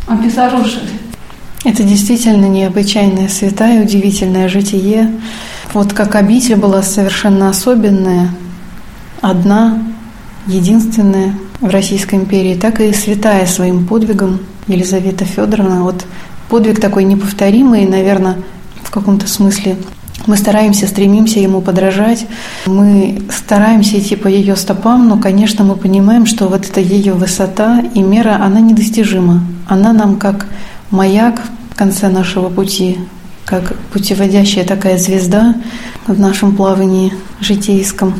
Обезоружили. 0.06 0.90
Это 1.64 1.84
действительно 1.84 2.46
необычайная 2.46 3.28
святая, 3.28 3.82
удивительное 3.82 4.48
житие. 4.48 5.20
Вот 5.72 5.92
как 5.92 6.16
обитель 6.16 6.56
была 6.56 6.82
совершенно 6.82 7.48
особенная, 7.48 8.30
одна, 9.20 9.78
единственная 10.46 11.34
в 11.60 11.68
Российской 11.68 12.16
империи, 12.16 12.56
так 12.56 12.80
и 12.80 12.92
святая 12.92 13.46
своим 13.46 13.86
подвигом 13.86 14.40
Елизавета 14.66 15.24
Федоровна. 15.24 15.84
Вот 15.84 16.04
подвиг 16.48 16.80
такой 16.80 17.04
неповторимый, 17.04 17.86
наверное, 17.86 18.38
в 18.82 18.90
каком-то 18.90 19.28
смысле 19.28 19.76
мы 20.26 20.36
стараемся, 20.36 20.86
стремимся 20.86 21.40
ему 21.40 21.60
подражать, 21.60 22.26
мы 22.66 23.22
стараемся 23.30 23.98
идти 23.98 24.16
по 24.16 24.28
ее 24.28 24.56
стопам, 24.56 25.08
но, 25.08 25.18
конечно, 25.18 25.64
мы 25.64 25.76
понимаем, 25.76 26.26
что 26.26 26.48
вот 26.48 26.64
эта 26.66 26.80
ее 26.80 27.14
высота 27.14 27.82
и 27.94 28.00
мера, 28.02 28.40
она 28.42 28.60
недостижима. 28.60 29.44
Она 29.68 29.92
нам 29.92 30.16
как 30.16 30.46
маяк 30.90 31.42
в 31.70 31.76
конце 31.76 32.08
нашего 32.08 32.48
пути, 32.48 32.98
как 33.44 33.76
путеводящая 33.92 34.64
такая 34.64 34.98
звезда 34.98 35.54
в 36.06 36.18
нашем 36.18 36.56
плавании 36.56 37.12
житейском. 37.40 38.14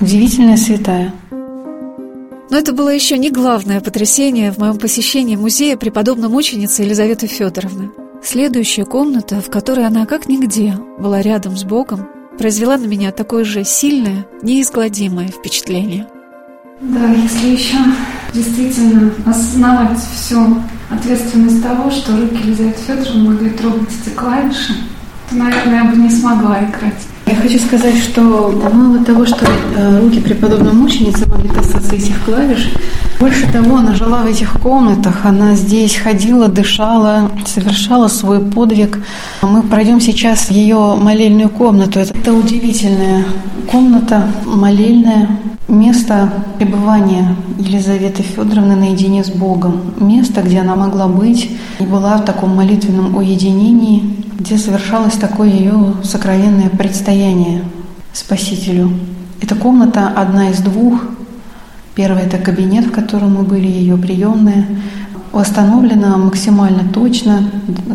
Удивительная 0.00 0.56
святая. 0.56 1.12
Но 2.50 2.58
это 2.58 2.72
было 2.72 2.90
еще 2.90 3.18
не 3.18 3.30
главное 3.30 3.80
потрясение 3.80 4.52
в 4.52 4.58
моем 4.58 4.78
посещении 4.78 5.36
музея 5.36 5.76
преподобной 5.76 6.28
мученицы 6.28 6.82
Елизаветы 6.82 7.26
Федоровны. 7.26 7.90
Следующая 8.26 8.84
комната, 8.84 9.40
в 9.40 9.50
которой 9.50 9.86
она 9.86 10.04
как 10.04 10.26
нигде 10.26 10.74
была 10.98 11.22
рядом 11.22 11.56
с 11.56 11.62
Богом, 11.62 12.08
произвела 12.36 12.76
на 12.76 12.86
меня 12.86 13.12
такое 13.12 13.44
же 13.44 13.62
сильное, 13.62 14.26
неизгладимое 14.42 15.28
впечатление. 15.28 16.08
Да, 16.80 17.06
если 17.06 17.50
еще 17.50 17.76
действительно 18.34 19.12
осознавать 19.24 20.00
всю 20.16 20.58
ответственность 20.90 21.62
того, 21.62 21.88
что 21.92 22.16
руки 22.16 22.34
Елизаветы 22.42 22.82
Федоровны 22.82 23.30
могли 23.30 23.50
трогать 23.50 23.90
эти 24.04 24.12
клавиши, 24.12 24.74
то, 25.30 25.36
наверное, 25.36 25.84
я 25.84 25.88
бы 25.88 25.96
не 25.96 26.10
смогла 26.10 26.58
играть. 26.64 27.06
Я 27.26 27.34
хочу 27.34 27.58
сказать, 27.58 27.96
что 27.96 28.20
мало 28.72 29.04
того, 29.04 29.26
что 29.26 29.44
э, 29.76 30.00
руки 30.00 30.20
преподобной 30.20 30.72
мученицы 30.72 31.28
могли 31.28 31.48
касаться 31.48 31.96
этих 31.96 32.24
клавиш, 32.24 32.70
больше 33.18 33.50
того, 33.50 33.78
она 33.78 33.94
жила 33.94 34.22
в 34.22 34.26
этих 34.26 34.52
комнатах, 34.60 35.24
она 35.24 35.56
здесь 35.56 35.96
ходила, 35.96 36.46
дышала, 36.46 37.32
совершала 37.44 38.06
свой 38.06 38.40
подвиг. 38.40 39.00
Мы 39.42 39.62
пройдем 39.62 40.00
сейчас 40.00 40.50
ее 40.52 40.94
молельную 40.94 41.48
комнату. 41.48 41.98
Это 41.98 42.32
удивительная 42.32 43.24
комната, 43.68 44.30
молельная, 44.44 45.28
место 45.66 46.32
пребывания 46.58 47.34
Елизаветы 47.58 48.22
Федоровны 48.22 48.76
наедине 48.76 49.24
с 49.24 49.30
Богом. 49.30 49.94
Место, 49.98 50.42
где 50.42 50.60
она 50.60 50.76
могла 50.76 51.08
быть 51.08 51.50
и 51.78 51.84
была 51.84 52.18
в 52.18 52.24
таком 52.24 52.54
молитвенном 52.54 53.16
уединении, 53.16 54.24
где 54.38 54.58
совершалось 54.58 55.14
такое 55.14 55.48
ее 55.48 55.94
сокровенное 56.04 56.68
предстояние 56.68 57.64
Спасителю. 58.12 58.90
Эта 59.40 59.54
комната 59.54 60.08
одна 60.08 60.50
из 60.50 60.58
двух. 60.58 61.00
Первая– 61.94 62.24
это 62.26 62.36
кабинет, 62.38 62.86
в 62.86 62.92
котором 62.92 63.34
мы 63.36 63.42
были, 63.42 63.66
ее 63.66 63.96
приемная. 63.96 64.66
Восстановлена 65.32 66.16
максимально 66.16 66.84
точно, 66.92 67.50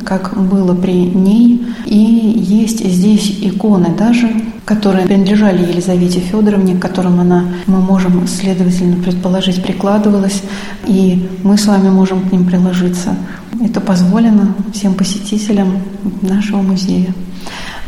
как 0.06 0.38
было 0.38 0.76
при 0.76 0.94
ней. 0.94 1.66
И 1.86 1.96
есть 1.96 2.86
здесь 2.86 3.40
иконы 3.42 3.96
даже, 3.98 4.30
которые 4.66 5.08
принадлежали 5.08 5.68
Елизавете 5.68 6.20
Федоровне, 6.20 6.76
к 6.76 6.82
которым 6.82 7.20
она, 7.20 7.46
мы 7.66 7.82
можем, 7.82 8.28
следовательно, 8.28 9.02
предположить, 9.04 9.64
прикладывалась, 9.64 10.44
и 10.86 11.30
мы 11.44 11.58
с 11.58 11.66
вами 11.66 11.90
можем 11.90 12.22
к 12.22 12.32
ним 12.32 12.46
приложиться. 12.46 13.16
Это 13.64 13.82
позволено 13.82 14.56
всем 14.74 14.94
посетителям 14.94 15.80
нашего 16.22 16.62
музея. 16.62 17.14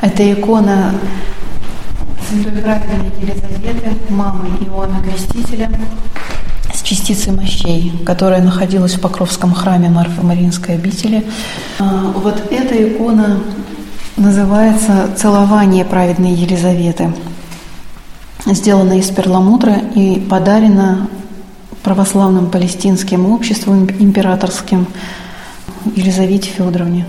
Это 0.01 0.33
икона 0.33 0.91
Святой 2.29 2.61
Праведной 2.61 3.11
Елизаветы, 3.21 3.91
мамы 4.09 4.49
Иоанна 4.65 5.01
Крестителя, 5.03 5.69
с 6.83 6.87
частицей 6.87 7.31
мощей, 7.31 7.93
которая 8.05 8.41
находилась 8.41 8.95
в 8.95 9.01
Покровском 9.01 9.53
храме 9.53 9.89
Марфа-Мариинской 9.89 10.75
обители. 10.75 11.25
А, 11.79 12.11
вот 12.15 12.51
эта 12.51 12.75
икона 12.75 13.39
называется 14.17 15.09
«Целование 15.15 15.85
праведной 15.85 16.33
Елизаветы». 16.33 17.13
Сделана 18.45 18.99
из 18.99 19.09
перламутра 19.09 19.75
и 19.95 20.19
подарена 20.19 21.07
православным 21.81 22.51
палестинским 22.51 23.25
обществом 23.31 23.89
императорским 23.89 24.87
Елизавете 25.95 26.49
Федоровне. 26.49 27.05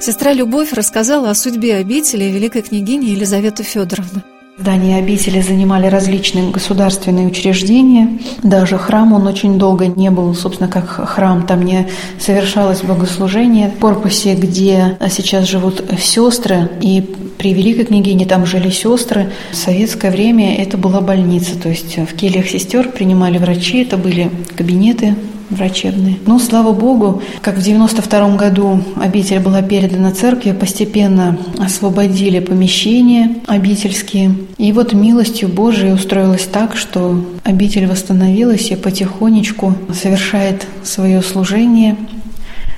Сестра 0.00 0.32
Любовь 0.32 0.72
рассказала 0.72 1.30
о 1.30 1.34
судьбе 1.34 1.76
обители 1.76 2.24
великой 2.24 2.62
княгини 2.62 3.06
Елизаветы 3.10 3.62
Федоровны. 3.62 4.22
Здания 4.60 4.98
обители 4.98 5.40
занимали 5.40 5.86
различные 5.86 6.50
государственные 6.50 7.26
учреждения. 7.26 8.18
Даже 8.42 8.76
храм, 8.76 9.14
он 9.14 9.26
очень 9.26 9.58
долго 9.58 9.86
не 9.86 10.10
был, 10.10 10.34
собственно, 10.34 10.68
как 10.68 10.86
храм. 10.86 11.46
Там 11.46 11.62
не 11.62 11.88
совершалось 12.18 12.82
богослужение. 12.82 13.70
В 13.70 13.80
корпусе, 13.80 14.34
где 14.34 14.98
сейчас 15.08 15.48
живут 15.48 15.82
сестры, 15.98 16.68
и 16.82 17.00
при 17.38 17.54
Великой 17.54 17.86
княгине 17.86 18.26
там 18.26 18.44
жили 18.44 18.68
сестры. 18.68 19.32
В 19.50 19.56
советское 19.56 20.10
время 20.10 20.54
это 20.58 20.76
была 20.76 21.00
больница. 21.00 21.58
То 21.58 21.70
есть 21.70 21.96
в 21.96 22.14
кельях 22.14 22.46
сестер 22.46 22.90
принимали 22.90 23.38
врачи, 23.38 23.80
это 23.80 23.96
были 23.96 24.30
кабинеты 24.58 25.16
врачебные. 25.50 26.18
Но, 26.26 26.38
слава 26.38 26.72
Богу, 26.72 27.22
как 27.42 27.58
в 27.58 27.62
92 27.62 28.36
году 28.36 28.82
обитель 28.96 29.40
была 29.40 29.62
передана 29.62 30.12
церкви, 30.12 30.52
постепенно 30.52 31.36
освободили 31.58 32.40
помещения 32.40 33.36
обительские. 33.46 34.34
И 34.58 34.72
вот 34.72 34.92
милостью 34.92 35.48
Божией 35.48 35.92
устроилось 35.92 36.46
так, 36.46 36.76
что 36.76 37.24
обитель 37.44 37.86
восстановилась 37.86 38.70
и 38.70 38.76
потихонечку 38.76 39.74
совершает 39.92 40.66
свое 40.82 41.22
служение, 41.22 41.96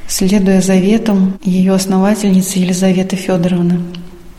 следуя 0.08 0.60
заветам 0.60 1.38
ее 1.42 1.74
основательницы 1.74 2.58
Елизаветы 2.58 3.16
Федоровны. 3.16 3.80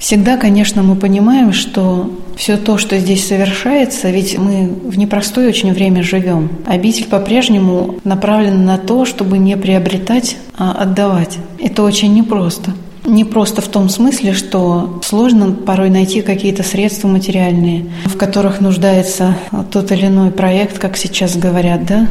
Всегда, 0.03 0.35
конечно, 0.35 0.83
мы 0.83 0.97
понимаем, 0.97 1.53
что 1.53 2.11
все 2.35 2.57
то, 2.57 2.77
что 2.77 2.99
здесь 2.99 3.25
совершается, 3.25 4.09
ведь 4.09 4.37
мы 4.37 4.67
в 4.83 4.97
непростое 4.97 5.47
очень 5.47 5.71
время 5.71 6.03
живем. 6.03 6.49
Обитель 6.65 7.05
по-прежнему 7.05 7.99
направлена 8.03 8.57
на 8.57 8.77
то, 8.77 9.05
чтобы 9.05 9.37
не 9.37 9.55
приобретать, 9.55 10.35
а 10.57 10.73
отдавать. 10.73 11.37
Это 11.57 11.83
очень 11.83 12.13
непросто. 12.13 12.73
Не 13.05 13.23
просто 13.23 13.61
в 13.61 13.69
том 13.69 13.87
смысле, 13.87 14.33
что 14.33 14.99
сложно 15.05 15.53
порой 15.53 15.89
найти 15.89 16.21
какие-то 16.21 16.63
средства 16.63 17.07
материальные, 17.07 17.85
в 18.03 18.17
которых 18.17 18.59
нуждается 18.59 19.37
тот 19.71 19.93
или 19.93 20.07
иной 20.07 20.31
проект, 20.31 20.79
как 20.79 20.97
сейчас 20.97 21.37
говорят, 21.37 21.85
да, 21.85 22.09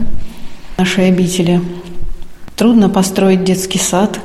нашей 0.79 1.09
обители. 1.09 1.61
Трудно 2.57 2.89
построить 2.89 3.45
детский 3.45 3.79
сад 3.79 4.19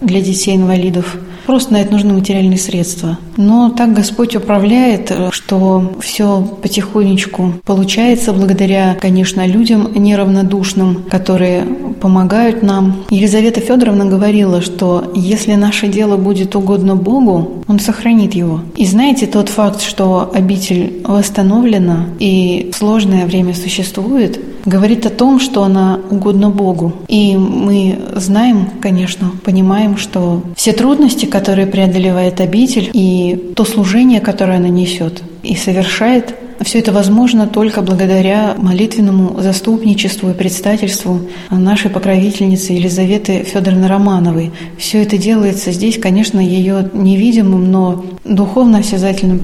для 0.00 0.20
детей-инвалидов– 0.20 1.16
Просто 1.48 1.72
на 1.72 1.78
это 1.78 1.92
нужны 1.92 2.12
материальные 2.12 2.58
средства. 2.58 3.16
Но 3.38 3.70
так 3.70 3.94
Господь 3.94 4.36
управляет, 4.36 5.10
что 5.30 5.94
все 5.98 6.42
потихонечку 6.42 7.54
получается 7.64 8.34
благодаря, 8.34 8.98
конечно, 9.00 9.46
людям 9.46 9.90
неравнодушным, 9.94 11.04
которые 11.08 11.64
помогают 12.02 12.62
нам. 12.62 13.06
Елизавета 13.08 13.60
Федоровна 13.60 14.04
говорила, 14.04 14.60
что 14.60 15.10
если 15.14 15.54
наше 15.54 15.88
дело 15.88 16.18
будет 16.18 16.54
угодно 16.54 16.96
Богу, 16.96 17.64
Он 17.66 17.80
сохранит 17.80 18.34
его. 18.34 18.60
И 18.76 18.84
знаете, 18.84 19.26
тот 19.26 19.48
факт, 19.48 19.80
что 19.80 20.30
обитель 20.34 21.00
восстановлена 21.02 22.08
и 22.18 22.70
сложное 22.74 23.24
время 23.24 23.54
существует, 23.54 24.38
говорит 24.64 25.06
о 25.06 25.10
том, 25.10 25.40
что 25.40 25.62
она 25.62 26.00
угодна 26.10 26.50
Богу. 26.50 26.92
И 27.08 27.36
мы 27.36 27.98
знаем, 28.16 28.70
конечно, 28.80 29.30
понимаем, 29.44 29.96
что 29.96 30.42
все 30.56 30.72
трудности, 30.72 31.26
которые 31.26 31.66
преодолевает 31.66 32.40
обитель, 32.40 32.90
и 32.92 33.52
то 33.56 33.64
служение, 33.64 34.20
которое 34.20 34.58
она 34.58 34.68
несет 34.68 35.22
и 35.42 35.54
совершает, 35.56 36.34
все 36.60 36.80
это 36.80 36.92
возможно 36.92 37.46
только 37.46 37.82
благодаря 37.82 38.54
молитвенному 38.58 39.40
заступничеству 39.40 40.30
и 40.30 40.34
предстательству 40.34 41.20
нашей 41.50 41.90
покровительницы 41.90 42.72
Елизаветы 42.72 43.44
Федоровны 43.44 43.86
Романовой. 43.86 44.50
Все 44.76 45.02
это 45.02 45.16
делается 45.18 45.70
здесь, 45.70 45.98
конечно, 45.98 46.40
ее 46.40 46.90
невидимым, 46.92 47.70
но 47.70 48.04
духовно 48.24 48.78
осязательным 48.78 49.42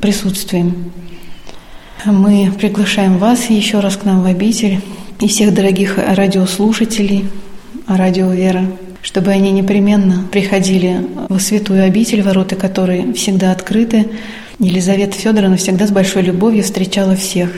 присутствием. 0.00 0.90
Мы 2.04 2.52
приглашаем 2.58 3.18
вас 3.18 3.50
еще 3.50 3.80
раз 3.80 3.96
к 3.96 4.04
нам 4.04 4.22
в 4.22 4.26
обитель 4.26 4.80
и 5.20 5.28
всех 5.28 5.54
дорогих 5.54 5.98
радиослушателей 5.98 7.28
Радио 7.88 8.30
Вера, 8.30 8.66
чтобы 9.02 9.30
они 9.30 9.50
непременно 9.50 10.24
приходили 10.30 11.06
в 11.28 11.38
святую 11.40 11.84
обитель, 11.84 12.22
ворота 12.22 12.54
которой 12.56 13.12
всегда 13.14 13.52
открыты. 13.52 14.08
Елизавета 14.58 15.12
Федоровна 15.12 15.56
всегда 15.56 15.86
с 15.86 15.90
большой 15.90 16.22
любовью 16.22 16.62
встречала 16.62 17.16
всех. 17.16 17.50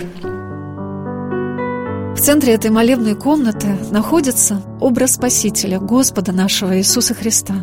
В 2.14 2.20
центре 2.20 2.54
этой 2.54 2.70
молебной 2.70 3.14
комнаты 3.14 3.68
находится 3.90 4.62
образ 4.80 5.14
Спасителя, 5.14 5.78
Господа 5.78 6.32
нашего 6.32 6.76
Иисуса 6.78 7.14
Христа. 7.14 7.54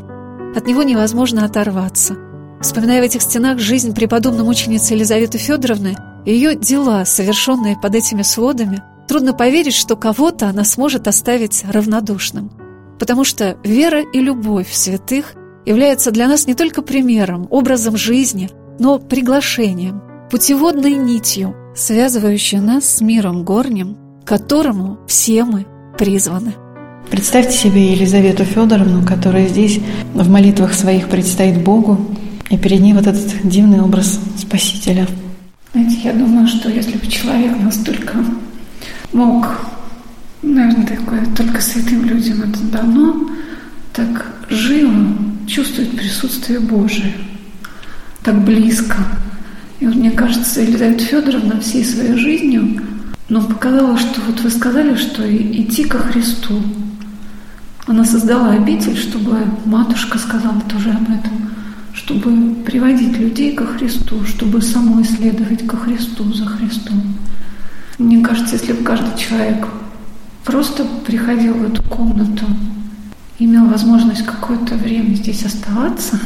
От 0.55 0.65
него 0.65 0.83
невозможно 0.83 1.43
оторваться. 1.43 2.15
Вспоминая 2.61 3.01
в 3.01 3.05
этих 3.05 3.21
стенах 3.21 3.59
жизнь 3.59 3.93
преподобной 3.93 4.45
мученицы 4.45 4.93
Елизаветы 4.93 5.37
Федоровны, 5.37 5.97
ее 6.25 6.55
дела, 6.55 7.05
совершенные 7.05 7.77
под 7.77 7.95
этими 7.95 8.23
сводами, 8.23 8.81
трудно 9.07 9.33
поверить, 9.33 9.75
что 9.75 9.95
кого-то 9.95 10.47
она 10.47 10.63
сможет 10.63 11.07
оставить 11.07 11.63
равнодушным. 11.65 12.51
Потому 12.99 13.23
что 13.23 13.57
вера 13.63 14.01
и 14.01 14.19
любовь 14.19 14.71
святых 14.71 15.33
являются 15.65 16.11
для 16.11 16.27
нас 16.27 16.47
не 16.47 16.55
только 16.55 16.81
примером, 16.81 17.47
образом 17.51 17.97
жизни, 17.97 18.49
но 18.79 18.99
приглашением, 18.99 20.01
путеводной 20.31 20.93
нитью, 20.93 21.55
связывающей 21.75 22.59
нас 22.59 22.85
с 22.85 23.01
миром 23.01 23.43
горним, 23.43 23.97
которому 24.25 24.97
все 25.07 25.43
мы 25.43 25.65
призваны. 25.97 26.55
Представьте 27.11 27.55
себе 27.55 27.91
Елизавету 27.91 28.43
Федоровну, 28.45 29.05
которая 29.05 29.47
здесь 29.47 29.79
в 30.13 30.27
молитвах 30.27 30.73
своих 30.73 31.09
предстоит 31.09 31.63
Богу, 31.63 31.99
и 32.49 32.57
перед 32.57 32.79
ней 32.79 32.93
вот 32.93 33.05
этот 33.05 33.47
дивный 33.47 33.81
образ 33.81 34.19
Спасителя– 34.37 35.07
знаете, 35.75 35.99
я 36.05 36.13
думаю, 36.13 36.47
что 36.47 36.69
если 36.69 36.97
бы 36.97 37.05
человек 37.07 37.51
настолько 37.59 38.23
мог, 39.11 39.45
наверное, 40.41 40.87
такое 40.87 41.25
только 41.35 41.59
святым 41.59 42.05
людям 42.05 42.43
это 42.43 42.63
дано, 42.71 43.29
так 43.91 44.25
живо 44.49 44.93
чувствовать 45.47 45.91
присутствие 45.91 46.61
Божие, 46.61 47.13
так 48.23 48.41
близко. 48.45 48.95
И 49.81 49.85
вот 49.85 49.95
мне 49.95 50.11
кажется, 50.11 50.61
Елизавета 50.61 51.03
Федоровна 51.03 51.59
всей 51.59 51.83
своей 51.83 52.15
жизнью 52.15 52.81
но 53.27 53.41
показала, 53.41 53.97
что 53.97 54.21
вот 54.21 54.39
вы 54.39 54.49
сказали, 54.49 54.95
что 54.95 55.23
идти 55.29 55.83
ко 55.83 55.97
Христу. 55.97 56.61
Она 57.87 58.05
создала 58.05 58.51
обитель, 58.51 58.95
чтобы 58.95 59.37
матушка 59.65 60.19
сказала 60.19 60.61
тоже 60.69 60.91
об 60.91 61.03
этом, 61.03 61.49
чтобы 61.95 62.55
приводить 62.63 63.17
людей 63.17 63.55
ко 63.55 63.65
Христу, 63.65 64.23
чтобы 64.25 64.61
самой 64.61 65.05
следовать 65.05 65.65
ко 65.65 65.77
Христу 65.77 66.31
за 66.33 66.45
Христом. 66.45 67.15
Мне 67.97 68.21
кажется, 68.21 68.55
если 68.55 68.73
бы 68.73 68.83
каждый 68.83 69.17
человек 69.17 69.65
просто 70.43 70.85
приходил 71.05 71.53
в 71.53 71.63
эту 71.63 71.81
комнату, 71.83 72.45
имел 73.39 73.65
возможность 73.67 74.25
какое-то 74.25 74.75
время 74.75 75.15
здесь 75.15 75.45
оставаться, 75.45 76.19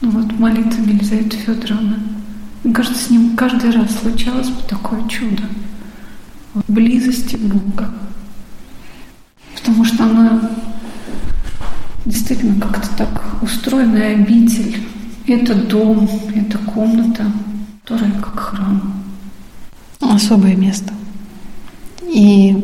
ну 0.00 0.10
вот 0.10 0.38
молитвами 0.38 0.94
Елизаветы 0.94 1.36
Федоровны, 1.36 1.96
мне 2.64 2.74
кажется, 2.74 3.04
с 3.04 3.10
ним 3.10 3.36
каждый 3.36 3.70
раз 3.70 4.00
случалось 4.00 4.48
бы 4.48 4.62
такое 4.68 5.06
чудо 5.08 5.44
близости 6.66 7.36
Бога. 7.36 7.94
Потому 9.54 9.84
что 9.84 10.04
она 10.04 10.50
действительно 12.04 12.60
как-то 12.60 12.88
так 12.96 13.42
устроенная 13.42 14.14
обитель. 14.14 14.82
Это 15.26 15.54
дом, 15.54 16.08
это 16.34 16.58
комната, 16.58 17.24
которая 17.82 18.10
как 18.12 18.38
храм. 18.38 18.94
Особое 20.00 20.56
место. 20.56 20.92
И 22.02 22.56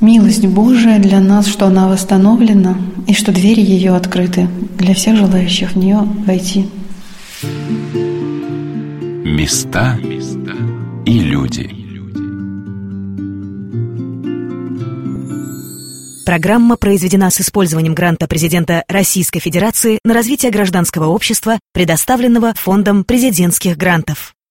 милость 0.00 0.46
Божия 0.46 0.98
для 0.98 1.20
нас, 1.20 1.46
что 1.46 1.66
она 1.66 1.88
восстановлена, 1.88 2.76
и 3.06 3.14
что 3.14 3.32
двери 3.32 3.62
ее 3.62 3.96
открыты 3.96 4.48
для 4.78 4.94
всех 4.94 5.16
желающих 5.16 5.72
в 5.72 5.76
нее 5.76 6.00
войти. 6.26 6.68
Места 9.24 9.98
и 11.04 11.18
люди. 11.18 11.81
Программа 16.24 16.76
произведена 16.76 17.30
с 17.30 17.40
использованием 17.40 17.94
гранта 17.94 18.28
президента 18.28 18.84
Российской 18.86 19.40
Федерации 19.40 19.98
на 20.04 20.14
развитие 20.14 20.52
гражданского 20.52 21.06
общества, 21.06 21.58
предоставленного 21.72 22.54
Фондом 22.54 23.02
президентских 23.02 23.76
грантов. 23.76 24.34